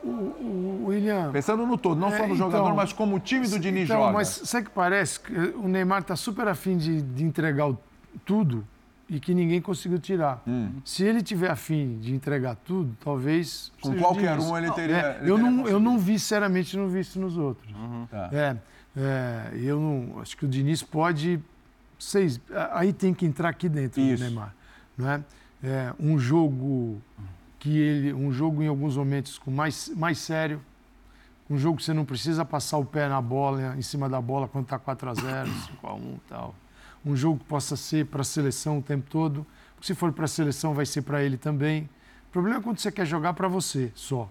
o, 0.03 0.09
o 0.09 0.85
William. 0.87 1.31
Pensando 1.33 1.67
no 1.67 1.77
todo, 1.77 2.01
não 2.01 2.09
é, 2.09 2.19
só 2.19 2.27
no 2.27 2.35
jogador, 2.35 2.65
então, 2.65 2.77
mas 2.77 2.93
como 2.93 3.17
o 3.17 3.21
time 3.21 3.47
do 3.47 3.59
Diniz 3.59 3.85
então, 3.85 4.01
joga. 4.01 4.13
Mas 4.13 4.29
sabe 4.29 4.67
que 4.67 4.73
parece? 4.73 5.21
Que 5.21 5.33
o 5.33 5.69
Neymar 5.69 6.01
está 6.01 6.17
super 6.17 6.49
afim 6.49 6.77
de, 6.77 7.03
de 7.03 7.25
entregar 7.25 7.69
o, 7.69 7.79
tudo 8.25 8.67
e 9.09 9.19
que 9.19 9.35
ninguém 9.35 9.61
conseguiu 9.61 9.99
tirar. 9.99 10.41
Hum. 10.47 10.71
Se 10.85 11.05
ele 11.05 11.21
tiver 11.21 11.51
afim 11.51 11.99
de 11.99 12.15
entregar 12.15 12.55
tudo, 12.55 12.97
talvez. 13.03 13.73
Com 13.81 13.97
qualquer 13.97 14.39
um 14.39 14.57
ele 14.57 14.71
teria. 14.71 14.97
É, 14.97 15.19
ele 15.21 15.31
eu, 15.31 15.37
teria 15.37 15.51
não, 15.51 15.69
eu 15.69 15.81
não 15.81 15.99
vi, 15.99 16.19
sinceramente, 16.19 16.77
não 16.77 16.89
vi 16.89 17.01
isso 17.01 17.19
nos 17.19 17.37
outros. 17.37 17.75
Uhum. 17.75 18.07
Tá. 18.09 18.31
É, 18.33 18.57
é, 18.97 19.51
eu 19.55 19.81
não. 19.81 20.21
Acho 20.21 20.37
que 20.37 20.45
o 20.45 20.49
Diniz 20.49 20.83
pode. 20.83 21.41
Vocês, 21.99 22.41
aí 22.73 22.93
tem 22.93 23.13
que 23.13 23.27
entrar 23.27 23.51
aqui 23.51 23.69
dentro 23.69 24.01
isso. 24.01 24.23
do 24.23 24.27
Neymar. 24.27 24.55
Não 24.97 25.11
é? 25.11 25.25
é 25.63 25.93
um 25.99 26.19
jogo 26.19 27.03
que 27.61 27.79
ele, 27.79 28.13
um 28.13 28.33
jogo 28.33 28.63
em 28.63 28.67
alguns 28.67 28.97
momentos 28.97 29.39
com 29.39 29.51
mais, 29.51 29.93
mais 29.95 30.19
sério, 30.19 30.61
um 31.49 31.59
jogo 31.59 31.77
que 31.77 31.85
você 31.85 31.93
não 31.93 32.05
precisa 32.05 32.45
passar 32.45 32.79
o 32.79 32.85
pé 32.85 33.07
na 33.09 33.21
bola, 33.21 33.77
em 33.77 33.83
cima 33.83 34.09
da 34.09 34.21
bola 34.21 34.49
quando 34.49 34.65
está 34.65 34.79
4 34.79 35.11
a 35.11 35.15
0 35.15 35.51
5 35.67 35.87
a 35.87 35.95
1 35.95 36.19
tal. 36.27 36.55
Um 37.05 37.15
jogo 37.15 37.39
que 37.39 37.45
possa 37.45 37.77
ser 37.77 38.07
para 38.07 38.23
a 38.23 38.25
seleção 38.25 38.79
o 38.79 38.83
tempo 38.83 39.09
todo, 39.11 39.47
porque 39.75 39.87
se 39.87 39.95
for 39.95 40.11
para 40.13 40.25
a 40.25 40.29
seleção 40.29 40.73
vai 40.73 40.87
ser 40.87 41.03
para 41.03 41.23
ele 41.23 41.37
também. 41.37 41.89
O 42.29 42.33
problema 42.33 42.59
é 42.59 42.63
quando 42.63 42.79
você 42.79 42.91
quer 42.91 43.05
jogar 43.05 43.35
para 43.35 43.47
você 43.47 43.93
só. 43.95 44.31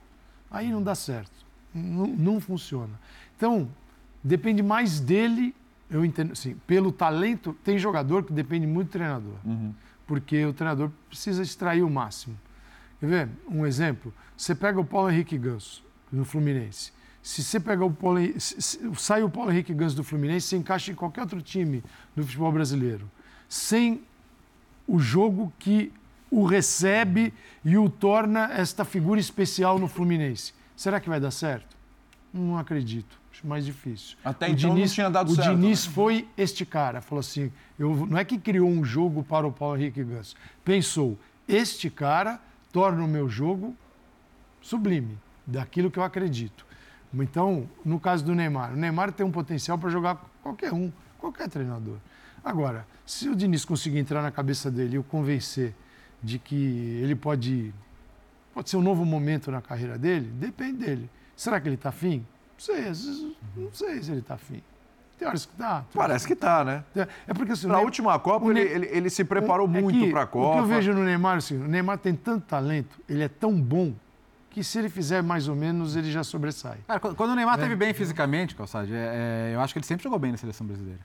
Aí 0.50 0.72
não 0.72 0.82
dá 0.82 0.96
certo. 0.96 1.32
Não, 1.74 2.08
não 2.08 2.40
funciona. 2.40 3.00
Então, 3.38 3.70
depende 4.24 4.64
mais 4.64 5.00
dele, 5.00 5.56
eu 5.90 6.04
entendo, 6.04 6.32
assim, 6.32 6.56
pelo 6.66 6.92
talento, 6.92 7.56
tem 7.64 7.78
jogador 7.78 8.24
que 8.24 8.34
depende 8.34 8.66
muito 8.66 8.88
do 8.88 8.92
treinador. 8.92 9.36
Uhum. 9.46 9.74
Porque 10.08 10.46
o 10.46 10.54
treinador 10.54 10.90
precisa 11.08 11.44
extrair 11.44 11.84
o 11.84 11.90
máximo. 11.90 12.36
Quer 13.00 13.08
ver? 13.08 13.30
Um 13.50 13.66
exemplo. 13.66 14.14
Você 14.36 14.54
pega 14.54 14.80
o 14.80 14.86
Paulo 14.86 15.10
Henrique 15.10 15.38
Ganso, 15.38 15.84
no 16.12 16.26
Fluminense. 16.26 16.92
Se 17.22 17.44
você 17.44 17.60
pegar 17.60 17.86
o 17.86 17.92
Paulo, 17.92 18.20
sai 18.96 19.24
o 19.24 19.30
Paulo 19.30 19.52
Henrique 19.52 19.74
Ganso 19.74 19.96
do 19.96 20.04
Fluminense, 20.04 20.48
você 20.48 20.58
encaixa 20.58 20.92
em 20.92 20.96
qualquer 20.96 21.22
outro 21.22 21.42
time 21.42 21.84
do 22.16 22.24
futebol 22.24 22.52
brasileiro. 22.52 23.10
Sem 23.48 24.02
o 24.88 25.00
jogo 25.00 25.52
que 25.60 25.92
o 26.32 26.46
recebe 26.46 27.34
e 27.64 27.78
o 27.78 27.90
torna 27.90 28.52
esta 28.54 28.86
figura 28.86 29.20
especial 29.20 29.80
no 29.80 29.88
Fluminense. 29.88 30.54
Será 30.76 31.00
que 31.00 31.10
vai 31.10 31.20
dar 31.20 31.32
certo? 31.32 31.78
Não 32.34 32.58
acredito. 32.58 33.20
Acho 33.32 33.48
mais 33.48 33.66
difícil. 33.66 34.18
Até 34.24 34.48
o 34.48 34.52
então 34.52 34.70
Diniz, 34.74 34.92
não 34.92 34.96
tinha 34.96 35.10
dado 35.10 35.32
o 35.32 35.36
certo. 35.36 35.52
O 35.52 35.56
Diniz 35.56 35.88
né? 35.88 35.94
foi 35.94 36.28
este 36.38 36.66
cara. 36.66 37.02
Falou 37.02 37.20
assim, 37.20 37.52
eu, 37.78 38.08
não 38.08 38.18
é 38.18 38.26
que 38.26 38.38
criou 38.38 38.70
um 38.70 38.84
jogo 38.84 39.24
para 39.24 39.48
o 39.48 39.52
Paulo 39.52 39.78
Henrique 39.78 40.04
Ganso. 40.04 40.36
Pensou, 40.64 41.18
este 41.48 41.90
cara 41.90 42.40
torna 42.72 43.04
o 43.04 43.08
meu 43.08 43.28
jogo 43.30 43.76
sublime, 44.62 45.18
daquilo 45.46 45.90
que 45.90 45.98
eu 45.98 46.04
acredito. 46.04 46.66
Então, 47.14 47.68
no 47.84 48.00
caso 48.00 48.24
do 48.24 48.36
Neymar, 48.36 48.74
o 48.74 48.76
Neymar 48.76 49.12
tem 49.12 49.26
um 49.26 49.32
potencial 49.32 49.78
para 49.78 49.90
jogar 49.90 50.24
qualquer 50.44 50.72
um, 50.72 50.92
Qualquer 51.20 51.50
treinador. 51.50 51.98
Agora, 52.44 52.88
se 53.06 53.28
o 53.28 53.36
Diniz 53.36 53.66
conseguir 53.66 54.00
entrar 54.00 54.22
na 54.22 54.32
cabeça 54.32 54.72
dele 54.72 54.96
e 54.96 55.00
o 55.00 55.04
convencer 55.04 55.76
de 56.24 56.40
que 56.40 56.56
ele 57.04 57.14
pode, 57.14 57.74
pode 58.54 58.70
ser 58.70 58.78
um 58.78 58.82
novo 58.82 59.06
momento 59.06 59.52
na 59.52 59.62
carreira 59.62 59.98
dele, 59.98 60.28
depende 60.32 60.86
dele. 60.86 61.10
Será 61.36 61.60
que 61.60 61.68
ele 61.68 61.76
está 61.76 61.90
afim? 61.90 62.26
Não 62.54 62.60
sei, 62.60 62.86
não 63.56 63.74
sei 63.74 64.02
se 64.02 64.12
ele 64.12 64.22
está 64.22 64.36
afim. 64.36 64.64
Tem 65.20 65.28
horas 65.28 65.46
que 65.46 65.54
tá. 65.54 65.84
Parece 65.94 66.26
que 66.26 66.36
tá, 66.36 66.64
né? 66.64 66.84
É 67.28 67.34
porque 67.34 67.52
assim, 67.52 67.68
Na 67.68 67.82
última 67.82 68.18
Copa, 68.18 68.46
o 68.46 68.52
ele, 68.52 68.62
ele, 68.62 68.86
ele 68.90 69.10
se 69.10 69.26
preparou 69.26 69.68
é 69.68 69.82
muito 69.82 70.00
que 70.00 70.10
para 70.10 70.22
a 70.22 70.26
Copa. 70.26 70.48
O 70.48 70.54
que 70.54 70.60
eu 70.60 70.66
vejo 70.66 70.94
no 70.94 71.04
Neymar, 71.04 71.38
assim, 71.38 71.62
o 71.62 71.68
Neymar 71.68 71.98
tem 71.98 72.16
tanto 72.16 72.46
talento, 72.46 72.98
ele 73.08 73.22
é 73.22 73.28
tão 73.28 73.60
bom, 73.60 73.94
que 74.50 74.64
se 74.64 74.80
ele 74.80 74.90
fizer 74.90 75.22
mais 75.22 75.48
ou 75.50 75.56
menos, 75.56 75.98
ele 75.98 76.10
já 76.10 76.24
sobressai. 76.24 76.78
Cara, 76.88 77.00
quando 77.00 77.32
o 77.32 77.36
Neymar 77.36 77.56
esteve 77.56 77.76
bem 77.76 77.94
fisicamente, 77.94 78.56
Calçade, 78.56 78.94
é, 78.94 79.52
é, 79.52 79.56
eu 79.56 79.60
acho 79.60 79.74
que 79.74 79.80
ele 79.80 79.86
sempre 79.86 80.04
jogou 80.04 80.18
bem 80.18 80.32
na 80.32 80.38
seleção 80.38 80.66
brasileira. 80.66 81.00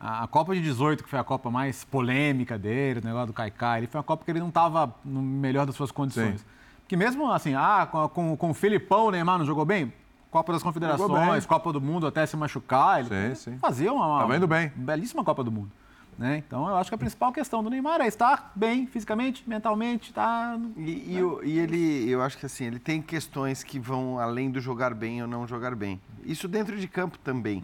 A, 0.00 0.22
a 0.22 0.26
Copa 0.28 0.54
de 0.54 0.62
18, 0.62 1.02
que 1.02 1.10
foi 1.10 1.18
a 1.18 1.24
Copa 1.24 1.50
mais 1.50 1.84
polêmica 1.84 2.56
dele, 2.56 3.00
o 3.00 3.04
negócio 3.04 3.26
do 3.26 3.32
Caicai, 3.32 3.80
ele 3.80 3.86
foi 3.88 3.98
uma 3.98 4.04
Copa 4.04 4.24
que 4.24 4.30
ele 4.30 4.40
não 4.40 4.48
estava 4.48 4.94
no 5.04 5.20
melhor 5.20 5.66
das 5.66 5.74
suas 5.74 5.90
condições. 5.90 6.40
Sim. 6.40 6.46
Porque 6.80 6.96
mesmo 6.96 7.30
assim, 7.30 7.54
ah, 7.54 7.86
com, 7.90 8.08
com, 8.08 8.36
com 8.36 8.50
o 8.50 8.54
Filipão 8.54 9.06
o 9.06 9.10
Neymar 9.10 9.36
não 9.36 9.44
jogou 9.44 9.64
bem? 9.64 9.92
Copa 10.30 10.52
das 10.52 10.62
Confederações. 10.62 11.46
Copa 11.46 11.72
do 11.72 11.80
Mundo 11.80 12.06
até 12.06 12.24
se 12.26 12.36
machucar, 12.36 13.00
ele 13.00 13.34
Sim, 13.34 13.52
sim. 13.52 13.58
fazia 13.58 13.92
uma, 13.92 14.06
uma 14.06 14.18
Tava 14.20 14.36
indo 14.36 14.46
bem. 14.46 14.70
belíssima 14.76 15.24
Copa 15.24 15.42
do 15.42 15.50
Mundo. 15.50 15.70
Né? 16.18 16.38
Então 16.44 16.68
eu 16.68 16.76
acho 16.76 16.90
que 16.90 16.94
a 16.96 16.98
principal 16.98 17.32
questão 17.32 17.62
do 17.62 17.70
Neymar 17.70 18.00
é 18.00 18.06
estar 18.08 18.50
bem 18.54 18.88
fisicamente, 18.88 19.44
mentalmente, 19.48 20.12
tá. 20.12 20.58
E, 20.76 21.14
e 21.16 21.22
o- 21.22 21.40
e 21.44 21.56
ele, 21.60 22.10
eu 22.10 22.20
acho 22.20 22.36
que 22.36 22.44
assim, 22.44 22.64
ele 22.64 22.80
tem 22.80 23.00
questões 23.00 23.62
que 23.62 23.78
vão 23.78 24.18
além 24.18 24.50
do 24.50 24.60
jogar 24.60 24.92
bem 24.94 25.22
ou 25.22 25.28
não 25.28 25.46
jogar 25.46 25.76
bem. 25.76 26.00
Isso 26.24 26.48
dentro 26.48 26.76
de 26.76 26.88
campo 26.88 27.16
também. 27.18 27.62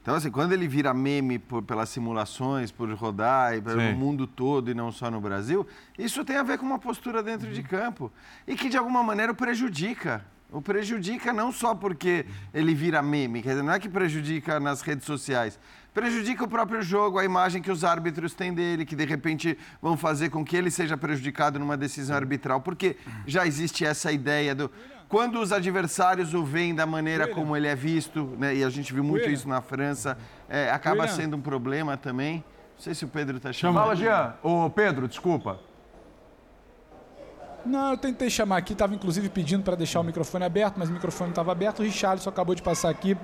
Então, 0.00 0.14
assim, 0.14 0.30
quando 0.30 0.52
ele 0.52 0.68
vira 0.68 0.94
meme 0.94 1.38
por- 1.38 1.62
pelas 1.64 1.88
simulações, 1.88 2.70
por 2.70 2.88
rodar 2.94 3.56
e 3.56 3.60
pelo 3.60 3.80
Sim. 3.80 3.92
mundo 3.94 4.24
todo 4.26 4.70
e 4.70 4.74
não 4.74 4.92
só 4.92 5.10
no 5.10 5.20
Brasil, 5.20 5.66
isso 5.98 6.24
tem 6.24 6.36
a 6.36 6.42
ver 6.44 6.58
com 6.58 6.64
uma 6.64 6.78
postura 6.78 7.22
dentro 7.24 7.50
de 7.52 7.60
campo 7.62 8.10
e 8.46 8.54
que 8.54 8.68
de 8.68 8.78
alguma 8.78 9.02
maneira 9.02 9.32
o 9.32 9.34
prejudica. 9.34 10.24
O 10.52 10.60
prejudica 10.60 11.32
não 11.32 11.52
só 11.52 11.74
porque 11.74 12.26
ele 12.52 12.74
vira 12.74 13.00
meme, 13.00 13.40
quer 13.42 13.50
dizer, 13.50 13.62
não 13.62 13.72
é 13.72 13.78
que 13.78 13.88
prejudica 13.88 14.58
nas 14.58 14.80
redes 14.82 15.04
sociais. 15.06 15.58
Prejudica 15.94 16.44
o 16.44 16.48
próprio 16.48 16.82
jogo, 16.82 17.18
a 17.18 17.24
imagem 17.24 17.60
que 17.62 17.70
os 17.70 17.84
árbitros 17.84 18.34
têm 18.34 18.52
dele, 18.52 18.84
que 18.84 18.96
de 18.96 19.04
repente 19.04 19.58
vão 19.80 19.96
fazer 19.96 20.28
com 20.28 20.44
que 20.44 20.56
ele 20.56 20.70
seja 20.70 20.96
prejudicado 20.96 21.58
numa 21.58 21.76
decisão 21.76 22.16
arbitral, 22.16 22.60
porque 22.60 22.96
já 23.26 23.46
existe 23.46 23.84
essa 23.84 24.10
ideia 24.10 24.54
do. 24.54 24.70
Quando 25.08 25.40
os 25.40 25.52
adversários 25.52 26.34
o 26.34 26.44
veem 26.44 26.72
da 26.74 26.86
maneira 26.86 27.24
William. 27.24 27.34
como 27.34 27.56
ele 27.56 27.66
é 27.66 27.74
visto, 27.74 28.36
né, 28.38 28.54
e 28.54 28.62
a 28.62 28.70
gente 28.70 28.92
viu 28.94 29.02
muito 29.02 29.22
William. 29.22 29.34
isso 29.34 29.48
na 29.48 29.60
França, 29.60 30.16
é, 30.48 30.70
acaba 30.70 31.02
William. 31.02 31.16
sendo 31.16 31.36
um 31.36 31.40
problema 31.40 31.96
também. 31.96 32.44
Não 32.76 32.84
sei 32.84 32.94
se 32.94 33.04
o 33.04 33.08
Pedro 33.08 33.36
está 33.38 33.52
chamando. 33.52 33.82
Fala, 33.82 33.96
Jean. 33.96 34.34
Ô, 34.42 34.70
Pedro, 34.70 35.08
desculpa. 35.08 35.58
Não, 37.64 37.92
eu 37.92 37.96
tentei 37.96 38.30
chamar 38.30 38.56
aqui, 38.56 38.72
estava 38.72 38.94
inclusive 38.94 39.28
pedindo 39.28 39.62
para 39.62 39.74
deixar 39.74 40.00
o 40.00 40.04
microfone 40.04 40.44
aberto, 40.44 40.76
mas 40.78 40.88
o 40.88 40.92
microfone 40.92 41.28
não 41.28 41.32
estava 41.32 41.52
aberto. 41.52 41.80
O 41.80 41.82
Richarlison 41.82 42.30
acabou 42.30 42.54
de 42.54 42.62
passar 42.62 42.90
aqui, 42.90 43.16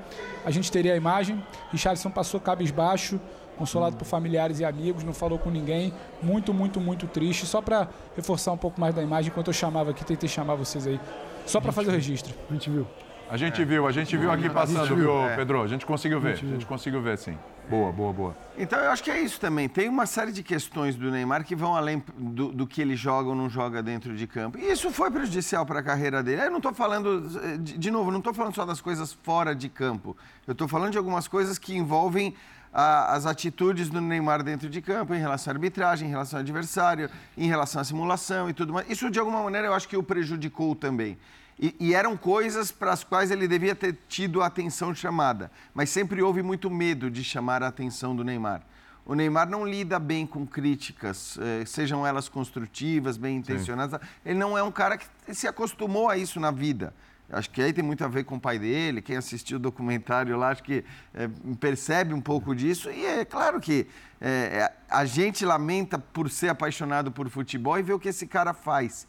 a 0.45 0.51
gente 0.51 0.71
teria 0.71 0.93
a 0.93 0.97
imagem. 0.97 1.43
Richarlison 1.73 2.11
passou 2.11 2.41
cabisbaixo, 2.41 3.21
consolado 3.57 3.97
por 3.97 4.05
familiares 4.05 4.61
e 4.61 4.65
amigos, 4.65 5.03
não 5.03 5.15
falou 5.15 5.39
com 5.39 5.51
ninguém. 5.51 5.93
Muito, 6.23 6.53
muito, 6.53 6.81
muito 6.81 7.07
triste. 7.07 7.47
Só 7.47 7.63
para 7.63 7.89
reforçar 8.15 8.53
um 8.53 8.59
pouco 8.59 8.81
mais 8.81 8.95
da 8.95 9.03
imagem, 9.03 9.31
enquanto 9.31 9.49
eu 9.49 9.55
chamava 9.55 9.91
aqui, 9.91 10.05
tentei 10.05 10.29
chamar 10.29 10.55
vocês 10.55 10.87
aí. 10.87 11.01
Só 11.47 11.61
para 11.61 11.73
fazer 11.73 11.89
o 11.89 11.93
registro. 11.93 12.35
A 12.51 12.53
gente 12.53 12.69
viu. 12.71 12.87
A 13.29 13.37
gente 13.37 13.65
viu, 13.65 13.87
a 13.87 13.93
gente 13.93 14.17
viu 14.17 14.31
aqui 14.31 14.49
passando, 14.49 14.87
viu, 14.87 14.97
viu, 14.97 15.27
é. 15.27 15.35
Pedro? 15.35 15.63
A 15.63 15.67
gente 15.67 15.85
conseguiu 15.85 16.21
ver, 16.21 16.35
a 16.35 16.37
gente 16.37 16.65
conseguiu 16.65 17.03
ver, 17.03 17.19
sim. 17.19 17.37
Boa, 17.69 17.91
boa, 17.91 18.13
boa. 18.13 18.37
Então 18.57 18.79
eu 18.79 18.91
acho 18.93 19.03
que 19.03 19.11
é 19.11 19.21
isso 19.21 19.41
também. 19.41 19.69
Tem 19.69 19.89
uma 19.89 20.07
série 20.07 20.31
de 20.31 20.43
questões 20.43 20.95
do 20.95 21.11
Neymar 21.11 21.45
que 21.45 21.57
vão 21.57 21.75
além 21.75 22.03
do, 22.17 22.53
do 22.53 22.67
que 22.67 22.81
ele 22.81 22.95
joga 22.95 23.29
ou 23.29 23.35
não 23.35 23.51
joga 23.51 23.83
dentro 23.83 24.15
de 24.17 24.25
campo. 24.27 24.57
E 24.57 24.71
isso 24.71 24.91
foi 24.93 25.11
prejudicial 25.11 25.67
para 25.67 25.81
a 25.81 25.83
carreira 25.83 26.23
dele. 26.23 26.43
Eu 26.43 26.51
não 26.51 26.59
estou 26.59 26.73
falando, 26.73 27.59
de, 27.59 27.77
de 27.77 27.91
novo, 27.91 28.11
não 28.13 28.19
estou 28.19 28.33
falando 28.33 28.55
só 28.55 28.65
das 28.65 28.81
coisas 28.81 29.13
fora 29.13 29.53
de 29.55 29.69
campo. 29.69 30.17
Eu 30.47 30.53
estou 30.53 30.69
falando 30.69 30.93
de 30.93 30.99
algumas 30.99 31.27
coisas 31.27 31.59
que 31.59 31.77
envolvem 31.77 32.35
a- 32.73 33.15
as 33.15 33.27
atitudes 33.27 33.89
do 33.89 34.01
Neymar 34.01 34.45
dentro 34.45 34.69
de 34.71 34.81
campo, 34.81 35.13
em 35.13 35.19
relação 35.19 35.51
à 35.53 35.57
arbitragem, 35.57 36.07
em 36.07 36.11
relação 36.11 36.39
ao 36.39 36.43
adversário, 36.43 37.11
em 37.37 37.49
relação 37.49 37.81
à 37.81 37.85
simulação 37.85 38.49
e 38.49 38.53
tudo 38.55 38.73
mais. 38.73 38.89
Isso, 38.89 39.11
de 39.11 39.19
alguma 39.19 39.43
maneira, 39.43 39.67
eu 39.67 39.75
acho 39.75 39.89
que 39.89 39.97
o 39.97 40.03
prejudicou 40.05 40.77
também. 40.77 41.19
E, 41.59 41.75
e 41.81 41.95
eram 41.95 42.17
coisas 42.17 42.71
para 42.71 42.93
as 42.93 43.03
quais 43.03 43.31
ele 43.31 43.49
devia 43.49 43.75
ter 43.75 43.97
tido 44.09 44.43
a 44.43 44.47
atenção 44.47 44.95
chamada. 44.95 45.51
Mas 45.75 45.91
sempre 45.91 46.23
houve 46.23 46.43
muito 46.43 46.71
medo 46.71 47.11
de 47.11 47.25
chamar 47.25 47.63
a 47.63 47.69
atenção 47.69 48.15
do 48.15 48.23
Neymar. 48.23 48.63
O 49.07 49.15
Neymar 49.15 49.49
não 49.49 49.65
lida 49.65 49.99
bem 50.01 50.27
com 50.27 50.45
críticas, 50.45 51.39
eh, 51.41 51.65
sejam 51.65 52.05
elas 52.05 52.29
construtivas, 52.29 53.17
bem 53.17 53.37
intencionadas. 53.37 54.01
Ele 54.25 54.37
não 54.37 54.59
é 54.59 54.63
um 54.65 54.73
cara 54.73 54.99
que 54.99 55.07
se 55.33 55.47
acostumou 55.47 56.09
a 56.09 56.19
isso 56.19 56.41
na 56.41 56.51
vida. 56.51 56.93
Acho 57.31 57.51
que 57.51 57.63
aí 57.63 57.73
tem 57.73 57.85
muito 57.85 58.05
a 58.05 58.09
ver 58.09 58.25
com 58.25 58.35
o 58.35 58.41
pai 58.41 58.59
dele. 58.59 59.01
Quem 59.01 59.17
assistiu 59.17 59.57
o 59.57 59.61
documentário 59.61 60.37
lá, 60.37 60.51
acho 60.51 60.63
que 60.63 60.85
eh, 61.15 61.29
percebe 61.61 62.15
um 62.15 62.21
pouco 62.21 62.55
disso. 62.55 62.91
E 62.91 63.07
é 63.07 63.25
claro 63.25 63.61
que 63.61 63.87
eh, 64.21 64.73
a 64.89 65.05
gente 65.05 65.45
lamenta 65.45 65.99
por 65.99 66.29
ser 66.29 66.49
apaixonado 66.49 67.13
por 67.13 67.29
futebol 67.29 67.79
e 67.79 67.83
ver 67.83 67.95
o 67.95 68.01
que 68.01 68.09
esse 68.09 68.27
cara 68.27 68.53
faz. 68.53 69.07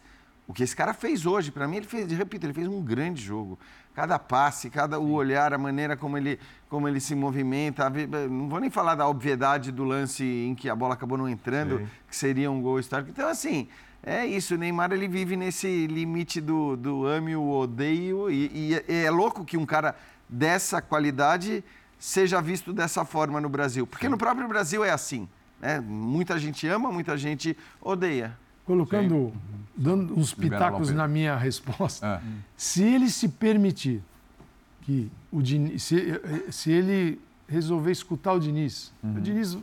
O 0.47 0.53
que 0.53 0.63
esse 0.63 0.73
cara 0.75 0.93
fez 0.93 1.25
hoje, 1.25 1.51
para 1.51 1.67
mim, 1.67 1.75
ele 1.77 1.85
fez, 1.85 2.09
repito, 2.11 2.45
ele 2.45 2.53
fez 2.53 2.67
um 2.67 2.81
grande 2.81 3.21
jogo. 3.21 3.59
Cada 3.93 4.17
passe, 4.17 4.69
cada 4.69 4.97
o 4.97 5.11
olhar, 5.11 5.53
a 5.53 5.57
maneira 5.57 5.97
como 5.97 6.17
ele, 6.17 6.39
como 6.69 6.87
ele 6.87 7.01
se 7.01 7.13
movimenta. 7.15 7.89
ve- 7.89 8.07
Não 8.07 8.47
vou 8.47 8.59
nem 8.59 8.69
falar 8.69 8.95
da 8.95 9.05
obviedade 9.07 9.71
do 9.73 9.83
lance 9.83 10.23
em 10.23 10.55
que 10.55 10.69
a 10.69 10.75
bola 10.75 10.93
acabou 10.93 11.17
não 11.17 11.27
entrando, 11.27 11.79
Sim. 11.79 11.87
que 12.07 12.15
seria 12.15 12.49
um 12.49 12.61
gol 12.61 12.79
histórico. 12.79 13.09
Então, 13.11 13.27
assim, 13.27 13.67
é 14.01 14.25
isso. 14.25 14.55
O 14.55 14.57
Neymar 14.57 14.93
ele 14.93 15.07
vive 15.09 15.35
nesse 15.35 15.85
limite 15.87 16.39
do, 16.39 16.77
do 16.77 17.05
ame 17.05 17.35
o 17.35 17.49
odeio. 17.49 18.29
E, 18.31 18.49
e 18.53 18.75
é- 18.87 19.03
é 19.05 19.11
louco 19.11 19.43
que 19.43 19.57
um 19.57 19.65
cara 19.65 19.95
dessa 20.29 20.81
qualidade 20.81 21.61
seja 21.99 22.39
visto 22.41 22.71
dessa 22.71 23.03
forma 23.03 23.41
no 23.41 23.49
Brasil. 23.49 23.85
Porque 23.85 24.07
no 24.07 24.17
próprio 24.17 24.47
Brasil 24.47 24.81
é 24.85 24.91
assim. 24.91 25.27
Né? 25.59 25.81
Muita 25.81 26.37
gente 26.39 26.65
ama, 26.67 26.89
muita 26.91 27.17
gente 27.17 27.57
odeia. 27.81 28.37
Colocando, 28.67 29.33
dando 29.75 30.19
uns 30.19 30.33
pitacos 30.33 30.91
na 30.91 31.07
minha 31.07 31.35
resposta. 31.35 32.05
É. 32.05 32.21
Se 32.55 32.83
ele 32.83 33.09
se 33.09 33.29
permitir 33.29 34.03
que 34.81 35.09
o 35.31 35.41
Diniz, 35.41 35.83
se, 35.83 36.21
se 36.51 36.71
ele 36.71 37.19
resolver 37.47 37.91
escutar 37.91 38.33
o 38.33 38.39
Diniz, 38.39 38.93
Uhum. 39.01 39.15
o 39.15 39.21
Diniz, 39.21 39.57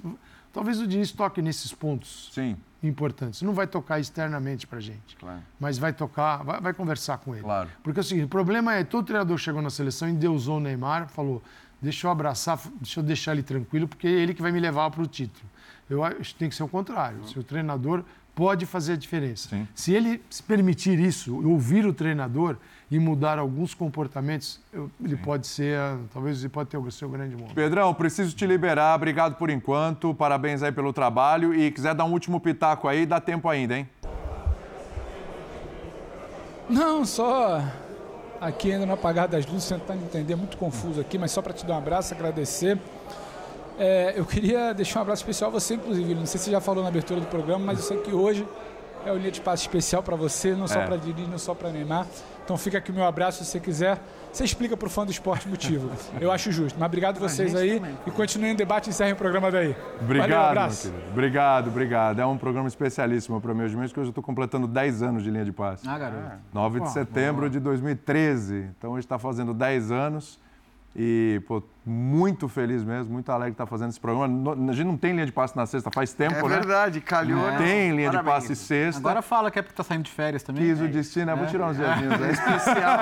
talvez 0.52 0.80
o 0.80 0.86
Diniz 0.86 1.12
toque 1.12 1.40
nesses 1.42 1.72
pontos 1.72 2.30
Sim, 2.32 2.56
importantes. 2.82 3.42
Não 3.42 3.52
vai 3.52 3.66
tocar 3.66 4.00
externamente 4.00 4.66
para 4.66 4.80
gente, 4.80 5.16
Claro. 5.16 5.40
mas 5.60 5.76
vai 5.78 5.92
tocar, 5.92 6.42
vai, 6.42 6.60
vai 6.60 6.72
conversar 6.74 7.18
com 7.18 7.34
ele. 7.34 7.44
Claro. 7.44 7.68
Porque 7.82 8.00
é 8.00 8.02
o 8.02 8.04
seguinte, 8.04 8.24
o 8.24 8.28
problema 8.28 8.74
é 8.74 8.84
todo 8.84 9.04
treinador 9.04 9.36
chegou 9.38 9.60
na 9.60 9.70
seleção, 9.70 10.08
endeusou 10.08 10.56
o 10.56 10.60
Neymar, 10.60 11.08
falou, 11.08 11.42
deixa 11.80 12.06
eu 12.06 12.10
abraçar, 12.10 12.58
deixa 12.80 13.00
eu 13.00 13.04
deixar 13.04 13.32
ele 13.32 13.42
tranquilo, 13.42 13.86
porque 13.86 14.06
é 14.06 14.10
ele 14.10 14.32
que 14.32 14.40
vai 14.40 14.50
me 14.52 14.60
levar 14.60 14.90
para 14.90 15.02
o 15.02 15.06
título. 15.06 15.44
Eu 15.90 16.02
acho 16.02 16.32
que 16.32 16.34
tem 16.36 16.48
que 16.48 16.54
ser 16.54 16.62
o 16.62 16.68
contrário. 16.68 17.26
Se 17.28 17.38
o 17.38 17.42
treinador 17.42 18.02
pode 18.34 18.66
fazer 18.66 18.94
a 18.94 18.96
diferença. 18.96 19.48
Sim. 19.48 19.68
Se 19.74 19.92
ele 19.94 20.20
se 20.28 20.42
permitir 20.42 20.98
isso, 20.98 21.36
ouvir 21.48 21.86
o 21.86 21.92
treinador 21.92 22.56
e 22.90 22.98
mudar 22.98 23.38
alguns 23.38 23.72
comportamentos, 23.74 24.60
eu- 24.72 24.90
ele 25.02 25.16
pode 25.16 25.46
ser, 25.46 25.78
talvez 26.12 26.40
ele 26.40 26.48
pode 26.48 26.68
ter 26.68 26.76
o 26.76 26.90
seu 26.90 27.08
grande 27.08 27.34
momento. 27.34 27.54
Pedrão, 27.54 27.92
preciso 27.94 28.34
te 28.36 28.46
liberar. 28.46 28.94
Obrigado 28.94 29.36
por 29.36 29.50
enquanto. 29.50 30.14
Parabéns 30.14 30.62
aí 30.62 30.70
pelo 30.72 30.92
trabalho. 30.92 31.54
E 31.54 31.70
quiser 31.70 31.94
dar 31.94 32.04
um 32.04 32.12
último 32.12 32.38
pitaco 32.40 32.86
aí, 32.88 33.06
dá 33.06 33.20
tempo 33.20 33.48
ainda, 33.48 33.78
hein? 33.78 33.88
Não, 36.68 37.04
só 37.04 37.62
aqui 38.40 38.72
ainda 38.72 38.86
no 38.86 38.94
apagar 38.94 39.28
das 39.28 39.46
luzes, 39.46 39.68
tentando 39.68 40.02
entender, 40.04 40.34
muito 40.34 40.56
confuso 40.56 41.00
aqui, 41.00 41.18
mas 41.18 41.30
só 41.30 41.40
para 41.42 41.52
te 41.52 41.64
dar 41.64 41.74
um 41.74 41.78
abraço, 41.78 42.14
agradecer. 42.14 42.78
É, 43.78 44.14
eu 44.16 44.24
queria 44.24 44.72
deixar 44.72 45.00
um 45.00 45.02
abraço 45.02 45.22
especial 45.22 45.50
a 45.50 45.52
você, 45.52 45.74
inclusive. 45.74 46.14
Não 46.14 46.26
sei 46.26 46.38
se 46.38 46.44
você 46.46 46.50
já 46.52 46.60
falou 46.60 46.82
na 46.82 46.88
abertura 46.88 47.20
do 47.20 47.26
programa, 47.26 47.64
mas 47.64 47.78
eu 47.78 47.84
sei 47.84 47.96
que 47.98 48.12
hoje 48.12 48.46
é 49.04 49.12
o 49.12 49.16
linha 49.16 49.30
de 49.32 49.40
passe 49.40 49.62
especial 49.62 50.02
para 50.02 50.16
você, 50.16 50.54
não 50.54 50.66
só 50.66 50.80
É. 50.80 50.86
para 50.86 50.96
Didi, 50.96 51.26
não 51.26 51.38
só 51.38 51.54
para 51.54 51.70
Neymar. 51.70 52.06
Então 52.44 52.56
fica 52.56 52.78
aqui 52.78 52.90
o 52.90 52.94
meu 52.94 53.04
abraço, 53.04 53.42
se 53.44 53.50
você 53.50 53.58
quiser. 53.60 53.98
Você 54.32 54.44
explica 54.44 54.76
para 54.76 54.86
o 54.86 54.90
fã 54.90 55.04
do 55.04 55.10
esporte 55.12 55.46
o 55.46 55.50
motivo. 55.50 55.90
Eu 56.20 56.30
acho 56.32 56.50
justo. 56.52 56.76
Mas 56.78 56.86
obrigado 56.86 57.18
vocês 57.18 57.52
gente 57.52 57.60
aí 57.60 57.78
também. 57.80 57.96
e 58.06 58.10
continuem 58.10 58.52
o 58.52 58.56
debate 58.56 58.86
e 58.86 58.90
encerrem 58.90 59.12
o 59.12 59.16
programa 59.16 59.50
daí. 59.50 59.76
Obrigado, 60.00 60.28
Valeu, 60.28 60.28
meu 60.28 60.40
abraço. 60.50 60.92
Obrigado, 61.12 61.68
obrigado. 61.68 62.18
É 62.20 62.26
um 62.26 62.36
programa 62.36 62.66
especialíssimo 62.68 63.40
para 63.40 63.54
meus 63.54 63.74
meus, 63.74 63.92
que 63.92 64.00
hoje 64.00 64.08
eu 64.08 64.10
estou 64.10 64.24
completando 64.24 64.66
10 64.66 65.02
anos 65.02 65.22
de 65.22 65.30
linha 65.30 65.44
de 65.44 65.52
passe. 65.52 65.88
Ah, 65.88 65.98
garoto. 65.98 66.22
9 66.52 66.80
de 66.80 66.90
setembro 66.92 67.48
de 67.48 67.60
2013. 67.60 68.70
Então, 68.78 68.92
hoje 68.92 69.00
está 69.06 69.18
fazendo 69.18 69.54
10 69.54 69.90
anos. 69.90 70.38
E, 70.96 71.42
pô, 71.48 71.60
muito 71.84 72.48
feliz 72.48 72.84
mesmo, 72.84 73.12
muito 73.12 73.28
alegre 73.32 73.50
de 73.50 73.54
estar 73.54 73.66
fazendo 73.66 73.90
esse 73.90 73.98
programa. 73.98 74.52
A 74.52 74.72
gente 74.72 74.86
não 74.86 74.96
tem 74.96 75.10
linha 75.12 75.26
de 75.26 75.32
passe 75.32 75.56
na 75.56 75.66
sexta 75.66 75.90
faz 75.90 76.12
tempo, 76.12 76.36
É 76.36 76.42
né? 76.42 76.48
verdade, 76.48 77.00
calhou. 77.00 77.36
Não 77.36 77.50
né? 77.50 77.58
tem 77.58 77.90
linha 77.96 78.10
de 78.10 78.16
Parabéns. 78.16 78.34
passe 78.48 78.54
sexta. 78.56 79.00
Agora 79.00 79.20
fala 79.20 79.50
que 79.50 79.58
é 79.58 79.62
porque 79.62 79.74
tá 79.76 79.82
saindo 79.82 80.04
de 80.04 80.10
férias 80.12 80.44
também. 80.44 80.62
Quis 80.64 80.80
o 80.80 80.84
É. 80.84 80.88
destino, 80.88 81.32
eu 81.32 81.36
vou 81.36 81.46
tirar 81.48 81.66
uns 81.66 81.76
dedinhos 81.78 82.22
aí. 82.22 82.30
especial, 82.30 82.98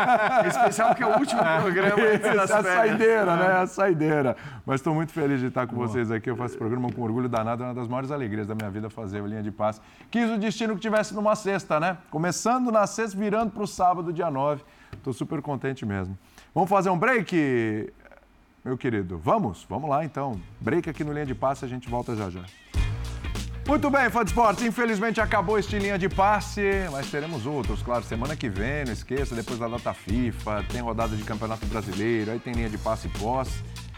especial 0.49 0.88
porque 0.88 1.03
é 1.03 1.07
o 1.07 1.18
último 1.18 1.40
programa 1.43 2.03
antes 2.03 2.34
das 2.34 2.51
é 2.51 2.55
a 2.55 2.62
férias. 2.62 2.74
saideira, 2.99 3.36
né? 3.36 3.47
A 3.61 3.66
saideira. 3.66 4.36
Mas 4.64 4.76
estou 4.76 4.95
muito 4.95 5.12
feliz 5.12 5.38
de 5.40 5.47
estar 5.49 5.66
com 5.66 5.76
vocês 5.76 6.11
aqui. 6.11 6.30
Eu 6.30 6.36
faço 6.36 6.53
esse 6.53 6.59
programa 6.59 6.90
com 6.90 7.03
orgulho 7.03 7.28
danado. 7.28 7.62
É 7.62 7.66
uma 7.66 7.74
das 7.74 7.88
maiores 7.88 8.11
alegrias 8.11 8.47
da 8.47 8.55
minha 8.55 8.70
vida 8.70 8.88
fazer 8.88 9.20
o 9.20 9.26
Linha 9.26 9.43
de 9.43 9.51
Passe. 9.51 9.82
Quis 10.11 10.30
o 10.30 10.38
destino 10.38 10.74
que 10.74 10.80
tivesse 10.80 11.14
numa 11.14 11.36
sexta, 11.36 11.78
né? 11.78 11.99
Começando 12.11 12.72
na 12.72 12.86
sexta, 12.86 13.18
virando 13.18 13.51
para 13.51 13.62
o 13.62 13.66
sábado, 13.66 14.12
dia 14.14 14.30
9. 14.30 14.62
Estou 14.95 15.12
super 15.12 15.43
contente 15.43 15.84
mesmo. 15.84 16.16
Vamos 16.55 16.69
fazer 16.69 16.91
um 16.91 16.99
break, 16.99 17.91
meu 18.63 18.77
querido? 18.77 19.17
Vamos? 19.17 19.65
Vamos 19.71 19.89
lá, 19.89 20.05
então. 20.05 20.39
Break 20.61 20.91
aqui 20.91 21.03
no 21.03 21.11
Linha 21.11 21.25
de 21.25 21.35
Passe, 21.35 21.65
a 21.65 21.69
gente 21.69 21.89
volta 21.89 22.15
já 22.15 22.29
já. 22.29 22.45
Muito 23.67 23.89
bem, 23.89 24.11
fã 24.11 24.23
de 24.23 24.31
esportes. 24.33 24.63
Infelizmente 24.63 25.19
acabou 25.19 25.59
este 25.59 25.79
linha 25.79 25.97
de 25.97 26.09
passe, 26.09 26.63
mas 26.91 27.11
teremos 27.11 27.47
outros, 27.47 27.81
claro, 27.81 28.05
semana 28.05 28.37
que 28.37 28.49
vem, 28.51 28.85
não 28.85 28.93
esqueça, 28.93 29.35
depois 29.35 29.59
da 29.59 29.67
data 29.67 29.95
FIFA, 29.95 30.65
tem 30.69 30.83
rodada 30.83 31.17
de 31.17 31.23
Campeonato 31.23 31.65
Brasileiro, 31.67 32.33
aí 32.33 32.39
tem 32.39 32.53
linha 32.53 32.69
de 32.69 32.77
passe 32.77 33.09
pós. 33.09 33.49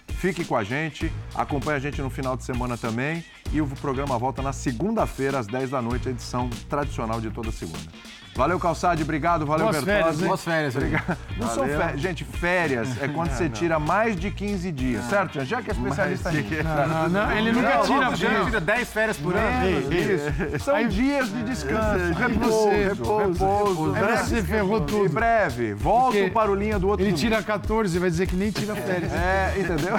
Fique 0.06 0.44
com 0.44 0.54
a 0.54 0.62
gente, 0.62 1.10
acompanhe 1.34 1.78
a 1.78 1.80
gente 1.80 2.00
no 2.00 2.08
final 2.08 2.36
de 2.36 2.44
semana 2.44 2.78
também 2.78 3.24
e 3.52 3.60
o 3.60 3.66
programa 3.66 4.16
volta 4.16 4.42
na 4.42 4.52
segunda-feira, 4.52 5.38
às 5.38 5.46
10 5.46 5.70
da 5.70 5.82
noite, 5.82 6.08
a 6.08 6.10
edição 6.12 6.48
tradicional 6.68 7.20
de 7.20 7.30
toda 7.30 7.50
segunda. 7.50 7.90
Valeu, 8.36 8.58
Calçade, 8.58 9.02
obrigado, 9.04 9.46
valeu, 9.46 9.66
Boas 9.70 9.84
Bertozzi. 9.84 10.02
férias, 10.02 10.20
hein? 10.20 10.26
Boas 10.26 10.44
férias, 10.44 10.76
aí. 10.76 10.92
Não 11.38 11.48
são 11.48 11.64
férias. 11.68 12.00
Gente, 12.00 12.24
férias 12.24 13.00
é 13.00 13.06
quando 13.06 13.30
você 13.30 13.48
tira 13.48 13.78
mais 13.78 14.16
de 14.16 14.28
15 14.30 14.72
dias, 14.72 15.04
certo? 15.04 15.44
Já 15.44 15.62
que 15.62 15.70
é 15.70 15.72
especialista 15.74 16.32
nisso. 16.32 16.48
Não, 16.88 17.08
não, 17.08 17.30
ele 17.32 17.52
nunca 17.52 17.78
tira. 17.78 18.10
Não. 18.10 18.44
tira 18.46 18.60
10 18.60 18.88
férias 18.92 19.16
por 19.18 19.36
ano. 19.36 19.92
Isso. 19.94 20.64
São 20.64 20.88
dias 20.88 21.28
de 21.32 21.42
descanso, 21.44 22.12
repouso, 22.14 22.50
você- 22.50 22.88
repouso. 22.88 23.94
Aí 23.94 24.16
você 24.18 24.42
ferrou 24.42 24.78
Em 24.78 24.86
tudo. 24.86 25.08
breve, 25.14 25.72
volto 25.74 26.14
Porque 26.16 26.30
para 26.30 26.50
o 26.50 26.54
linha 26.56 26.76
do 26.78 26.88
outro 26.88 27.04
Ele 27.04 27.12
domingo. 27.12 27.28
tira 27.30 27.42
14 27.42 27.96
e 27.96 28.00
vai 28.00 28.10
dizer 28.10 28.26
que 28.26 28.34
nem 28.34 28.50
tira 28.50 28.74
férias. 28.74 29.12
É, 29.12 29.54
entendeu? 29.58 29.96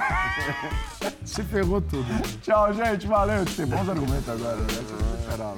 Você 1.24 1.42
ferrou 1.44 1.80
tudo. 1.82 2.06
Tchau, 2.42 2.74
gente. 2.74 3.08
Valeu. 3.08 3.46
Tem 3.46 3.66
bons 3.66 3.88
argumentos 3.90 4.28
agora, 4.30 4.58
né? 4.58 4.66
Você 4.68 5.22
esperava. 5.22 5.56